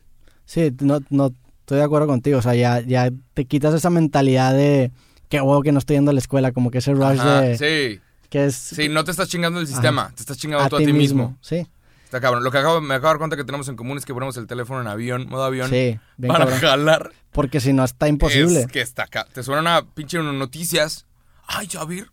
Sí, 0.45 0.75
no, 0.81 0.99
no 1.09 1.33
estoy 1.61 1.77
de 1.77 1.83
acuerdo 1.83 2.07
contigo. 2.07 2.39
O 2.39 2.41
sea, 2.41 2.55
ya, 2.55 2.81
ya 2.81 3.09
te 3.33 3.45
quitas 3.45 3.73
esa 3.73 3.89
mentalidad 3.89 4.53
de 4.53 4.91
que 5.29 5.39
huevo 5.39 5.61
que 5.61 5.71
no 5.71 5.79
estoy 5.79 5.95
yendo 5.95 6.11
a 6.11 6.13
la 6.13 6.19
escuela, 6.19 6.51
como 6.51 6.71
que 6.71 6.79
ese 6.79 6.93
rush 6.93 7.19
ajá, 7.19 7.41
de 7.41 7.57
sí, 7.57 8.01
que 8.29 8.45
es 8.47 8.55
sí, 8.55 8.89
no 8.89 9.05
te 9.05 9.11
estás 9.11 9.29
chingando 9.29 9.61
el 9.61 9.67
sistema, 9.67 10.11
te 10.13 10.21
estás 10.21 10.37
chingando 10.37 10.65
a 10.65 10.69
tú 10.69 10.75
a 10.75 10.79
ti 10.79 10.91
mismo. 10.91 11.37
Sí, 11.41 11.65
Está 12.03 12.19
cabrón. 12.19 12.43
Lo 12.43 12.51
que 12.51 12.57
acabo, 12.57 12.81
me 12.81 12.95
acabo 12.95 13.07
de 13.07 13.13
dar 13.13 13.17
cuenta 13.19 13.37
que 13.37 13.45
tenemos 13.45 13.69
en 13.69 13.77
común 13.77 13.97
es 13.97 14.03
que 14.03 14.13
ponemos 14.13 14.35
el 14.35 14.45
teléfono 14.45 14.81
en 14.81 14.87
avión, 14.87 15.29
modo 15.29 15.45
avión, 15.45 15.69
sí, 15.69 15.97
bien 16.17 16.33
para 16.33 16.39
cabrón. 16.43 16.59
jalar. 16.59 17.11
Porque 17.31 17.61
si 17.61 17.71
no 17.71 17.85
está 17.85 18.09
imposible. 18.09 18.59
Es 18.59 18.67
que 18.67 18.81
está 18.81 19.03
acá. 19.03 19.25
Te 19.31 19.41
suena 19.41 19.61
una 19.61 19.85
pinche 19.93 20.21
noticias. 20.21 21.05
Ay, 21.47 21.67
Javier. 21.71 22.07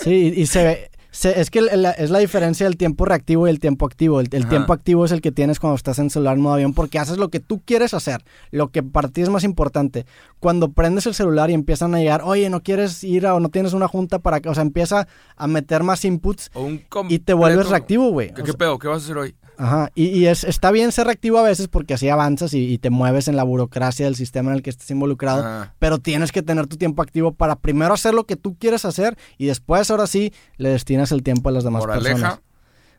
Sí, 0.00 0.32
y, 0.34 0.40
y 0.40 0.46
se 0.46 0.64
ve. 0.64 0.90
Se- 1.16 1.40
es 1.40 1.50
que 1.50 1.62
la- 1.62 1.92
es 1.92 2.10
la 2.10 2.18
diferencia 2.18 2.66
del 2.66 2.76
tiempo 2.76 3.06
reactivo 3.06 3.46
y 3.46 3.50
el 3.50 3.58
tiempo 3.58 3.86
activo. 3.86 4.20
El, 4.20 4.28
tiempo 4.28 4.72
activo 4.72 5.04
es 5.06 5.12
el 5.12 5.22
que 5.22 5.32
tienes 5.32 5.58
cuando 5.58 5.76
estás 5.76 5.98
en 5.98 6.10
celular 6.10 6.36
en 6.36 6.42
modo 6.42 6.54
avión 6.54 6.74
porque 6.74 6.98
haces 6.98 7.16
lo 7.16 7.30
que 7.30 7.40
tú 7.40 7.62
quieres 7.64 7.94
hacer, 7.94 8.22
lo 8.50 8.68
que 8.68 8.82
para 8.82 9.08
ti 9.08 9.22
es 9.22 9.30
más 9.30 9.42
importante. 9.42 10.04
Cuando 10.40 10.72
prendes 10.72 11.06
el 11.06 11.14
celular 11.14 11.50
y 11.50 11.54
empiezan 11.54 11.94
a 11.94 11.98
llegar, 11.98 12.20
oye, 12.22 12.50
no 12.50 12.62
quieres 12.62 13.02
ir 13.02 13.26
a, 13.26 13.34
o 13.34 13.40
no 13.40 13.48
tienes 13.48 13.72
una 13.72 13.88
junta 13.88 14.18
para 14.18 14.40
que, 14.40 14.48
o 14.50 14.54
sea, 14.54 14.62
empieza 14.62 15.08
a 15.36 15.46
meter 15.46 15.82
más 15.82 16.04
inputs 16.04 16.50
O 16.52 16.62
un 16.64 16.82
y 17.08 17.18
te 17.20 17.32
vuelves 17.32 17.68
reactivo, 17.70 18.10
güey. 18.10 18.34
¿Qué, 18.34 18.42
pedo? 18.52 18.78
¿Qué 18.78 18.88
vas 18.88 19.02
a 19.02 19.04
hacer 19.04 19.16
hoy? 19.16 19.34
Ajá, 19.58 19.90
y, 19.94 20.06
y 20.08 20.26
es, 20.26 20.44
está 20.44 20.70
bien 20.70 20.92
ser 20.92 21.06
reactivo 21.06 21.38
a 21.38 21.42
veces 21.42 21.68
porque 21.68 21.94
así 21.94 22.08
avanzas 22.08 22.52
y, 22.54 22.72
y 22.72 22.78
te 22.78 22.90
mueves 22.90 23.28
en 23.28 23.36
la 23.36 23.42
burocracia 23.42 24.04
del 24.06 24.14
sistema 24.16 24.50
en 24.50 24.56
el 24.56 24.62
que 24.62 24.70
estés 24.70 24.90
involucrado, 24.90 25.40
Ajá. 25.44 25.74
pero 25.78 25.98
tienes 25.98 26.30
que 26.32 26.42
tener 26.42 26.66
tu 26.66 26.76
tiempo 26.76 27.02
activo 27.02 27.32
para 27.32 27.56
primero 27.56 27.94
hacer 27.94 28.12
lo 28.14 28.24
que 28.24 28.36
tú 28.36 28.56
quieres 28.58 28.84
hacer 28.84 29.16
y 29.38 29.46
después, 29.46 29.90
ahora 29.90 30.06
sí, 30.06 30.32
le 30.58 30.68
destinas 30.68 31.10
el 31.12 31.22
tiempo 31.22 31.48
a 31.48 31.52
las 31.52 31.64
demás 31.64 31.80
Moraleja, 31.82 32.14
personas. 32.14 32.40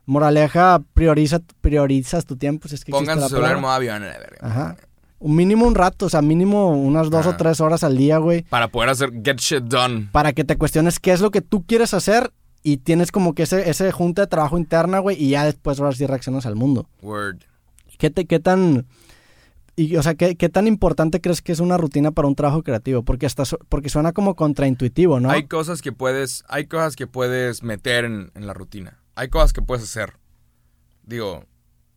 Moraleja, 0.05 0.81
prioriza, 0.93 1.39
priorizas 1.61 2.25
tu 2.25 2.37
tiempo, 2.37 2.67
si 2.67 2.75
es 2.75 2.85
que 2.85 2.91
pongan 2.91 3.19
su 3.21 3.29
celular 3.29 3.55
en 3.55 3.61
modo 3.61 3.73
avión. 3.73 4.03
Ajá. 4.41 4.77
Un 5.19 5.35
mínimo 5.35 5.65
un 5.65 5.75
rato, 5.75 6.05
o 6.05 6.09
sea, 6.09 6.21
mínimo 6.21 6.69
unas 6.71 7.09
dos 7.09 7.25
o 7.25 7.29
Ajá. 7.29 7.37
tres 7.37 7.59
horas 7.59 7.83
al 7.83 7.97
día, 7.97 8.17
güey, 8.19 8.43
Para 8.43 8.67
poder 8.69 8.89
hacer 8.89 9.11
get 9.23 9.37
shit 9.39 9.63
done. 9.63 10.07
para 10.11 10.31
que 10.31 10.43
te 10.43 10.57
cuestiones 10.57 10.99
qué 10.99 11.11
es 11.11 11.21
lo 11.21 11.31
que 11.31 11.41
tú 11.41 11.65
quieres 11.65 11.93
hacer 11.93 12.31
y 12.73 12.77
tienes 12.77 13.11
como 13.11 13.33
que 13.33 13.43
ese, 13.43 13.69
ese 13.69 13.91
junta 13.91 14.23
de 14.23 14.27
trabajo 14.27 14.57
interna, 14.57 14.99
güey, 14.99 15.15
y 15.21 15.29
ya 15.31 15.45
después 15.45 15.79
ahora 15.79 15.93
sí 15.93 16.05
reaccionas 16.05 16.45
al 16.45 16.55
mundo. 16.55 16.89
Word. 17.01 17.37
¿Qué, 17.97 18.09
te, 18.09 18.25
qué 18.25 18.39
tan... 18.39 18.85
Y, 19.75 19.95
o 19.95 20.01
sea, 20.03 20.15
¿qué, 20.15 20.35
qué 20.35 20.49
tan 20.49 20.65
importante 20.67 21.21
crees 21.21 21.41
que 21.43 21.51
es 21.51 21.59
una 21.59 21.77
rutina 21.77 22.11
para 22.11 22.27
un 22.27 22.33
trabajo 22.35 22.63
creativo? 22.63 23.03
Porque, 23.03 23.27
hasta, 23.27 23.45
su- 23.45 23.59
porque 23.69 23.89
suena 23.89 24.11
como 24.11 24.35
contraintuitivo, 24.35 25.19
¿no? 25.19 25.29
Hay 25.29 25.45
cosas 25.47 25.81
que 25.83 25.91
puedes, 25.91 26.43
hay 26.47 26.65
cosas 26.65 26.95
que 26.95 27.05
puedes 27.05 27.61
meter 27.61 28.03
en, 28.05 28.31
en 28.33 28.47
la 28.47 28.53
rutina. 28.53 28.99
Hay 29.15 29.29
cosas 29.29 29.53
que 29.53 29.61
puedes 29.61 29.83
hacer. 29.83 30.13
Digo, 31.03 31.45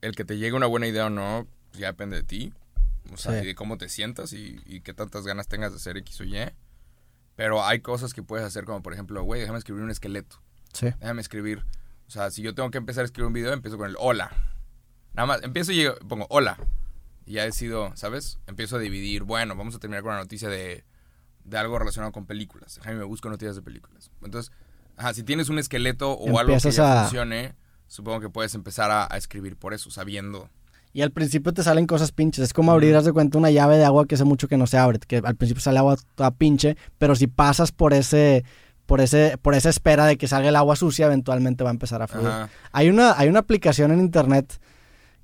el 0.03 0.15
que 0.15 0.25
te 0.27 0.37
llegue 0.37 0.53
una 0.53 0.67
buena 0.67 0.87
idea 0.89 1.07
o 1.07 1.11
no, 1.11 1.47
pues 1.71 1.81
ya 1.81 1.87
depende 1.89 2.17
de 2.17 2.23
ti. 2.23 2.53
O 3.13 3.17
sea, 3.17 3.33
Sí. 3.39 3.45
y 3.45 3.47
de 3.49 3.55
cómo 3.55 3.79
te 3.79 3.89
sientas 3.89 4.33
y, 4.35 4.61
y 4.67 4.83
qué 4.83 4.93
tantas 4.95 5.25
ganas 5.27 5.49
tengas 5.49 5.73
de 5.73 5.77
hacer 5.77 5.97
X 5.97 6.21
o 6.21 6.25
Y. 6.25 6.37
Pero 7.35 7.65
hay 7.65 7.81
cosas 7.81 8.13
que 8.13 8.23
puedes 8.23 8.45
hacer 8.47 8.65
como, 8.67 8.83
por 8.83 8.93
ejemplo, 8.93 9.23
güey, 9.23 9.41
déjame 9.41 9.59
escribir 9.59 9.83
un 9.83 9.91
esqueleto. 9.91 10.37
Sí. 10.73 10.87
Déjame 11.01 11.21
escribir. 11.21 11.65
O 12.07 12.11
sea, 12.11 12.31
si 12.31 12.43
yo 12.43 12.55
tengo 12.55 12.71
que 12.71 12.79
empezar 12.79 13.03
a 13.03 13.05
escribir 13.07 13.27
un 13.29 13.33
video, 13.33 13.53
empiezo 13.53 13.77
con 13.79 13.89
el 13.89 13.97
hola. 13.99 14.31
Nada 15.15 15.27
más, 15.27 15.43
empiezo 15.43 15.73
y 15.73 15.77
llego- 15.77 15.97
pongo 16.09 16.27
hola. 16.31 16.57
Y 17.27 17.35
ya 17.35 17.45
decido, 17.45 17.93
¿sabes? 17.95 18.39
Empiezo 18.47 18.77
a 18.77 18.79
dividir. 18.81 19.23
Bueno, 19.25 19.55
vamos 19.57 19.75
a 19.75 19.79
terminar 19.79 20.03
con 20.03 20.13
una 20.13 20.21
noticia 20.21 20.49
de, 20.49 20.85
de 21.45 21.59
algo 21.59 21.79
relacionado 21.79 22.13
con 22.13 22.27
películas. 22.27 22.77
Déjame 22.77 22.97
me 22.97 23.05
busco 23.05 23.29
noticias 23.29 23.55
de 23.57 23.63
películas. 23.63 24.11
Entonces, 24.25 24.53
ajá, 24.97 25.15
si 25.15 25.23
tienes 25.23 25.49
un 25.49 25.59
esqueleto 25.59 26.13
o 26.13 26.39
algo 26.39 26.57
que 26.57 26.71
ya 26.71 27.01
a- 27.01 27.03
funcione, 27.05 27.55
supongo 27.87 28.21
que 28.21 28.31
puedes 28.31 28.55
empezar 28.55 28.91
a, 28.91 29.07
a 29.13 29.17
escribir 29.17 29.57
por 29.57 29.75
eso, 29.75 29.91
sabiendo. 29.91 30.49
Y 30.93 31.03
al 31.03 31.13
principio 31.13 31.53
te 31.53 31.63
salen 31.63 31.87
cosas 31.87 32.11
pinches. 32.11 32.43
Es 32.43 32.53
como 32.53 32.73
abrir, 32.73 32.97
haz 32.97 33.05
de 33.05 33.13
cuenta, 33.13 33.39
una 33.39 33.53
llave 33.53 33.77
de 33.77 33.85
agua 33.85 34.07
que 34.07 34.17
hace 34.17 34.25
mucho 34.25 34.49
que 34.49 34.57
no 34.57 34.67
se 34.67 34.77
abre. 34.79 34.99
Que 34.99 35.19
al 35.25 35.37
principio 35.37 35.61
sale 35.61 35.79
agua 35.79 35.97
toda 36.17 36.33
pinche, 36.33 36.77
pero 36.99 37.15
si 37.15 37.29
pasas 37.29 37.71
por 37.71 37.95
ese... 37.95 38.45
Por, 38.91 39.01
ese, 39.01 39.39
por 39.41 39.55
esa 39.55 39.71
espera 39.71 40.05
de 40.05 40.19
que 40.19 40.27
salga 40.27 40.49
el 40.49 40.57
agua 40.57 40.75
sucia, 40.75 41.07
eventualmente 41.07 41.63
va 41.63 41.71
a 41.71 41.73
empezar 41.73 42.03
a 42.03 42.09
fluir. 42.09 42.27
Ajá. 42.27 42.49
Hay 42.73 42.91
una, 42.91 43.17
hay 43.17 43.29
una 43.29 43.39
aplicación 43.39 43.93
en 43.93 44.01
internet 44.01 44.61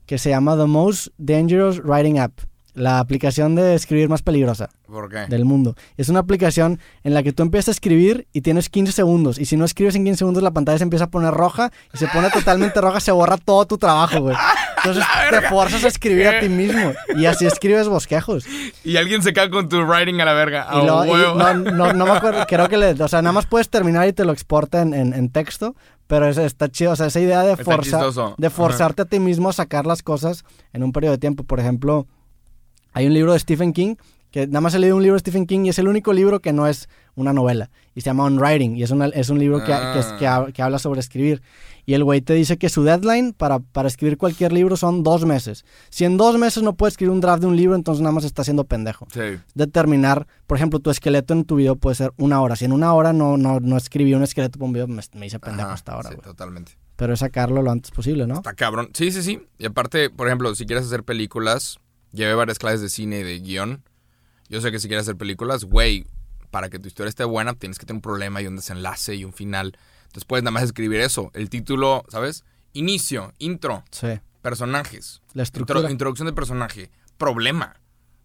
que 0.07 0.19
se 0.19 0.31
llama 0.31 0.57
The 0.57 0.67
Most 0.67 1.09
Dangerous 1.19 1.83
Writing 1.83 2.21
App. 2.21 2.33
La 2.75 3.01
aplicación 3.01 3.55
de 3.55 3.75
escribir 3.75 4.09
más 4.09 4.23
peligrosa. 4.23 4.69
¿Por 4.87 5.11
qué? 5.11 5.27
del 5.29 5.45
mundo. 5.45 5.75
Es 5.97 6.09
una 6.11 6.21
aplicación 6.21 6.79
en 7.03 7.13
la 7.15 7.23
que 7.23 7.33
tú 7.33 7.43
empiezas 7.43 7.69
a 7.69 7.71
escribir 7.73 8.29
y 8.33 8.43
tienes 8.43 8.69
15 8.69 8.93
segundos. 8.93 9.39
Y 9.39 9.47
si 9.47 9.57
no 9.57 9.65
escribes 9.65 9.97
en 9.97 10.05
15 10.05 10.19
segundos, 10.19 10.43
la 10.43 10.53
pantalla 10.53 10.79
se 10.79 10.85
empieza 10.85 11.07
a 11.07 11.11
poner 11.11 11.35
roja 11.35 11.73
y 11.93 11.99
se 11.99 12.07
pone 12.07 12.31
totalmente 12.31 12.81
roja, 12.81 13.01
se 13.01 13.11
borra 13.11 13.37
todo 13.37 13.67
tu 13.67 13.79
trabajo, 13.79 14.21
güey. 14.21 14.37
Entonces 14.87 15.05
te 15.31 15.41
forzas 15.49 15.85
a 15.85 15.89
escribir 15.89 16.29
a 16.29 16.41
ti 16.41 16.49
mismo. 16.49 16.93
Y 17.17 17.27
así 17.27 17.47
escribes 17.47 17.89
bosquejos. 17.89 18.47
Y 18.85 18.97
alguien 18.97 19.23
se 19.23 19.33
cae 19.33 19.51
con 19.51 19.69
tu 19.69 19.81
writing 19.83 20.21
a 20.21 20.25
la 20.25 20.33
verga. 20.35 20.67
Y 20.75 20.87
lo- 20.87 21.05
y 21.07 21.11
no, 21.11 21.55
no, 21.55 21.93
no 21.93 22.05
me 22.07 22.13
acuerdo, 22.13 22.45
creo 22.49 22.69
que 22.69 22.77
le, 22.77 22.91
o 23.03 23.09
sea, 23.09 23.23
nada 23.23 23.33
más 23.33 23.47
puedes 23.47 23.69
terminar 23.69 24.07
y 24.09 24.13
te 24.13 24.25
lo 24.25 24.33
exporta 24.33 24.83
en, 24.83 24.95
en- 24.95 25.13
en 25.15 25.31
texto, 25.31 25.75
pero 26.07 26.29
es- 26.29 26.39
está 26.39 26.69
chido, 26.69 26.93
o 26.93 26.97
sea, 26.97 27.07
esa 27.07 27.21
idea 27.21 27.43
de, 27.43 27.57
chistoso. 27.57 28.35
de 28.39 28.47
Ajá. 28.47 28.57
forzarte 28.57 29.03
a 29.03 29.05
ti 29.07 29.19
mismo 29.21 29.49
a 29.49 29.53
sacar 29.53 29.87
las 29.87 30.03
cosas 30.03 30.45
en 30.73 30.83
un 30.83 30.93
periodo 30.93 31.13
de 31.13 31.19
tiempo. 31.19 31.45
Por 31.45 31.59
ejemplo, 31.61 32.07
hay 32.93 33.07
un 33.07 33.15
libro 33.15 33.33
de 33.33 33.39
Stephen 33.39 33.73
King, 33.73 33.97
que 34.31 34.47
nada 34.47 34.61
más 34.61 34.75
he 34.75 34.79
leído 34.79 34.97
un 34.97 35.03
libro 35.03 35.15
de 35.15 35.21
Stephen 35.21 35.47
King 35.47 35.65
y 35.65 35.69
es 35.71 35.79
el 35.79 35.89
único 35.89 36.13
libro 36.13 36.41
que 36.41 36.53
no 36.53 36.67
es 36.67 36.89
una 37.15 37.33
novela, 37.33 37.71
y 37.95 38.01
se 38.03 38.07
llama 38.07 38.25
On 38.25 38.39
Writing, 38.39 38.77
y 38.77 38.83
es, 38.83 38.91
una- 38.91 39.07
es 39.07 39.31
un 39.31 39.39
libro 39.39 39.61
que, 39.65 39.73
que 39.93 39.99
es- 40.01 40.13
que 40.19 40.27
ha- 40.27 40.47
que 40.53 40.63
habla 40.63 40.79
sobre 40.79 41.01
escribir. 41.01 41.43
Y 41.89 41.95
el 41.95 42.03
güey 42.03 42.21
te 42.21 42.35
dice 42.35 42.59
que 42.59 42.69
su 42.69 42.83
deadline 42.83 43.33
para, 43.33 43.61
para 43.61 43.87
escribir 43.89 44.19
cualquier 44.19 44.53
libro 44.53 44.77
son 44.77 45.05
dos 45.05 45.25
meses. 45.25 45.65
Si 45.89 46.05
en 46.05 46.17
dos 46.17 46.37
meses 46.37 46.63
no 46.65 46.75
puedes 46.75 46.95
escribir 46.95 47.13
un 47.13 47.21
draft 47.21 47.41
de 47.43 47.47
un 47.47 47.57
libro, 47.57 47.77
entonces 47.77 48.03
nada 48.03 48.13
más 48.13 48.25
está 48.25 48.43
siendo 48.43 48.65
pendejo 48.65 49.07
Sí. 49.15 49.39
determinar, 49.55 50.27
por 50.49 50.57
ejemplo, 50.59 50.81
tu 50.81 50.91
esqueleto 50.91 51.33
en 51.33 51.45
tu 51.45 51.55
video 51.57 51.77
puede 51.77 51.95
ser 51.95 52.13
una 52.17 52.41
hora. 52.43 52.57
Si 52.57 52.65
en 52.65 52.73
una 52.73 52.93
hora 52.93 53.13
no, 53.13 53.37
no, 53.37 53.61
no 53.61 53.77
escribí 53.77 54.13
un 54.15 54.25
esqueleto 54.25 54.59
para 54.59 54.67
un 54.67 54.73
video, 54.73 54.89
me, 54.89 55.01
me 55.15 55.27
hice 55.27 55.39
pendejo 55.39 55.67
Ajá, 55.69 55.75
hasta 55.75 55.93
ahora, 55.93 56.09
sí, 56.11 56.17
güey. 56.17 56.25
totalmente. 56.27 56.73
Pero 56.97 57.13
es 57.15 57.21
sacarlo 57.21 57.63
lo 57.63 57.71
antes 57.71 57.91
posible, 57.93 58.27
¿no? 58.27 58.35
Está 58.35 58.55
cabrón. 58.55 58.91
Sí, 58.93 59.13
sí, 59.13 59.23
sí. 59.23 59.41
Y 59.59 59.67
aparte, 59.67 60.11
por 60.11 60.27
ejemplo, 60.27 60.53
si 60.55 60.67
quieres 60.67 60.87
hacer 60.87 61.05
películas, 61.05 61.79
llevé 62.13 62.35
varias 62.35 62.59
clases 62.59 62.81
de 62.81 62.89
cine 62.89 63.21
y 63.21 63.23
de 63.23 63.39
guion. 63.39 63.83
Yo 64.49 64.61
sé 64.61 64.73
que 64.73 64.79
si 64.81 64.89
quieres 64.89 65.05
hacer 65.05 65.17
películas, 65.17 65.65
güey, 65.65 66.05
para 66.51 66.69
que 66.69 66.79
tu 66.79 66.89
historia 66.89 67.11
esté 67.11 67.25
buena, 67.25 67.55
tienes 67.55 67.79
que 67.79 67.87
tener 67.87 67.99
un 67.99 68.03
problema 68.03 68.41
y 68.43 68.47
un 68.47 68.57
desenlace 68.57 69.15
y 69.15 69.25
un 69.25 69.33
final. 69.33 69.77
Entonces 70.17 70.29
puedes 70.29 70.45
nada 70.45 70.53
más 70.53 70.63
escribir 70.63 70.99
eso. 71.01 71.31
El 71.35 71.51
título, 71.51 72.03
¿sabes? 72.09 72.43
Inicio, 72.73 73.35
intro, 73.39 73.85
Sí. 73.91 74.19
personajes, 74.41 75.21
La 75.35 75.43
intro- 75.43 75.43
estructura. 75.43 75.91
introducción 75.91 76.25
de 76.27 76.33
personaje, 76.33 76.91
problema, 77.19 77.81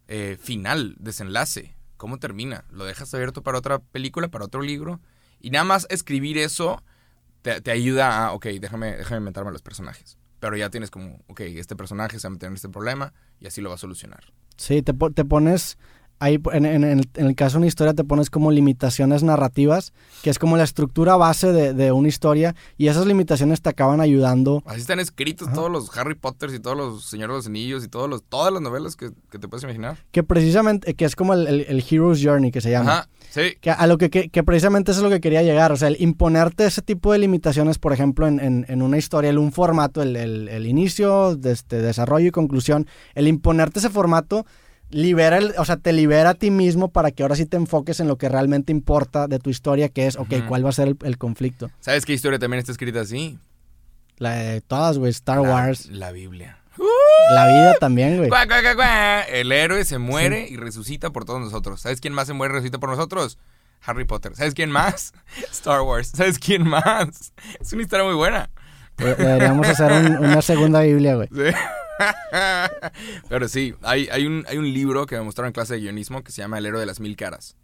eh, 0.08 0.38
final, 0.40 0.96
desenlace. 0.98 1.76
¿Cómo 1.98 2.18
termina? 2.18 2.64
¿Lo 2.70 2.86
dejas 2.86 3.12
abierto 3.12 3.42
para 3.42 3.58
otra 3.58 3.78
película, 3.78 4.28
para 4.28 4.46
otro 4.46 4.62
libro? 4.62 5.00
Y 5.38 5.50
nada 5.50 5.64
más 5.66 5.86
escribir 5.90 6.38
eso 6.38 6.82
te, 7.42 7.60
te 7.60 7.70
ayuda 7.70 8.24
a, 8.28 8.32
ok, 8.32 8.46
déjame, 8.58 8.96
déjame 8.96 9.18
inventarme 9.18 9.52
los 9.52 9.60
personajes. 9.62 10.16
Pero 10.40 10.56
ya 10.56 10.70
tienes 10.70 10.90
como, 10.90 11.22
ok, 11.28 11.40
este 11.40 11.76
personaje 11.76 12.18
se 12.18 12.26
va 12.26 12.30
a 12.30 12.32
meter 12.32 12.46
en 12.48 12.54
este 12.54 12.70
problema 12.70 13.12
y 13.38 13.46
así 13.48 13.60
lo 13.60 13.68
va 13.68 13.74
a 13.74 13.78
solucionar. 13.78 14.32
Sí, 14.56 14.80
te, 14.80 14.94
te 14.94 15.24
pones 15.26 15.76
ahí 16.22 16.38
en, 16.52 16.64
en- 16.66 16.84
en 16.84 17.26
el, 17.26 17.34
caso 17.34 17.54
de 17.54 17.58
una 17.58 17.66
historia 17.66 17.94
te 17.94 18.04
pones 18.04 18.30
como 18.30 18.50
limitaciones 18.50 19.22
narrativas, 19.22 19.92
que 20.22 20.30
es 20.30 20.38
como 20.38 20.56
la 20.56 20.64
estructura 20.64 21.16
base 21.16 21.52
de, 21.52 21.74
de 21.74 21.92
una 21.92 22.08
historia 22.08 22.54
y 22.78 22.88
esas 22.88 23.06
limitaciones 23.06 23.60
te 23.62 23.68
acaban 23.70 24.00
ayudando. 24.00 24.62
Así 24.66 24.80
están 24.80 25.00
escritos 25.00 25.52
todos 25.52 25.70
los 25.70 25.96
Harry 25.96 26.14
Potters 26.14 26.54
y 26.54 26.60
todos 26.60 26.76
los 26.76 27.04
Señores 27.04 27.32
de 27.34 27.36
los 27.38 27.46
Anillos 27.46 27.84
y 27.84 27.88
todos 27.88 28.08
los, 28.08 28.22
todas 28.22 28.52
las 28.52 28.62
novelas 28.62 28.96
que, 28.96 29.10
que 29.30 29.38
te 29.38 29.48
puedes 29.48 29.64
imaginar. 29.64 29.98
Que 30.10 30.22
precisamente, 30.22 30.94
que 30.94 31.04
es 31.04 31.16
como 31.16 31.34
el, 31.34 31.46
el- 31.46 31.66
el 31.68 31.84
Hero's 31.90 32.20
Journey 32.22 32.50
que 32.50 32.60
se 32.60 32.70
llama. 32.70 32.90
Ajá, 32.92 33.08
sí. 33.30 33.56
Que 33.60 33.70
a 33.70 33.86
lo 33.86 33.98
que, 33.98 34.10
que, 34.10 34.28
que 34.28 34.42
precisamente 34.42 34.92
eso 34.92 35.00
es 35.00 35.04
lo 35.04 35.10
que 35.10 35.20
quería 35.20 35.42
llegar. 35.42 35.72
O 35.72 35.76
sea, 35.76 35.88
el 35.88 35.96
imponerte 36.00 36.64
ese 36.66 36.82
tipo 36.82 37.12
de 37.12 37.18
limitaciones, 37.18 37.78
por 37.78 37.92
ejemplo, 37.92 38.26
en, 38.26 38.38
en, 38.40 38.64
en 38.68 38.82
una 38.82 38.98
historia, 38.98 39.30
en 39.30 39.38
un 39.38 39.52
formato, 39.52 40.02
el, 40.02 40.16
el, 40.16 40.48
el 40.48 40.66
inicio, 40.66 41.36
de 41.36 41.52
este, 41.52 41.82
desarrollo 41.82 42.28
y 42.28 42.30
conclusión, 42.30 42.86
el 43.14 43.26
imponerte 43.26 43.78
ese 43.80 43.90
formato 43.90 44.46
libera 44.92 45.38
el, 45.38 45.54
o 45.58 45.64
sea, 45.64 45.76
te 45.76 45.92
libera 45.92 46.30
a 46.30 46.34
ti 46.34 46.50
mismo 46.50 46.88
para 46.88 47.10
que 47.10 47.22
ahora 47.24 47.34
sí 47.34 47.44
te 47.46 47.56
enfoques 47.56 47.98
en 48.00 48.06
lo 48.08 48.16
que 48.16 48.28
realmente 48.28 48.70
importa 48.72 49.26
de 49.26 49.38
tu 49.40 49.50
historia, 49.50 49.88
que 49.88 50.06
es, 50.06 50.16
ok. 50.16 50.46
¿cuál 50.46 50.64
va 50.64 50.68
a 50.68 50.72
ser 50.72 50.88
el, 50.88 50.96
el 51.02 51.18
conflicto? 51.18 51.70
¿Sabes 51.80 52.04
qué 52.06 52.12
historia 52.12 52.38
también 52.38 52.58
está 52.60 52.70
escrita 52.72 53.00
así? 53.00 53.38
La 54.18 54.34
de 54.34 54.60
todas, 54.60 54.98
güey, 54.98 55.10
Star 55.10 55.38
La- 55.40 55.50
Wars, 55.50 55.86
La 55.86 56.12
Biblia. 56.12 56.58
la 57.34 57.46
vida 57.48 57.74
también, 57.80 58.18
güey. 58.18 58.30
El 59.32 59.50
héroe 59.52 59.84
se 59.84 59.98
muere 59.98 60.46
y 60.48 60.56
resucita 60.56 61.10
por 61.10 61.24
todos 61.24 61.40
nosotros. 61.40 61.80
¿Sabes 61.80 62.00
quién 62.00 62.14
más 62.14 62.26
se 62.28 62.32
muere 62.34 62.52
y 62.52 62.56
resucita 62.56 62.78
por 62.78 62.90
nosotros? 62.90 63.38
Harry 63.84 64.04
Potter. 64.04 64.36
¿Sabes 64.36 64.54
quién 64.54 64.70
más? 64.70 65.12
Star 65.52 65.80
Wars. 65.82 66.12
¿Sabes 66.14 66.38
quién 66.38 66.66
más? 66.68 67.32
Es 67.60 67.72
una 67.72 67.82
historia 67.82 68.04
muy 68.04 68.14
buena. 68.14 68.48
De- 68.96 69.14
Deberíamos 69.16 69.66
hacer 69.68 69.90
un- 69.90 70.18
una 70.18 70.40
segunda 70.42 70.80
Biblia, 70.82 71.16
güey. 71.16 71.28
Sí. 71.34 71.56
Pero 73.28 73.48
sí, 73.48 73.74
hay, 73.82 74.08
hay, 74.10 74.26
un, 74.26 74.44
hay 74.48 74.58
un 74.58 74.72
libro 74.72 75.06
que 75.06 75.16
me 75.16 75.22
mostraron 75.22 75.48
en 75.48 75.52
clase 75.52 75.74
de 75.74 75.80
guionismo 75.80 76.22
que 76.22 76.32
se 76.32 76.42
llama 76.42 76.58
El 76.58 76.66
héroe 76.66 76.80
de 76.80 76.86
las 76.86 77.00
mil 77.00 77.16
caras. 77.16 77.56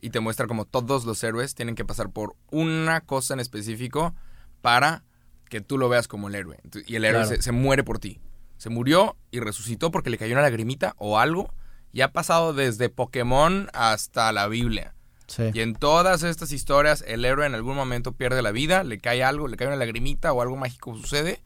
Y 0.00 0.10
te 0.10 0.20
muestra 0.20 0.46
como 0.46 0.64
todos 0.64 1.04
los 1.04 1.22
héroes 1.24 1.54
tienen 1.54 1.74
que 1.74 1.84
pasar 1.84 2.10
por 2.10 2.36
una 2.50 3.00
cosa 3.00 3.34
en 3.34 3.40
específico 3.40 4.14
para 4.60 5.02
que 5.48 5.60
tú 5.60 5.78
lo 5.78 5.88
veas 5.88 6.06
como 6.08 6.28
el 6.28 6.34
héroe. 6.34 6.58
Y 6.86 6.96
el 6.96 7.04
héroe 7.04 7.22
Claro. 7.22 7.36
se, 7.36 7.42
se 7.42 7.52
muere 7.52 7.82
por 7.84 7.98
ti. 7.98 8.20
Se 8.58 8.68
murió 8.70 9.16
y 9.30 9.40
resucitó 9.40 9.90
porque 9.90 10.10
le 10.10 10.18
cayó 10.18 10.34
una 10.34 10.42
lagrimita 10.42 10.94
o 10.98 11.18
algo. 11.18 11.52
Y 11.92 12.02
ha 12.02 12.12
pasado 12.12 12.52
desde 12.52 12.90
Pokémon 12.90 13.68
hasta 13.72 14.30
la 14.32 14.46
Biblia. 14.46 14.94
Sí. 15.26 15.44
Y 15.52 15.60
en 15.60 15.74
todas 15.74 16.22
estas 16.22 16.52
historias, 16.52 17.02
el 17.06 17.24
héroe 17.24 17.46
en 17.46 17.54
algún 17.54 17.76
momento 17.76 18.12
pierde 18.12 18.40
la 18.42 18.50
vida, 18.52 18.82
le 18.84 18.98
cae 18.98 19.22
algo, 19.24 19.48
le 19.48 19.56
cae 19.56 19.66
una 19.68 19.76
lagrimita 19.76 20.32
o 20.32 20.42
algo 20.42 20.56
mágico 20.56 20.94
sucede 20.96 21.42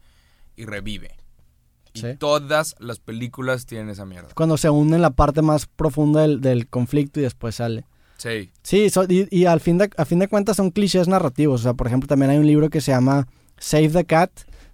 y 0.55 0.65
revive. 0.65 1.17
Y 1.93 2.15
todas 2.17 2.75
las 2.79 2.99
películas 2.99 3.65
tienen 3.65 3.89
esa 3.89 4.05
mierda. 4.05 4.29
Cuando 4.35 4.57
se 4.57 4.69
hunde 4.69 4.95
en 4.95 5.01
la 5.01 5.11
parte 5.11 5.41
más 5.41 5.65
profunda 5.67 6.21
del, 6.21 6.41
del 6.41 6.67
conflicto 6.67 7.19
y 7.19 7.23
después 7.23 7.55
sale. 7.55 7.85
Sí. 8.17 8.51
Sí, 8.61 8.89
so- 8.89 9.03
y, 9.07 9.27
y 9.31 9.45
al 9.45 9.59
fin 9.59 9.77
de, 9.77 9.89
a 9.97 10.05
fin 10.05 10.19
de 10.19 10.27
cuentas 10.27 10.57
son 10.57 10.71
clichés 10.71 11.07
narrativos. 11.07 11.61
O 11.61 11.63
sea, 11.63 11.73
por 11.73 11.87
ejemplo, 11.87 12.07
también 12.07 12.31
hay 12.31 12.37
un 12.37 12.47
libro 12.47 12.69
que 12.69 12.81
se 12.81 12.91
llama 12.91 13.27
Save 13.57 13.89
the 13.89 14.05
Cat, 14.05 14.31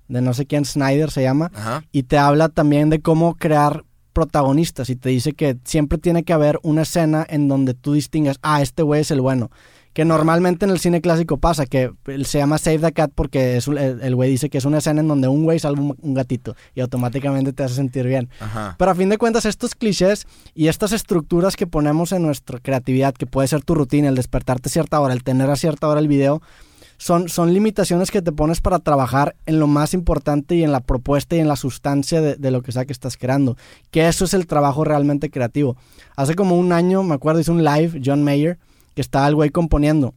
de 0.07 0.21
no 0.21 0.33
sé 0.33 0.45
quién, 0.45 0.65
Snyder 0.65 1.11
se 1.11 1.21
llama, 1.23 1.51
Ajá. 1.53 1.83
y 1.91 2.03
te 2.03 2.17
habla 2.17 2.49
también 2.49 2.89
de 2.89 3.01
cómo 3.01 3.35
crear 3.35 3.83
protagonistas 4.13 4.89
y 4.89 4.95
te 4.95 5.09
dice 5.09 5.33
que 5.33 5.57
siempre 5.63 5.97
tiene 5.97 6.23
que 6.23 6.33
haber 6.33 6.59
una 6.63 6.81
escena 6.81 7.25
en 7.29 7.47
donde 7.47 7.73
tú 7.73 7.93
distingas, 7.93 8.37
ah, 8.41 8.61
este 8.61 8.83
güey 8.83 9.01
es 9.01 9.11
el 9.11 9.21
bueno. 9.21 9.49
Que 9.93 10.05
normalmente 10.05 10.65
en 10.65 10.71
el 10.71 10.79
cine 10.79 11.01
clásico 11.01 11.37
pasa, 11.37 11.65
que 11.65 11.91
se 12.23 12.37
llama 12.37 12.57
Save 12.59 12.79
the 12.79 12.91
Cat 12.93 13.11
porque 13.15 13.57
es 13.57 13.67
un- 13.67 13.77
el 13.77 14.01
el 14.01 14.15
güey 14.15 14.29
dice 14.29 14.49
que 14.49 14.59
es 14.59 14.65
una 14.65 14.77
escena 14.77 15.01
en 15.01 15.07
donde 15.07 15.27
un 15.27 15.43
güey 15.43 15.57
salva 15.59 15.81
un, 15.81 15.95
un 15.99 16.13
gatito 16.13 16.55
y 16.75 16.81
automáticamente 16.81 17.53
te 17.53 17.63
hace 17.63 17.73
sentir 17.75 18.05
bien. 18.05 18.29
Ajá. 18.39 18.75
Pero 18.77 18.91
a 18.91 18.95
fin 18.95 19.09
de 19.09 19.17
cuentas, 19.17 19.45
estos 19.45 19.73
clichés 19.75 20.27
y 20.53 20.67
estas 20.67 20.91
estructuras 20.91 21.55
que 21.55 21.65
ponemos 21.67 22.11
en 22.11 22.21
nuestra 22.21 22.59
creatividad, 22.59 23.13
que 23.13 23.25
puede 23.25 23.47
ser 23.47 23.63
tu 23.63 23.73
rutina, 23.75 24.09
el 24.09 24.15
despertarte 24.15 24.69
a 24.69 24.71
cierta 24.71 24.99
hora, 24.99 25.13
el 25.13 25.23
tener 25.23 25.49
a 25.49 25.55
cierta 25.55 25.87
hora 25.87 25.99
el 25.99 26.07
video, 26.07 26.41
son, 26.97 27.27
son 27.29 27.53
limitaciones 27.53 28.11
que 28.11 28.21
te 28.21 28.31
pones 28.31 28.59
para 28.61 28.77
trabajar 28.79 29.35
en 29.45 29.57
lo 29.59 29.67
más 29.67 29.93
importante 29.93 30.55
y 30.55 30.63
en 30.63 30.71
la 30.71 30.81
propuesta 30.81 31.35
y 31.35 31.39
en 31.39 31.47
la 31.47 31.55
sustancia 31.55 32.21
de, 32.21 32.35
de 32.35 32.51
lo 32.51 32.61
que 32.61 32.73
sea 32.73 32.85
que 32.85 32.91
estás 32.93 33.15
creando. 33.17 33.55
Que 33.89 34.07
eso 34.07 34.25
es 34.25 34.33
el 34.33 34.47
trabajo 34.47 34.83
realmente 34.83 35.29
creativo. 35.29 35.77
Hace 36.15 36.35
como 36.35 36.57
un 36.57 36.73
año, 36.73 37.01
me 37.03 37.15
acuerdo, 37.15 37.39
hice 37.39 37.51
un 37.51 37.63
live, 37.63 38.01
John 38.05 38.23
Mayer, 38.23 38.59
que 38.99 39.01
estaba 39.01 39.29
el 39.29 39.35
güey 39.35 39.49
componiendo. 39.49 40.13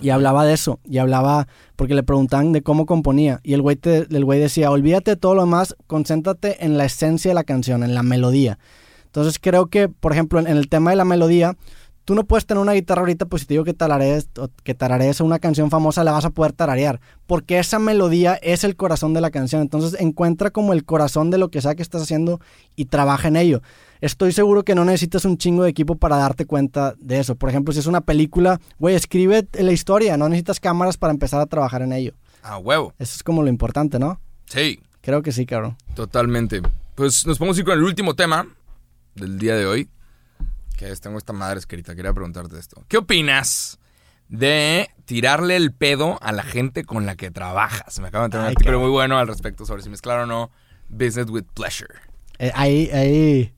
Y 0.00 0.10
hablaba 0.10 0.44
de 0.44 0.52
eso, 0.52 0.80
y 0.84 0.98
hablaba, 0.98 1.46
porque 1.76 1.94
le 1.94 2.02
preguntaban 2.02 2.50
de 2.50 2.60
cómo 2.60 2.84
componía, 2.84 3.38
y 3.44 3.52
el 3.52 3.62
güey, 3.62 3.76
te- 3.76 4.08
el 4.10 4.24
güey 4.24 4.40
decía, 4.40 4.72
olvídate 4.72 5.12
de 5.12 5.16
todo 5.16 5.36
lo 5.36 5.42
demás, 5.42 5.76
concéntrate 5.86 6.64
en 6.64 6.76
la 6.76 6.86
esencia 6.86 7.30
de 7.30 7.36
la 7.36 7.44
canción, 7.44 7.84
en 7.84 7.94
la 7.94 8.02
melodía. 8.02 8.58
Entonces 9.04 9.38
creo 9.40 9.66
que, 9.66 9.88
por 9.88 10.10
ejemplo, 10.10 10.40
en, 10.40 10.48
en 10.48 10.56
el 10.56 10.68
tema 10.68 10.90
de 10.90 10.96
la 10.96 11.04
melodía, 11.04 11.56
tú 12.04 12.16
no 12.16 12.24
puedes 12.24 12.46
tener 12.46 12.60
una 12.60 12.72
guitarra 12.72 13.02
ahorita 13.02 13.26
pues 13.26 13.42
si 13.42 13.46
te 13.46 13.54
digo 13.54 13.62
que 13.62 13.74
tararees, 13.74 14.28
o 14.40 14.48
que 14.64 14.74
tararees 14.74 15.20
una 15.20 15.38
canción 15.38 15.70
famosa, 15.70 16.02
la 16.02 16.10
vas 16.10 16.24
a 16.24 16.30
poder 16.30 16.52
tararear, 16.52 17.00
porque 17.28 17.60
esa 17.60 17.78
melodía 17.78 18.34
es 18.42 18.64
el 18.64 18.74
corazón 18.74 19.14
de 19.14 19.20
la 19.20 19.30
canción. 19.30 19.62
Entonces 19.62 20.00
encuentra 20.00 20.50
como 20.50 20.72
el 20.72 20.84
corazón 20.84 21.30
de 21.30 21.38
lo 21.38 21.48
que 21.52 21.60
sea 21.62 21.76
que 21.76 21.82
estás 21.82 22.02
haciendo 22.02 22.40
y 22.74 22.86
trabaja 22.86 23.28
en 23.28 23.36
ello. 23.36 23.62
Estoy 24.00 24.32
seguro 24.32 24.64
que 24.64 24.74
no 24.74 24.84
necesitas 24.84 25.24
un 25.24 25.36
chingo 25.36 25.62
de 25.64 25.70
equipo 25.70 25.96
para 25.96 26.16
darte 26.16 26.46
cuenta 26.46 26.94
de 26.98 27.20
eso. 27.20 27.36
Por 27.36 27.50
ejemplo, 27.50 27.72
si 27.72 27.80
es 27.80 27.86
una 27.86 28.00
película, 28.00 28.60
güey, 28.78 28.94
escribe 28.94 29.46
la 29.52 29.72
historia, 29.72 30.16
no 30.16 30.28
necesitas 30.28 30.60
cámaras 30.60 30.96
para 30.96 31.12
empezar 31.12 31.40
a 31.40 31.46
trabajar 31.46 31.82
en 31.82 31.92
ello. 31.92 32.14
A 32.42 32.58
huevo. 32.58 32.94
Eso 32.98 33.16
es 33.16 33.22
como 33.22 33.42
lo 33.42 33.48
importante, 33.48 33.98
¿no? 33.98 34.20
Sí, 34.46 34.80
Creo 35.02 35.22
que 35.22 35.32
sí, 35.32 35.46
cabrón. 35.46 35.76
totalmente. 35.94 36.60
Pues 36.94 37.26
nos 37.26 37.40
a 37.40 37.44
ir 37.46 37.64
con 37.64 37.78
el 37.78 37.84
último 37.84 38.14
tema 38.14 38.46
del 39.14 39.38
día 39.38 39.56
de 39.56 39.66
hoy. 39.66 39.88
Que 40.76 40.90
es, 40.90 41.00
tengo 41.00 41.18
esta 41.18 41.32
madre 41.32 41.58
escrita, 41.58 41.94
quería 41.94 42.12
preguntarte 42.12 42.58
esto. 42.58 42.82
¿Qué 42.88 42.98
opinas 42.98 43.78
de 44.28 44.90
tirarle 45.06 45.56
el 45.56 45.72
pedo 45.72 46.18
a 46.22 46.32
la 46.32 46.42
gente 46.42 46.84
con 46.84 47.06
la 47.06 47.16
que 47.16 47.30
trabajas? 47.30 47.98
Me 48.00 48.08
acabo 48.08 48.24
de 48.24 48.30
tener 48.30 48.46
un 48.46 48.50
artículo 48.50 48.80
muy 48.80 48.90
bueno 48.90 49.18
al 49.18 49.26
respecto 49.26 49.64
sobre 49.64 49.82
si 49.82 49.88
mezclar 49.88 50.20
o 50.20 50.26
no 50.26 50.50
business 50.88 51.30
with 51.30 51.44
pleasure. 51.54 51.94
Eh, 52.38 52.52
ahí, 52.54 52.90
ahí. 52.92 53.54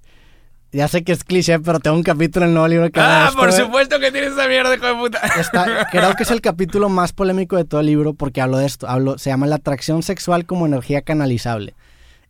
Ya 0.72 0.88
sé 0.88 1.04
que 1.04 1.12
es 1.12 1.22
cliché, 1.22 1.58
pero 1.60 1.80
tengo 1.80 1.96
un 1.96 2.02
capítulo 2.02 2.44
en 2.46 2.50
el 2.50 2.54
nuevo 2.54 2.66
libro 2.68 2.90
que 2.90 2.98
Ah, 2.98 3.26
esto, 3.28 3.38
por 3.38 3.50
güey. 3.50 3.60
supuesto 3.62 4.00
que 4.00 4.10
tienes 4.10 4.32
esa 4.32 4.48
mierda, 4.48 4.74
hijo 4.74 4.86
de 4.86 4.94
puta. 4.94 5.18
Está- 5.38 5.86
creo 5.92 6.14
que 6.14 6.22
es 6.22 6.30
el 6.30 6.40
capítulo 6.40 6.88
más 6.88 7.12
polémico 7.12 7.56
de 7.56 7.64
todo 7.66 7.80
el 7.80 7.86
libro 7.86 8.14
porque 8.14 8.40
hablo 8.40 8.56
de 8.56 8.64
esto. 8.66 8.88
Hablo, 8.88 9.18
se 9.18 9.28
llama 9.30 9.46
La 9.46 9.56
atracción 9.56 10.02
sexual 10.02 10.46
como 10.46 10.64
energía 10.66 11.02
canalizable. 11.02 11.74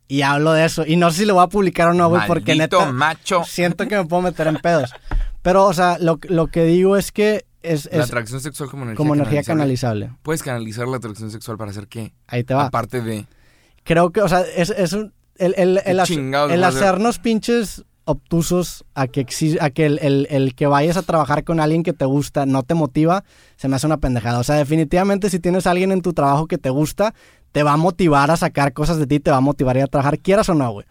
Y 0.09 0.23
hablo 0.23 0.53
de 0.53 0.65
eso. 0.65 0.85
Y 0.85 0.97
no 0.97 1.11
sé 1.13 1.19
si 1.19 1.25
lo 1.25 1.35
voy 1.35 1.45
a 1.45 1.47
publicar 1.47 1.89
o 1.89 1.95
no, 1.95 2.09
güey, 2.09 2.23
porque 2.27 2.57
neta 2.57 2.91
macho. 2.93 3.45
siento 3.45 3.87
que 3.87 3.97
me 3.97 4.05
puedo 4.05 4.23
meter 4.23 4.47
en 4.49 4.57
pedos. 4.57 4.91
Pero, 5.43 5.65
o 5.65 5.73
sea, 5.73 5.99
lo, 6.01 6.19
lo 6.29 6.49
que 6.49 6.65
digo 6.65 6.97
es 6.97 7.13
que 7.13 7.47
es, 7.63 7.89
La 7.93 8.05
atracción 8.05 8.41
sexual 8.41 8.69
como 8.69 8.83
energía 8.83 8.97
como 8.97 9.15
energía 9.15 9.43
canalizable. 9.45 10.07
canalizable. 10.07 10.23
Puedes 10.25 10.43
canalizar 10.43 10.89
la 10.89 10.97
atracción 10.97 11.31
sexual 11.31 11.57
para 11.57 11.71
hacer 11.71 11.87
qué? 11.87 12.13
Ahí 12.27 12.43
te 12.43 12.55
va. 12.55 12.67
Aparte 12.67 13.01
de. 13.01 13.27
Creo 13.85 14.11
que, 14.11 14.21
o 14.21 14.29
sea, 14.29 14.41
es, 14.57 14.71
es 14.71 14.93
un- 14.93 15.13
el, 15.37 15.55
el, 15.57 15.79
el, 15.79 15.83
¿Qué 15.85 15.93
hac- 15.95 16.07
chingados 16.07 16.53
el 16.53 16.63
hacernos 16.65 17.19
pinches 17.21 17.85
obtusos 18.05 18.85
a 18.95 19.07
que, 19.07 19.27
a 19.61 19.71
que 19.71 19.87
el, 19.87 19.99
el- 20.03 20.27
el 20.31 20.55
que 20.55 20.67
vayas 20.67 20.97
a 20.97 21.03
trabajar 21.03 21.45
con 21.45 21.61
alguien 21.61 21.83
que 21.83 21.93
te 21.93 22.05
gusta 22.05 22.47
no 22.47 22.63
te 22.63 22.75
motiva, 22.75 23.25
se 23.57 23.69
me 23.69 23.77
hace 23.77 23.87
una 23.87 23.99
pendejada. 23.99 24.39
O 24.39 24.45
sea, 24.45 24.57
definitivamente 24.57 25.31
si 25.31 25.39
tienes 25.39 25.67
a 25.67 25.71
alguien 25.71 25.93
en 25.93 26.03
tu 26.03 26.13
trabajo 26.13 26.47
que 26.47 26.59
te 26.59 26.71
gusta, 26.71 27.15
te 27.53 27.63
va 27.63 27.73
a 27.75 27.77
motivar 27.77 28.31
a 28.31 28.37
sacar 28.37 28.73
cosas 28.73 28.99
de 28.99 29.07
ti, 29.07 29.21
te 29.21 29.31
va 29.31 29.37
a 29.39 29.41
motivar 29.41 29.77
a 29.77 29.81
ir 29.81 29.85
a 29.85 29.89
trabajar, 29.89 30.19
quieras 30.19 30.49
o 30.49 30.55
no, 30.55 30.71
güey. 30.73 30.87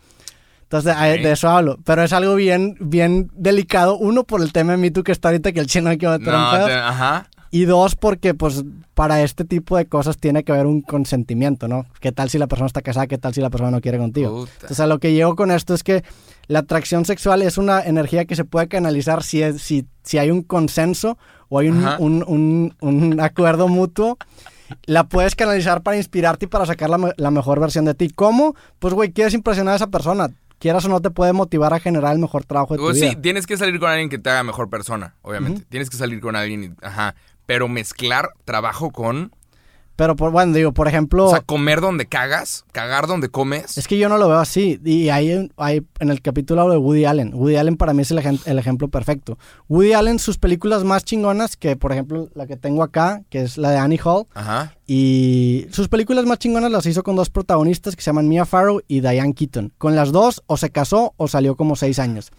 Entonces, 0.63 0.95
de, 0.97 1.31
eso 1.31 1.49
hablo. 1.49 1.77
Pero 1.83 2.01
es 2.03 2.13
algo 2.13 2.33
bien, 2.35 2.77
bien 2.79 3.29
delicado. 3.35 3.97
Uno, 3.97 4.23
por 4.23 4.41
el 4.41 4.53
tema 4.53 4.71
de 4.71 4.77
Me 4.77 4.89
Too 4.89 5.03
que 5.03 5.11
está 5.11 5.27
ahorita, 5.27 5.51
que 5.51 5.59
el 5.59 5.67
chino 5.67 5.89
hay 5.89 5.97
que 5.97 6.07
meter 6.07 6.31
No, 6.33 6.49
pedos. 6.51 6.67
te- 6.67 6.73
ajá. 6.75 7.27
Y 7.53 7.65
dos, 7.65 7.95
porque 7.97 8.33
pues 8.33 8.63
para 8.93 9.21
este 9.23 9.43
tipo 9.43 9.75
de 9.75 9.85
cosas 9.85 10.17
tiene 10.17 10.43
que 10.45 10.53
haber 10.53 10.65
un 10.67 10.81
consentimiento, 10.81 11.67
¿no? 11.67 11.85
¿Qué 11.99 12.13
tal 12.13 12.29
si 12.29 12.37
la 12.37 12.47
persona 12.47 12.67
está 12.67 12.81
casada? 12.81 13.07
¿Qué 13.07 13.17
tal 13.17 13.33
si 13.33 13.41
la 13.41 13.49
persona 13.49 13.71
no 13.71 13.81
quiere 13.81 13.97
contigo? 13.97 14.31
Puta. 14.31 14.51
Entonces 14.53 14.79
a 14.79 14.87
lo 14.87 14.99
que 14.99 15.11
llego 15.13 15.35
con 15.35 15.51
esto 15.51 15.73
es 15.73 15.83
que 15.83 16.03
la 16.47 16.59
atracción 16.59 17.03
sexual 17.03 17.41
es 17.41 17.57
una 17.57 17.81
energía 17.81 18.23
que 18.25 18.37
se 18.37 18.45
puede 18.45 18.67
canalizar 18.69 19.21
si, 19.23 19.41
es, 19.43 19.61
si, 19.61 19.85
si 20.03 20.17
hay 20.17 20.31
un 20.31 20.43
consenso 20.43 21.17
o 21.49 21.59
hay 21.59 21.67
un, 21.69 21.85
un, 21.99 22.23
un- 22.25 22.73
un 22.79 23.19
acuerdo 23.19 23.67
mutuo. 23.67 24.17
La 24.85 25.03
puedes 25.03 25.35
canalizar 25.35 25.81
para 25.83 25.97
inspirarte 25.97 26.45
y 26.45 26.47
para 26.47 26.65
sacar 26.65 26.89
la, 26.89 27.13
la 27.17 27.31
mejor 27.31 27.59
versión 27.59 27.83
de 27.83 27.93
ti. 27.93 28.09
¿Cómo? 28.09 28.55
Pues, 28.79 28.93
güey, 28.93 29.11
quieres 29.11 29.33
impresionar 29.33 29.73
a 29.73 29.75
esa 29.75 29.87
persona. 29.87 30.29
Quieras 30.59 30.85
o 30.85 30.89
no, 30.89 31.01
te 31.01 31.09
puede 31.09 31.33
motivar 31.33 31.73
a 31.73 31.79
generar 31.79 32.13
el 32.13 32.19
mejor 32.19 32.45
trabajo 32.45 32.75
de 32.75 32.77
tu 32.77 32.83
Pues 32.85 32.95
vida. 33.01 33.09
sí, 33.09 33.15
tienes 33.17 33.47
que 33.47 33.57
salir 33.57 33.79
con 33.79 33.89
alguien 33.89 34.09
que 34.09 34.19
te 34.19 34.29
haga 34.29 34.43
mejor 34.43 34.69
persona, 34.69 35.15
obviamente. 35.23 35.63
Tienes 35.67 35.89
que 35.89 35.97
salir 35.97 36.21
con 36.21 36.35
alguien, 36.37 36.63
y- 36.63 36.85
ajá. 36.85 37.15
Pero 37.51 37.67
mezclar 37.67 38.29
trabajo 38.45 38.91
con. 38.91 39.35
Pero, 39.97 40.15
por, 40.15 40.31
bueno, 40.31 40.53
digo, 40.53 40.71
por 40.71 40.87
ejemplo... 40.87 41.25
O 41.27 41.29
sea, 41.31 41.41
comer 41.41 41.81
donde 41.81 42.05
cagas, 42.05 42.63
cagar 42.71 43.07
donde 43.07 43.27
comes. 43.27 43.77
Es 43.77 43.89
que 43.89 43.97
yo 43.99 44.07
no 44.07 44.17
lo 44.17 44.29
veo 44.29 44.39
así. 44.39 44.79
Y 44.85 45.09
ahí 45.09 45.49
hay, 45.57 45.85
en 45.99 46.09
el 46.09 46.21
capítulo 46.21 46.61
hablo 46.61 46.73
de 46.75 46.79
Woody 46.79 47.03
Allen. 47.03 47.33
Woody 47.35 47.57
Allen 47.57 47.75
para 47.75 47.93
mí 47.93 48.03
es 48.03 48.09
el, 48.11 48.19
ejem- 48.19 48.41
el 48.45 48.57
ejemplo 48.57 48.87
perfecto. 48.87 49.37
Woody 49.67 49.91
Allen, 49.91 50.17
sus 50.17 50.37
películas 50.37 50.85
más 50.85 51.03
chingonas, 51.03 51.57
que 51.57 51.75
por 51.75 51.91
ejemplo 51.91 52.29
la 52.35 52.47
que 52.47 52.55
tengo 52.55 52.83
acá, 52.83 53.21
que 53.29 53.41
es 53.41 53.57
la 53.57 53.69
de 53.69 53.77
Annie 53.77 53.99
Hall, 54.03 54.25
Ajá. 54.33 54.73
y 54.87 55.67
sus 55.71 55.89
películas 55.89 56.25
más 56.25 56.39
chingonas 56.39 56.71
las 56.71 56.85
hizo 56.85 57.03
con 57.03 57.17
dos 57.17 57.29
protagonistas 57.29 57.95
que 57.97 58.01
se 58.01 58.07
llaman 58.11 58.29
Mia 58.29 58.45
Farrow 58.45 58.81
y 58.87 59.01
Diane 59.01 59.33
Keaton. 59.35 59.73
Con 59.77 59.95
las 59.97 60.11
dos 60.13 60.41
o 60.47 60.55
se 60.55 60.69
casó 60.71 61.13
o 61.17 61.27
salió 61.27 61.55
como 61.57 61.75
seis 61.75 61.99
años. 61.99 62.31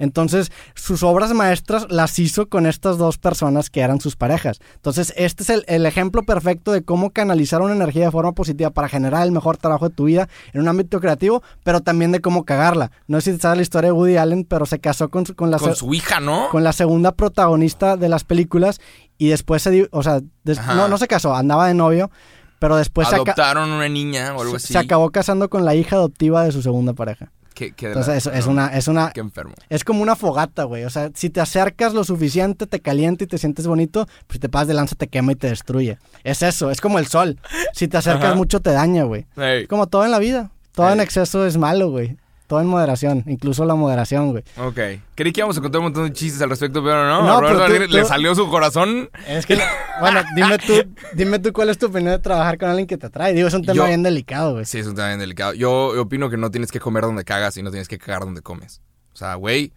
Entonces, 0.00 0.50
sus 0.74 1.04
obras 1.04 1.32
maestras 1.34 1.86
las 1.90 2.18
hizo 2.18 2.48
con 2.48 2.66
estas 2.66 2.98
dos 2.98 3.18
personas 3.18 3.70
que 3.70 3.80
eran 3.82 4.00
sus 4.00 4.16
parejas. 4.16 4.58
Entonces, 4.74 5.12
este 5.16 5.44
es 5.44 5.50
el, 5.50 5.64
el 5.68 5.86
ejemplo 5.86 6.24
perfecto 6.24 6.72
de 6.72 6.82
cómo 6.82 7.10
canalizar 7.10 7.62
una 7.62 7.74
energía 7.74 8.06
de 8.06 8.10
forma 8.10 8.32
positiva 8.32 8.70
para 8.70 8.88
generar 8.88 9.22
el 9.22 9.30
mejor 9.30 9.56
trabajo 9.58 9.88
de 9.88 9.94
tu 9.94 10.04
vida 10.06 10.28
en 10.52 10.62
un 10.62 10.68
ámbito 10.68 10.98
creativo, 11.00 11.42
pero 11.62 11.80
también 11.82 12.10
de 12.10 12.20
cómo 12.20 12.44
cagarla. 12.44 12.90
No 13.06 13.20
sé 13.20 13.34
si 13.34 13.38
sabes 13.38 13.58
la 13.58 13.62
historia 13.62 13.88
de 13.88 13.92
Woody 13.92 14.16
Allen, 14.16 14.44
pero 14.44 14.66
se 14.66 14.80
casó 14.80 15.08
con, 15.10 15.26
su- 15.26 15.36
con 15.36 15.50
la, 15.52 15.58
Con 15.58 15.76
su 15.76 15.94
hija, 15.94 16.18
¿no? 16.18 16.48
con 16.50 16.64
la 16.64 16.72
segunda 16.72 17.12
protagonista 17.12 17.96
de 17.96 18.08
las 18.08 18.24
películas 18.24 18.80
y 19.18 19.28
después 19.28 19.62
se, 19.62 19.86
o 19.92 20.02
sea, 20.02 20.20
des- 20.44 20.58
no, 20.66 20.88
no 20.88 20.96
se 20.98 21.06
casó, 21.08 21.34
andaba 21.36 21.68
de 21.68 21.74
novio, 21.74 22.10
pero 22.58 22.76
después 22.76 23.06
se, 23.08 23.14
Adoptaron 23.16 23.70
una 23.70 23.88
niña 23.88 24.34
o 24.34 24.40
algo 24.42 24.56
así. 24.56 24.72
se 24.72 24.78
acabó 24.78 25.10
casando 25.10 25.50
con 25.50 25.64
la 25.66 25.74
hija 25.74 25.96
adoptiva 25.96 26.42
de 26.44 26.52
su 26.52 26.62
segunda 26.62 26.94
pareja. 26.94 27.30
Qué, 27.60 27.72
qué 27.72 27.88
de 27.88 27.92
Entonces, 27.92 28.26
es 28.26 28.46
no, 28.46 28.52
una, 28.52 28.68
es 28.68 28.88
una, 28.88 29.10
Qué 29.10 29.20
enfermo. 29.20 29.52
es 29.68 29.84
como 29.84 30.00
una 30.02 30.16
fogata, 30.16 30.64
güey. 30.64 30.84
O 30.84 30.90
sea, 30.90 31.10
si 31.12 31.28
te 31.28 31.42
acercas 31.42 31.92
lo 31.92 32.04
suficiente, 32.04 32.66
te 32.66 32.80
calienta 32.80 33.24
y 33.24 33.26
te 33.26 33.36
sientes 33.36 33.66
bonito, 33.66 34.06
pues 34.26 34.36
si 34.36 34.38
te 34.38 34.48
pasas 34.48 34.68
de 34.68 34.72
lanza, 34.74 34.94
te 34.96 35.08
quema 35.08 35.32
y 35.32 35.34
te 35.34 35.48
destruye. 35.48 35.98
Es 36.24 36.40
eso, 36.40 36.70
es 36.70 36.80
como 36.80 36.98
el 36.98 37.06
sol. 37.06 37.38
Si 37.74 37.86
te 37.86 37.98
acercas 37.98 38.24
Ajá. 38.30 38.34
mucho, 38.34 38.60
te 38.60 38.70
daña, 38.72 39.02
güey. 39.04 39.26
Ey, 39.36 39.64
Es 39.64 39.68
como 39.68 39.88
todo 39.88 40.06
en 40.06 40.10
la 40.10 40.18
vida. 40.18 40.50
Todo 40.72 40.90
en 40.90 41.00
exceso 41.00 41.44
es 41.44 41.58
malo, 41.58 41.90
güey. 41.90 42.16
Todo 42.50 42.60
en 42.60 42.66
moderación, 42.66 43.22
incluso 43.28 43.64
la 43.64 43.76
moderación, 43.76 44.32
güey. 44.32 44.42
Ok. 44.58 44.74
Creí 45.14 45.32
que 45.32 45.38
íbamos 45.40 45.56
a 45.56 45.60
contar 45.60 45.78
un 45.78 45.84
montón 45.84 46.02
de 46.02 46.12
chistes 46.12 46.42
al 46.42 46.50
respecto, 46.50 46.82
pero 46.82 47.06
no. 47.06 47.22
No, 47.22 47.36
a 47.36 47.40
Roberto 47.40 47.46
pero 47.46 47.58
tú- 47.58 47.62
Alegre 47.76 47.86
le 47.88 48.02
tú- 48.02 48.08
salió 48.08 48.34
su 48.34 48.50
corazón. 48.50 49.08
Es 49.28 49.46
que, 49.46 49.56
bueno, 50.00 50.20
dime 50.34 50.58
tú, 50.58 50.72
dime 51.14 51.38
tú 51.38 51.52
cuál 51.52 51.68
es 51.70 51.78
tu 51.78 51.86
opinión 51.86 52.10
de 52.10 52.18
trabajar 52.18 52.58
con 52.58 52.68
alguien 52.68 52.88
que 52.88 52.98
te 52.98 53.06
atrae. 53.06 53.32
Digo, 53.34 53.46
es 53.46 53.54
un 53.54 53.62
tema 53.62 53.74
Yo- 53.76 53.86
bien 53.86 54.02
delicado, 54.02 54.54
güey. 54.54 54.64
Sí, 54.64 54.78
es 54.80 54.86
un 54.88 54.96
tema 54.96 55.06
bien 55.06 55.20
delicado. 55.20 55.54
Yo 55.54 56.00
opino 56.02 56.28
que 56.28 56.36
no 56.36 56.50
tienes 56.50 56.72
que 56.72 56.80
comer 56.80 57.04
donde 57.04 57.22
cagas 57.24 57.56
y 57.56 57.62
no 57.62 57.70
tienes 57.70 57.86
que 57.86 57.98
cagar 57.98 58.22
donde 58.24 58.42
comes. 58.42 58.82
O 59.14 59.16
sea, 59.16 59.36
güey, 59.36 59.72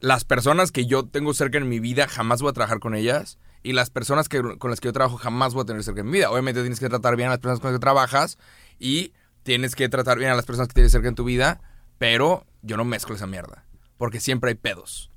las 0.00 0.24
personas 0.24 0.72
que 0.72 0.86
yo 0.86 1.04
tengo 1.04 1.34
cerca 1.34 1.58
en 1.58 1.68
mi 1.68 1.80
vida 1.80 2.08
jamás 2.08 2.40
voy 2.40 2.48
a 2.48 2.52
trabajar 2.54 2.78
con 2.80 2.94
ellas. 2.94 3.36
Y 3.62 3.74
las 3.74 3.90
personas 3.90 4.30
que, 4.30 4.40
con 4.58 4.70
las 4.70 4.80
que 4.80 4.88
yo 4.88 4.92
trabajo 4.94 5.18
jamás 5.18 5.52
voy 5.52 5.64
a 5.64 5.66
tener 5.66 5.84
cerca 5.84 6.00
en 6.00 6.06
mi 6.06 6.12
vida. 6.12 6.30
Obviamente 6.30 6.60
tienes 6.62 6.80
que 6.80 6.88
tratar 6.88 7.14
bien 7.16 7.28
a 7.28 7.32
las 7.32 7.40
personas 7.40 7.60
con 7.60 7.72
las 7.72 7.78
que 7.78 7.82
trabajas 7.82 8.38
y 8.78 9.12
tienes 9.42 9.74
que 9.76 9.88
tratar 9.88 10.18
bien 10.18 10.30
a 10.30 10.34
las 10.34 10.44
personas 10.46 10.66
que 10.68 10.74
tienes 10.74 10.90
cerca 10.90 11.06
en 11.08 11.14
tu 11.14 11.22
vida, 11.24 11.60
pero 11.98 12.44
yo 12.62 12.76
no 12.76 12.84
mezclo 12.84 13.14
esa 13.14 13.26
mierda. 13.26 13.64
Porque 13.96 14.20
siempre 14.20 14.50
hay 14.50 14.54
pedos. 14.56 15.10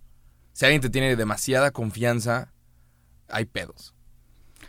Si 0.53 0.65
alguien 0.65 0.81
te 0.81 0.89
tiene 0.89 1.15
demasiada 1.15 1.71
confianza, 1.71 2.53
hay 3.27 3.45
pedos. 3.45 3.93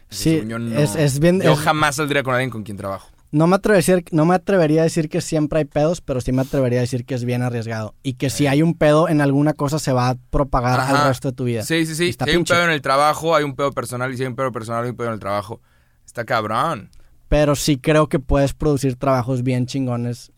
Sí, 0.08 0.42
yo, 0.46 0.58
no- 0.58 0.78
es, 0.78 0.96
es 0.96 1.20
bien... 1.20 1.40
Yo 1.40 1.52
es- 1.52 1.58
jamás 1.60 1.96
saldría 1.96 2.22
con 2.22 2.34
alguien 2.34 2.50
con 2.50 2.62
quien 2.64 2.76
trabajo. 2.76 3.08
no, 3.32 3.46
me 3.46 3.54
atrevería, 3.56 3.94
a 3.94 3.96
decir- 3.98 4.08
no 4.12 4.24
me 4.24 4.34
atrevería 4.34 4.80
a 4.80 4.84
decir 4.84 5.08
que 5.08 5.20
siempre 5.20 5.60
hay 5.60 5.64
pedos, 5.64 6.00
pero 6.00 6.20
sí 6.20 6.32
me 6.32 6.42
atrevería 6.42 6.80
a 6.80 6.82
decir 6.82 7.04
que 7.04 7.14
es 7.14 7.24
bien 7.24 7.42
arriesgado. 7.42 7.94
Y 8.02 8.14
que 8.14 8.28
si 8.30 8.48
hay 8.48 8.62
un 8.62 8.74
pedo 8.74 9.08
en 9.08 9.20
alguna 9.20 9.52
cosa, 9.54 9.78
se 9.78 9.92
va 9.92 10.08
a 10.10 10.14
propagar 10.30 10.80
Ajá. 10.80 11.02
al 11.02 11.08
resto 11.08 11.30
de 11.30 11.36
tu 11.36 11.44
vida. 11.44 11.62
Sí, 11.62 11.86
sí, 11.86 11.94
sí. 11.94 12.08
Está 12.08 12.24
Si 12.24 12.32
hay 12.32 12.36
un 12.36 12.44
pedo 12.44 12.64
en 12.64 12.70
el 12.70 12.82
trabajo, 12.82 13.36
hay 13.36 13.44
un 13.44 13.54
pedo 13.54 13.70
personal. 13.72 14.12
Y 14.12 14.16
si 14.16 14.24
hay 14.24 14.28
un 14.28 14.34
pedo 14.36 14.50
personal, 14.50 14.82
hay 14.84 14.90
un 14.90 14.96
pedo 14.96 15.08
en 15.08 15.14
el 15.14 15.20
trabajo. 15.20 15.60
Está 16.04 16.24
cabrón. 16.24 16.90
Pero 17.28 17.54
sí 17.54 17.78
creo 17.78 18.08
que 18.08 18.18
puedes 18.18 18.52
producir 18.54 18.96
trabajos 18.96 19.44
bien 19.44 19.66
chingones 19.66 20.32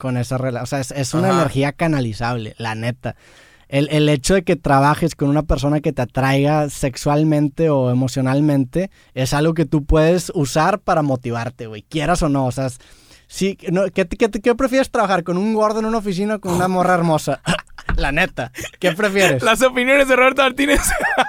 con 0.00 0.16
esa 0.16 0.36
relación. 0.36 0.64
O 0.64 0.66
sea, 0.66 0.80
es, 0.80 0.90
es 0.90 1.14
una 1.14 1.28
Ajá. 1.28 1.38
energía 1.42 1.70
canalizable, 1.72 2.56
la 2.58 2.74
neta. 2.74 3.14
El, 3.68 3.86
el 3.92 4.08
hecho 4.08 4.34
de 4.34 4.42
que 4.42 4.56
trabajes 4.56 5.14
con 5.14 5.28
una 5.28 5.44
persona 5.44 5.78
que 5.80 5.92
te 5.92 6.02
atraiga 6.02 6.68
sexualmente 6.70 7.70
o 7.70 7.90
emocionalmente 7.92 8.90
es 9.14 9.32
algo 9.32 9.54
que 9.54 9.64
tú 9.64 9.84
puedes 9.84 10.32
usar 10.34 10.80
para 10.80 11.02
motivarte, 11.02 11.68
güey, 11.68 11.82
quieras 11.82 12.20
o 12.24 12.28
no. 12.28 12.46
O 12.46 12.50
sea, 12.50 12.66
es- 12.66 12.80
sí, 13.28 13.56
no, 13.70 13.84
¿qué, 13.94 14.08
qué, 14.08 14.28
qué 14.28 14.54
prefieres 14.56 14.90
trabajar? 14.90 15.22
¿Con 15.22 15.36
un 15.36 15.54
gordo 15.54 15.78
en 15.78 15.84
una 15.86 15.98
oficina 15.98 16.34
o 16.34 16.40
con 16.40 16.54
una 16.54 16.66
morra 16.66 16.94
hermosa? 16.94 17.42
la 17.96 18.10
neta, 18.10 18.50
¿qué 18.80 18.90
prefieres? 18.90 19.42
Las 19.44 19.62
opiniones 19.62 20.08
de 20.08 20.16
Roberto 20.16 20.42
Martínez 20.42 20.80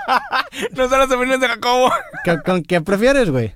no 0.76 0.90
son 0.90 1.00
las 1.00 1.12
opiniones 1.12 1.42
de 1.42 1.48
Jacobo. 1.48 1.92
¿Con, 2.26 2.38
con 2.44 2.64
qué 2.64 2.82
prefieres, 2.82 3.30
güey? 3.30 3.54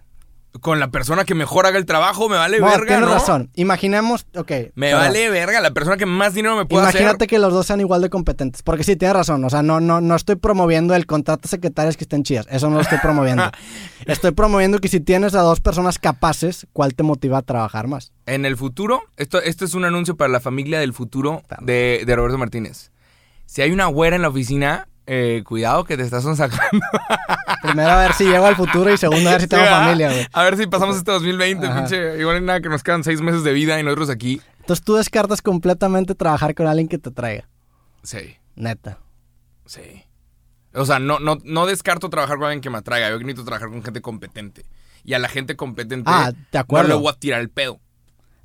Con 0.62 0.80
la 0.80 0.89
persona 0.89 1.26
que 1.26 1.36
mejor 1.36 1.66
haga 1.66 1.78
el 1.78 1.86
trabajo, 1.86 2.30
me 2.30 2.38
vale 2.38 2.60
No, 2.60 2.68
verga, 2.68 2.86
tienes 2.86 3.06
¿no? 3.08 3.14
razón. 3.14 3.49
Imaginemos, 3.56 4.26
ok. 4.36 4.51
Me 4.76 4.93
vale 4.93 5.30
verga. 5.30 5.60
La 5.62 5.72
persona 5.72 5.97
que 5.97 6.06
más 6.06 6.34
dinero 6.34 6.56
me 6.56 6.66
puede 6.66 6.84
Imagínate 6.84 7.28
que 7.28 7.39
los 7.39 7.51
dos 7.53 7.66
sean 7.66 7.82
igual 7.82 8.01
de 8.01 8.10
competentes. 8.10 8.64
Porque 8.64 8.84
sí, 8.84 8.95
tienes 8.95 9.16
razón. 9.16 9.43
O 9.43 9.49
sea, 9.49 9.64
no, 9.64 9.80
no, 9.80 10.01
no 10.01 10.16
estoy 10.16 10.36
promoviendo 10.36 10.95
el 10.95 11.06
contrato 11.06 11.43
de 11.43 11.49
secretarias 11.49 11.97
que 11.97 12.03
estén 12.06 12.24
chidas. 12.24 12.47
Eso 12.49 12.70
no 12.70 12.76
lo 12.76 12.82
estoy 12.82 12.99
promoviendo. 12.99 13.51
estoy 14.06 14.32
promoviendo 14.32 14.80
que 14.80 14.88
si 14.88 14.99
tienes 14.99 15.36
a 15.36 15.41
dos 15.41 15.60
personas 15.60 15.99
capaces, 15.99 16.68
¿cuál 16.74 16.95
te 16.95 17.03
motiva 17.03 17.39
a 17.39 17.41
trabajar 17.41 17.88
más? 17.88 18.14
En 18.26 18.45
el 18.45 18.56
futuro, 18.56 19.01
esto, 19.18 19.41
esto 19.41 19.66
es 19.66 19.74
un 19.74 19.86
anuncio 19.86 20.16
para 20.16 20.30
la 20.30 20.39
familia 20.39 20.80
del 20.80 20.93
futuro 20.93 21.43
de, 21.62 22.03
de 22.06 22.16
Roberto 22.16 22.38
Martínez. 22.38 22.91
Si 23.45 23.62
hay 23.62 23.72
una 23.72 23.86
güera 23.88 24.16
en 24.16 24.22
la 24.22 24.30
oficina, 24.30 24.88
eh, 25.08 25.43
cuidado 25.45 25.84
que 25.84 25.97
te 25.97 26.03
estás 26.03 26.24
sacando. 26.24 26.86
Primero 27.62 27.89
a 27.91 27.97
ver 27.99 28.14
si 28.14 28.26
llego 28.26 28.45
al 28.45 28.56
futuro 28.56 28.91
y 28.93 28.97
segundo 28.97 29.30
a 29.30 29.34
ver 29.34 29.41
si 29.41 29.47
tengo 29.47 29.66
familia, 29.66 30.10
güey. 30.12 30.28
A 30.34 30.43
ver 30.43 30.58
si 30.58 30.68
pasamos 30.68 30.97
este 30.97 31.12
2020, 31.12 31.66
Ajá. 31.66 31.76
pinche. 31.82 32.20
Igual 32.20 32.45
nada 32.45 32.62
que 32.62 32.70
nos 32.70 32.84
quedan 32.84 33.03
seis 33.03 33.22
meses 33.22 33.43
de 33.43 33.53
vida 33.53 33.80
y 33.80 33.84
nosotros 33.84 34.10
aquí. 34.10 34.41
Entonces 34.60 34.84
tú 34.84 34.95
descartas 34.95 35.41
completamente 35.41 36.16
trabajar 36.16 36.56
con 36.56 36.68
alguien 36.68 36.88
que 36.88 36.97
te 36.97 37.12
traiga. 37.12 37.47
Sí. 38.03 38.36
Neta. 38.56 38.99
Sí. 39.66 40.03
O 40.74 40.86
sea, 40.86 40.99
no, 40.99 41.20
no, 41.20 41.38
no 41.43 41.66
descarto 41.66 42.10
trabajar 42.10 42.38
con 42.38 42.45
alguien 42.45 42.62
que 42.62 42.70
me 42.70 42.78
atraiga. 42.80 43.10
Yo 43.10 43.18
necesito 43.20 43.45
trabajar 43.45 43.70
con 43.70 43.82
gente 43.84 44.01
competente. 44.01 44.66
Y 45.03 45.14
a 45.14 45.20
la 45.20 45.30
gente 45.30 45.56
competente 45.56 46.10
Ah, 46.12 46.32
de 46.51 46.58
acuerdo. 46.58 46.89
no 46.89 46.95
le 46.95 47.01
voy 47.01 47.12
a 47.12 47.20
tirar 47.20 47.39
el 47.41 47.49
pedo. 47.49 47.80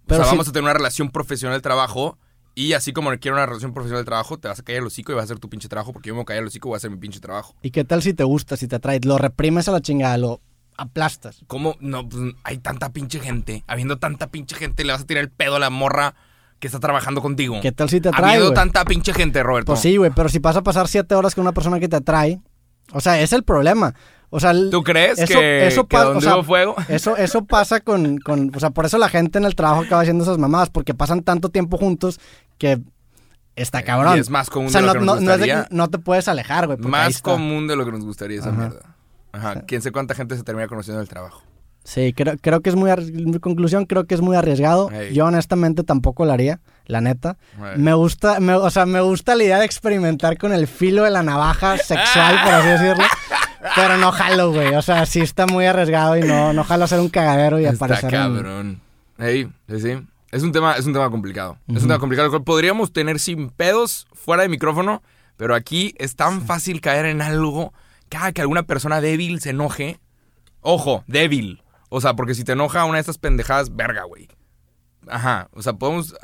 Pero 0.07 0.21
o 0.21 0.25
sea, 0.25 0.33
vamos 0.33 0.49
a 0.49 0.53
tener 0.53 0.65
una 0.65 0.73
relación 0.75 1.11
profesional 1.11 1.57
de 1.59 1.63
trabajo. 1.63 2.19
Y 2.61 2.73
así 2.75 2.93
como 2.93 3.11
quiero 3.19 3.37
una 3.37 3.47
relación 3.47 3.73
profesional 3.73 4.03
de 4.03 4.07
trabajo, 4.07 4.39
te 4.39 4.49
vas 4.49 4.59
a 4.59 4.63
caer 4.63 4.79
el 4.79 4.87
hocico 4.87 5.13
y 5.13 5.15
vas 5.15 5.23
a 5.23 5.25
hacer 5.25 5.39
tu 5.39 5.49
pinche 5.49 5.69
trabajo. 5.69 5.93
Porque 5.93 6.09
yo 6.09 6.15
me 6.15 6.19
voy 6.19 6.23
a 6.23 6.27
caer 6.27 6.41
el 6.43 6.49
hocico 6.49 6.69
y 6.69 6.71
voy 6.71 6.77
a 6.77 6.79
hacer 6.79 6.91
mi 6.91 6.99
pinche 6.99 7.21
trabajo. 7.21 7.55
¿Y 7.63 7.71
qué 7.71 7.85
tal 7.85 8.03
si 8.03 8.13
te 8.13 8.25
gusta, 8.25 8.57
si 8.57 8.69
te 8.69 8.77
atrae? 8.77 9.01
Lo 9.05 9.17
reprimes 9.19 9.69
a 9.69 9.73
la 9.73 9.81
chingada, 9.81 10.19
lo 10.19 10.41
aplastas. 10.77 11.41
¿Cómo? 11.47 11.77
No, 11.81 12.09
pues 12.09 12.35
hay 12.45 12.59
tanta 12.59 12.93
pinche 12.93 13.21
gente. 13.21 13.65
Habiendo 13.67 13.99
tanta 13.99 14.27
pinche 14.29 14.57
gente, 14.57 14.85
le 14.85 14.93
vas 14.93 15.03
a 15.03 15.07
tirar 15.07 15.23
el 15.25 15.31
pedo 15.31 15.57
a 15.57 15.59
la 15.59 15.71
morra 15.71 16.15
que 16.59 16.67
está 16.67 16.81
trabajando 16.81 17.23
contigo. 17.23 17.59
¿Qué 17.63 17.73
tal 17.73 17.89
si 17.89 18.01
te 18.01 18.09
atrae, 18.11 18.25
Habiendo 18.25 18.47
güey? 18.47 18.55
tanta 18.55 18.85
pinche 18.85 19.15
gente, 19.15 19.43
Roberto. 19.43 19.73
Pues 19.73 19.81
sí, 19.81 19.97
güey, 19.97 20.11
pero 20.15 20.29
si 20.29 20.39
vas 20.39 20.57
a 20.57 20.63
pasar 20.63 20.89
siete 20.89 21.15
horas 21.15 21.35
con 21.35 21.43
una 21.43 21.53
persona 21.53 21.81
que 21.81 21.89
te 21.89 21.97
atrae, 21.97 22.41
o 22.93 23.01
sea, 23.01 23.21
es 23.21 23.33
el 23.33 23.43
problema. 23.45 23.95
O 24.33 24.39
sea, 24.39 24.53
¿Tú 24.71 24.83
crees 24.85 25.19
eso- 25.19 25.39
que, 25.39 25.67
eso 25.67 25.87
que 25.89 25.97
pa- 25.97 26.05
donde 26.05 26.19
o 26.19 26.21
sea, 26.21 26.37
hubo 26.37 26.45
fuego? 26.45 26.77
Eso, 26.89 27.17
eso 27.17 27.45
pasa 27.47 27.81
con, 27.81 28.19
con, 28.19 28.53
o 28.55 28.61
sea, 28.61 28.71
por 28.71 28.85
eso 28.87 28.97
la 28.97 29.09
gente 29.09 29.39
en 29.39 29.45
el 29.45 29.57
trabajo 29.57 29.83
acaba 29.83 30.03
haciendo 30.03 30.23
esas 30.23 30.39
mamadas, 30.39 30.71
porque 30.71 30.95
pasan 30.95 31.23
tanto 31.23 31.49
tiempo 31.49 31.79
juntos 31.79 32.21
que 32.61 32.79
está 33.57 33.83
cabrón. 33.83 34.17
Y 34.17 34.21
es 34.21 34.31
más 34.31 34.49
común 34.51 34.69
o 34.69 34.71
sea, 34.71 34.81
de 34.83 34.87
lo 34.87 34.95
no, 34.95 35.01
que 35.01 35.07
nos 35.07 35.07
no- 35.07 35.27
no 35.27 35.33
es 35.35 35.41
de 35.41 35.47
gustaría. 35.47 35.69
no 35.71 35.89
te 35.91 35.99
puedes 35.99 36.29
alejar, 36.29 36.67
güey. 36.69 36.79
Más 36.79 37.21
común 37.21 37.67
de 37.67 37.75
lo 37.75 37.85
que 37.85 37.91
nos 37.93 38.05
gustaría 38.05 38.39
esa 38.39 38.51
Ajá. 38.51 38.59
mierda. 38.59 38.81
Ajá. 39.33 39.63
Quién 39.63 39.83
sé 39.83 39.91
cuánta 39.91 40.15
gente 40.15 40.37
se 40.37 40.43
termina 40.45 40.69
conociendo 40.69 41.01
en 41.01 41.03
el 41.03 41.09
trabajo. 41.09 41.43
Sí, 41.83 42.13
creo, 42.13 42.37
creo 42.41 42.61
que 42.61 42.69
es 42.69 42.77
muy, 42.77 42.91
conclusión, 43.41 43.87
creo 43.87 44.05
que 44.05 44.15
es 44.15 44.21
muy 44.21 44.37
arriesgado. 44.37 44.91
Ey. 44.91 45.15
Yo 45.15 45.25
honestamente 45.25 45.83
tampoco 45.83 46.27
lo 46.27 46.33
haría, 46.33 46.61
la 46.85 47.01
neta. 47.01 47.39
Ey. 47.59 47.79
Me 47.81 47.95
gusta, 47.95 48.39
me- 48.39 48.55
o 48.55 48.69
sea, 48.71 48.85
me 48.85 49.01
gusta 49.01 49.35
la 49.35 49.45
idea 49.45 49.59
de 49.59 49.65
experimentar 49.65 50.37
con 50.37 50.53
el 50.53 50.67
filo 50.67 51.05
de 51.05 51.11
la 51.11 51.23
navaja 51.23 51.79
sexual, 51.79 52.37
por 52.45 52.53
así 52.55 52.69
decirlo. 52.69 53.05
Pero 53.77 53.97
no 53.97 54.13
jalo, 54.13 54.53
güey. 54.53 54.75
O 54.75 54.83
sea, 54.83 55.07
sí 55.07 55.21
está 55.21 55.47
muy 55.47 55.65
arriesgado 55.65 56.17
y 56.19 56.23
no, 56.23 56.53
no 56.53 56.65
jalo 56.65 56.85
hacer 56.85 57.01
un 57.01 57.09
cagadero 57.09 57.59
y 57.59 57.65
Está 57.65 57.87
aparecer 57.87 58.15
en- 58.15 58.21
cabrón. 58.21 58.81
Ey, 59.19 59.49
sí, 59.69 59.81
sí. 59.81 60.07
Es 60.31 60.43
un 60.43 60.53
tema, 60.53 60.75
es 60.75 60.87
un 60.87 60.93
tema 60.93 61.11
complicado. 61.11 61.59
Es 61.69 61.83
un 61.83 61.89
tema 61.89 61.99
complicado 61.99 62.27
el 62.27 62.31
cual 62.31 62.45
podríamos 62.45 62.93
tener 62.93 63.19
sin 63.19 63.51
pedos 63.51 64.07
fuera 64.13 64.43
de 64.43 64.49
micrófono, 64.49 65.03
pero 65.37 65.55
aquí 65.55 65.95
es 65.99 66.15
tan 66.15 66.43
fácil 66.43 66.81
caer 66.81 67.07
en 67.07 67.21
algo 67.21 67.73
cada 68.09 68.33
que 68.33 68.41
alguna 68.41 68.65
persona 68.65 69.01
débil 69.01 69.41
se 69.41 69.51
enoje. 69.51 69.99
Ojo, 70.61 71.05
débil. 71.07 71.63
O 71.89 72.01
sea, 72.01 72.15
porque 72.15 72.35
si 72.35 72.45
te 72.45 72.53
enoja 72.53 72.85
una 72.85 72.95
de 72.97 73.01
estas 73.01 73.19
pendejadas, 73.19 73.75
verga, 73.75 74.05
güey. 74.05 74.29
Ajá. 75.09 75.49
O 75.53 75.63
sea, 75.63 75.73
podemos. 75.73 76.15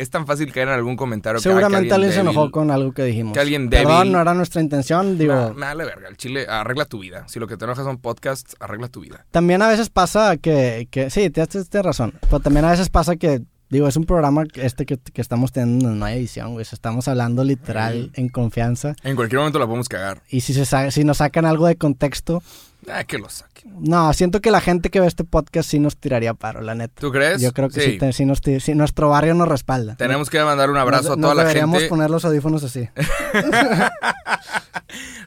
Es 0.00 0.10
tan 0.10 0.26
fácil 0.26 0.52
caer 0.52 0.68
en 0.68 0.74
algún 0.74 0.96
comentario. 0.96 1.40
cada 1.40 1.54
que 1.54 1.60
Seguramente 1.60 1.94
alguien 1.94 2.12
se 2.12 2.18
débil- 2.20 2.30
enojó 2.30 2.50
con 2.50 2.70
algo 2.70 2.92
que 2.92 3.04
dijimos. 3.04 3.32
que 3.34 3.40
alguien 3.40 3.68
Perdón, 3.68 4.08
débil- 4.08 4.12
no 4.12 4.20
era 4.20 4.34
nuestra 4.34 4.60
intención. 4.62 5.18
Digo, 5.18 5.34
Me, 5.34 5.54
me 5.54 5.60
vale 5.66 5.84
verga. 5.84 6.08
El 6.08 6.16
chile, 6.16 6.46
arregla 6.48 6.84
tu 6.86 6.98
vida. 7.00 7.24
Si 7.28 7.38
lo 7.38 7.46
que 7.46 7.56
te 7.56 7.64
enoja 7.66 7.82
son 7.84 7.98
podcasts, 7.98 8.56
arregla 8.60 8.88
tu 8.88 9.00
vida. 9.00 9.26
también 9.30 9.60
a 9.62 9.68
veces 9.68 9.90
pasa 9.90 10.36
que, 10.36 10.88
que 10.90 11.10
sí, 11.10 11.30
tienes, 11.30 11.50
tienes 11.68 11.84
razón. 11.84 12.14
Pero 12.22 12.40
también 12.40 12.64
a 12.64 12.70
veces 12.70 12.88
pasa 12.88 13.16
que, 13.16 13.42
digo, 13.70 13.88
es 13.88 13.96
un 13.96 14.04
programa 14.04 14.44
este 14.54 14.84
que, 14.86 14.98
que 14.98 15.20
estamos 15.22 15.52
teniendo, 15.52 15.90
no 15.90 16.04
hay 16.04 16.18
edición, 16.18 16.52
güey. 16.52 16.66
Estamos 16.70 17.08
hablando 17.08 17.42
literal 17.44 18.10
en 18.14 18.28
confianza. 18.28 18.94
En 19.02 19.16
cualquier 19.16 19.38
momento 19.38 19.58
la 19.58 19.66
podemos 19.66 19.88
cagar. 19.88 20.22
Y 20.28 20.42
si, 20.42 20.52
se 20.54 20.64
sa- 20.66 20.90
si 20.90 21.04
nos 21.04 21.18
sacan 21.18 21.46
algo 21.46 21.66
de 21.66 21.76
contexto, 21.76 22.42
Ah, 22.90 23.04
que 23.04 23.18
lo 23.18 23.28
saque. 23.28 23.62
No, 23.66 24.10
siento 24.14 24.40
que 24.40 24.50
la 24.50 24.62
gente 24.62 24.88
que 24.88 25.00
ve 25.00 25.06
este 25.06 25.22
podcast 25.22 25.68
sí 25.68 25.78
nos 25.78 25.98
tiraría 25.98 26.32
paro, 26.32 26.62
la 26.62 26.74
neta. 26.74 26.98
¿Tú 26.98 27.12
crees? 27.12 27.38
Yo 27.42 27.52
creo 27.52 27.68
que 27.68 27.78
sí, 27.82 27.98
te- 27.98 28.14
sí 28.14 28.24
nos 28.24 28.40
sí, 28.60 28.74
nuestro 28.74 29.10
barrio 29.10 29.34
nos 29.34 29.48
respalda. 29.48 29.96
Tenemos 29.96 30.30
que 30.30 30.42
mandar 30.42 30.70
un 30.70 30.78
abrazo 30.78 31.10
Nos- 31.10 31.18
a 31.18 31.20
toda 31.20 31.34
la 31.34 31.42
deberíamos 31.42 31.76
gente. 31.80 31.90
poner 31.90 32.08
los 32.10 32.24
audífonos 32.24 32.64
así. 32.64 32.88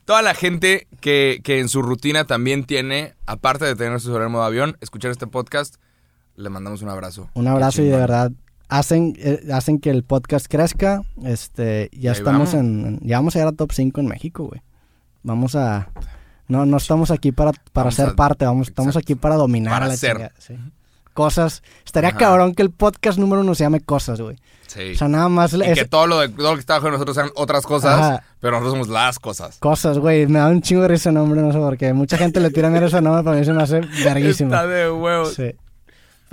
Toda 0.05 0.21
la 0.21 0.33
gente 0.33 0.87
que, 0.99 1.39
que 1.43 1.59
en 1.59 1.69
su 1.69 1.81
rutina 1.81 2.25
también 2.25 2.65
tiene, 2.65 3.13
aparte 3.25 3.65
de 3.65 3.75
tener 3.75 3.99
su 3.99 4.07
celular 4.07 4.25
en 4.27 4.31
modo 4.33 4.43
avión, 4.43 4.77
escuchar 4.81 5.11
este 5.11 5.27
podcast, 5.27 5.75
le 6.36 6.49
mandamos 6.49 6.81
un 6.81 6.89
abrazo. 6.89 7.29
Un 7.34 7.47
abrazo 7.47 7.81
y 7.81 7.86
de 7.88 7.97
verdad 7.97 8.31
hacen, 8.69 9.13
eh, 9.19 9.47
hacen 9.53 9.79
que 9.79 9.89
el 9.89 10.03
podcast 10.03 10.47
crezca. 10.49 11.01
Este, 11.23 11.89
ya 11.93 12.11
Ahí 12.11 12.17
estamos 12.17 12.53
vamos. 12.53 12.53
en, 12.53 12.99
ya 13.03 13.17
vamos 13.17 13.36
a 13.36 13.39
llegar 13.39 13.53
a 13.53 13.57
top 13.57 13.71
5 13.71 13.99
en 14.01 14.07
México, 14.07 14.45
güey. 14.45 14.61
Vamos 15.23 15.55
a 15.55 15.89
no 16.47 16.65
no 16.65 16.77
estamos 16.77 17.09
aquí 17.11 17.31
para, 17.31 17.51
para 17.71 17.86
Vamos 17.86 17.95
ser 17.95 18.09
a- 18.09 18.15
parte, 18.15 18.45
vamos 18.45 18.67
estamos 18.67 18.97
aquí 18.97 19.15
para 19.15 19.36
dominar 19.36 19.73
Para 19.73 19.86
a 19.86 19.89
la 19.89 19.95
ser. 19.97 20.13
chingada, 20.17 20.34
sí. 20.39 20.55
Cosas, 21.13 21.61
estaría 21.86 22.09
Ajá. 22.09 22.17
cabrón 22.17 22.55
que 22.55 22.63
el 22.63 22.71
podcast 22.71 23.19
número 23.19 23.41
uno 23.41 23.53
se 23.53 23.63
llame 23.63 23.79
cosas, 23.81 24.19
güey. 24.19 24.36
Sí. 24.65 24.93
O 24.93 24.97
sea, 24.97 25.07
nada 25.07 25.29
más 25.29 25.53
y 25.53 25.61
es- 25.61 25.77
que 25.77 25.86
todo 25.86 26.07
lo, 26.07 26.19
de, 26.19 26.29
todo 26.29 26.49
lo 26.49 26.53
que 26.55 26.59
está 26.61 26.73
bajo 26.73 26.88
de 26.88 26.93
nosotros 26.93 27.15
sean 27.15 27.29
otras 27.36 27.63
cosas, 27.65 27.99
Ajá. 27.99 28.23
pero 28.39 28.53
nosotros 28.53 28.73
somos 28.73 28.88
las 28.88 29.19
cosas. 29.19 29.59
cosas, 29.59 29.99
güey. 29.99 30.25
Me 30.25 30.39
da 30.39 30.47
un 30.47 30.61
chingo 30.63 30.81
de 30.81 30.88
risa 30.88 31.09
ese 31.09 31.11
nombre, 31.11 31.39
no 31.41 31.51
sé 31.53 31.59
por 31.59 31.77
qué. 31.77 31.93
Mucha 31.93 32.17
gente 32.17 32.39
le 32.39 32.49
tira 32.49 32.69
mierda 32.69 32.88
a 32.88 32.89
ese 32.89 33.01
nombre, 33.01 33.23
para 33.23 33.38
mí 33.38 33.45
se 33.45 33.53
me 33.53 33.61
hace 33.61 33.81
verguísimo. 34.03 34.49
Está 34.51 34.65
de 34.65 34.91
huevos. 34.91 35.36
Sí. 35.36 35.51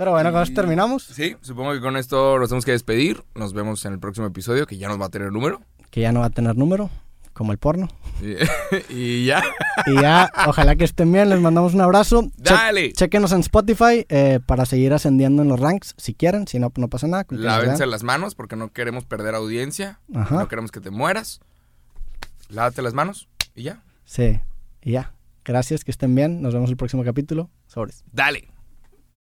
Pero 0.01 0.11
bueno, 0.13 0.31
con 0.31 0.41
eso 0.41 0.53
terminamos. 0.53 1.03
Sí, 1.03 1.35
supongo 1.41 1.73
que 1.73 1.79
con 1.79 1.95
esto 1.95 2.39
nos 2.39 2.49
tenemos 2.49 2.65
que 2.65 2.71
despedir. 2.71 3.23
Nos 3.35 3.53
vemos 3.53 3.85
en 3.85 3.93
el 3.93 3.99
próximo 3.99 4.25
episodio, 4.25 4.65
que 4.65 4.75
ya 4.79 4.87
nos 4.87 4.99
va 4.99 5.05
a 5.05 5.09
tener 5.09 5.31
número. 5.31 5.61
Que 5.91 6.01
ya 6.01 6.11
no 6.11 6.21
va 6.21 6.25
a 6.25 6.29
tener 6.31 6.57
número, 6.57 6.89
como 7.33 7.51
el 7.51 7.59
porno. 7.59 7.87
Y, 8.19 8.33
y 8.89 9.25
ya. 9.25 9.43
Y 9.85 10.01
ya, 10.01 10.31
ojalá 10.47 10.75
que 10.75 10.85
estén 10.85 11.11
bien, 11.11 11.29
les 11.29 11.39
mandamos 11.39 11.75
un 11.75 11.81
abrazo. 11.81 12.23
Che- 12.41 12.53
Dale. 12.55 12.93
Chequenos 12.93 13.31
en 13.31 13.41
Spotify 13.41 14.07
eh, 14.09 14.39
para 14.43 14.65
seguir 14.65 14.91
ascendiendo 14.91 15.43
en 15.43 15.49
los 15.49 15.59
ranks, 15.59 15.93
si 15.97 16.15
quieren, 16.15 16.47
si 16.47 16.57
no, 16.57 16.71
no 16.75 16.87
pasa 16.87 17.05
nada. 17.05 17.25
Lávense 17.29 17.85
las 17.85 18.01
manos 18.01 18.33
porque 18.33 18.55
no 18.55 18.71
queremos 18.73 19.05
perder 19.05 19.35
audiencia. 19.35 19.99
Ajá. 20.15 20.33
No 20.35 20.47
queremos 20.47 20.71
que 20.71 20.79
te 20.81 20.89
mueras. 20.89 21.41
Lávate 22.49 22.81
las 22.81 22.95
manos 22.95 23.27
y 23.55 23.63
ya. 23.63 23.83
Sí, 24.05 24.39
y 24.81 24.93
ya. 24.93 25.13
Gracias, 25.45 25.83
que 25.83 25.91
estén 25.91 26.15
bien. 26.15 26.41
Nos 26.41 26.53
vemos 26.55 26.71
el 26.71 26.77
próximo 26.77 27.03
capítulo. 27.03 27.49
Sobres. 27.67 28.03
Dale. 28.11 28.47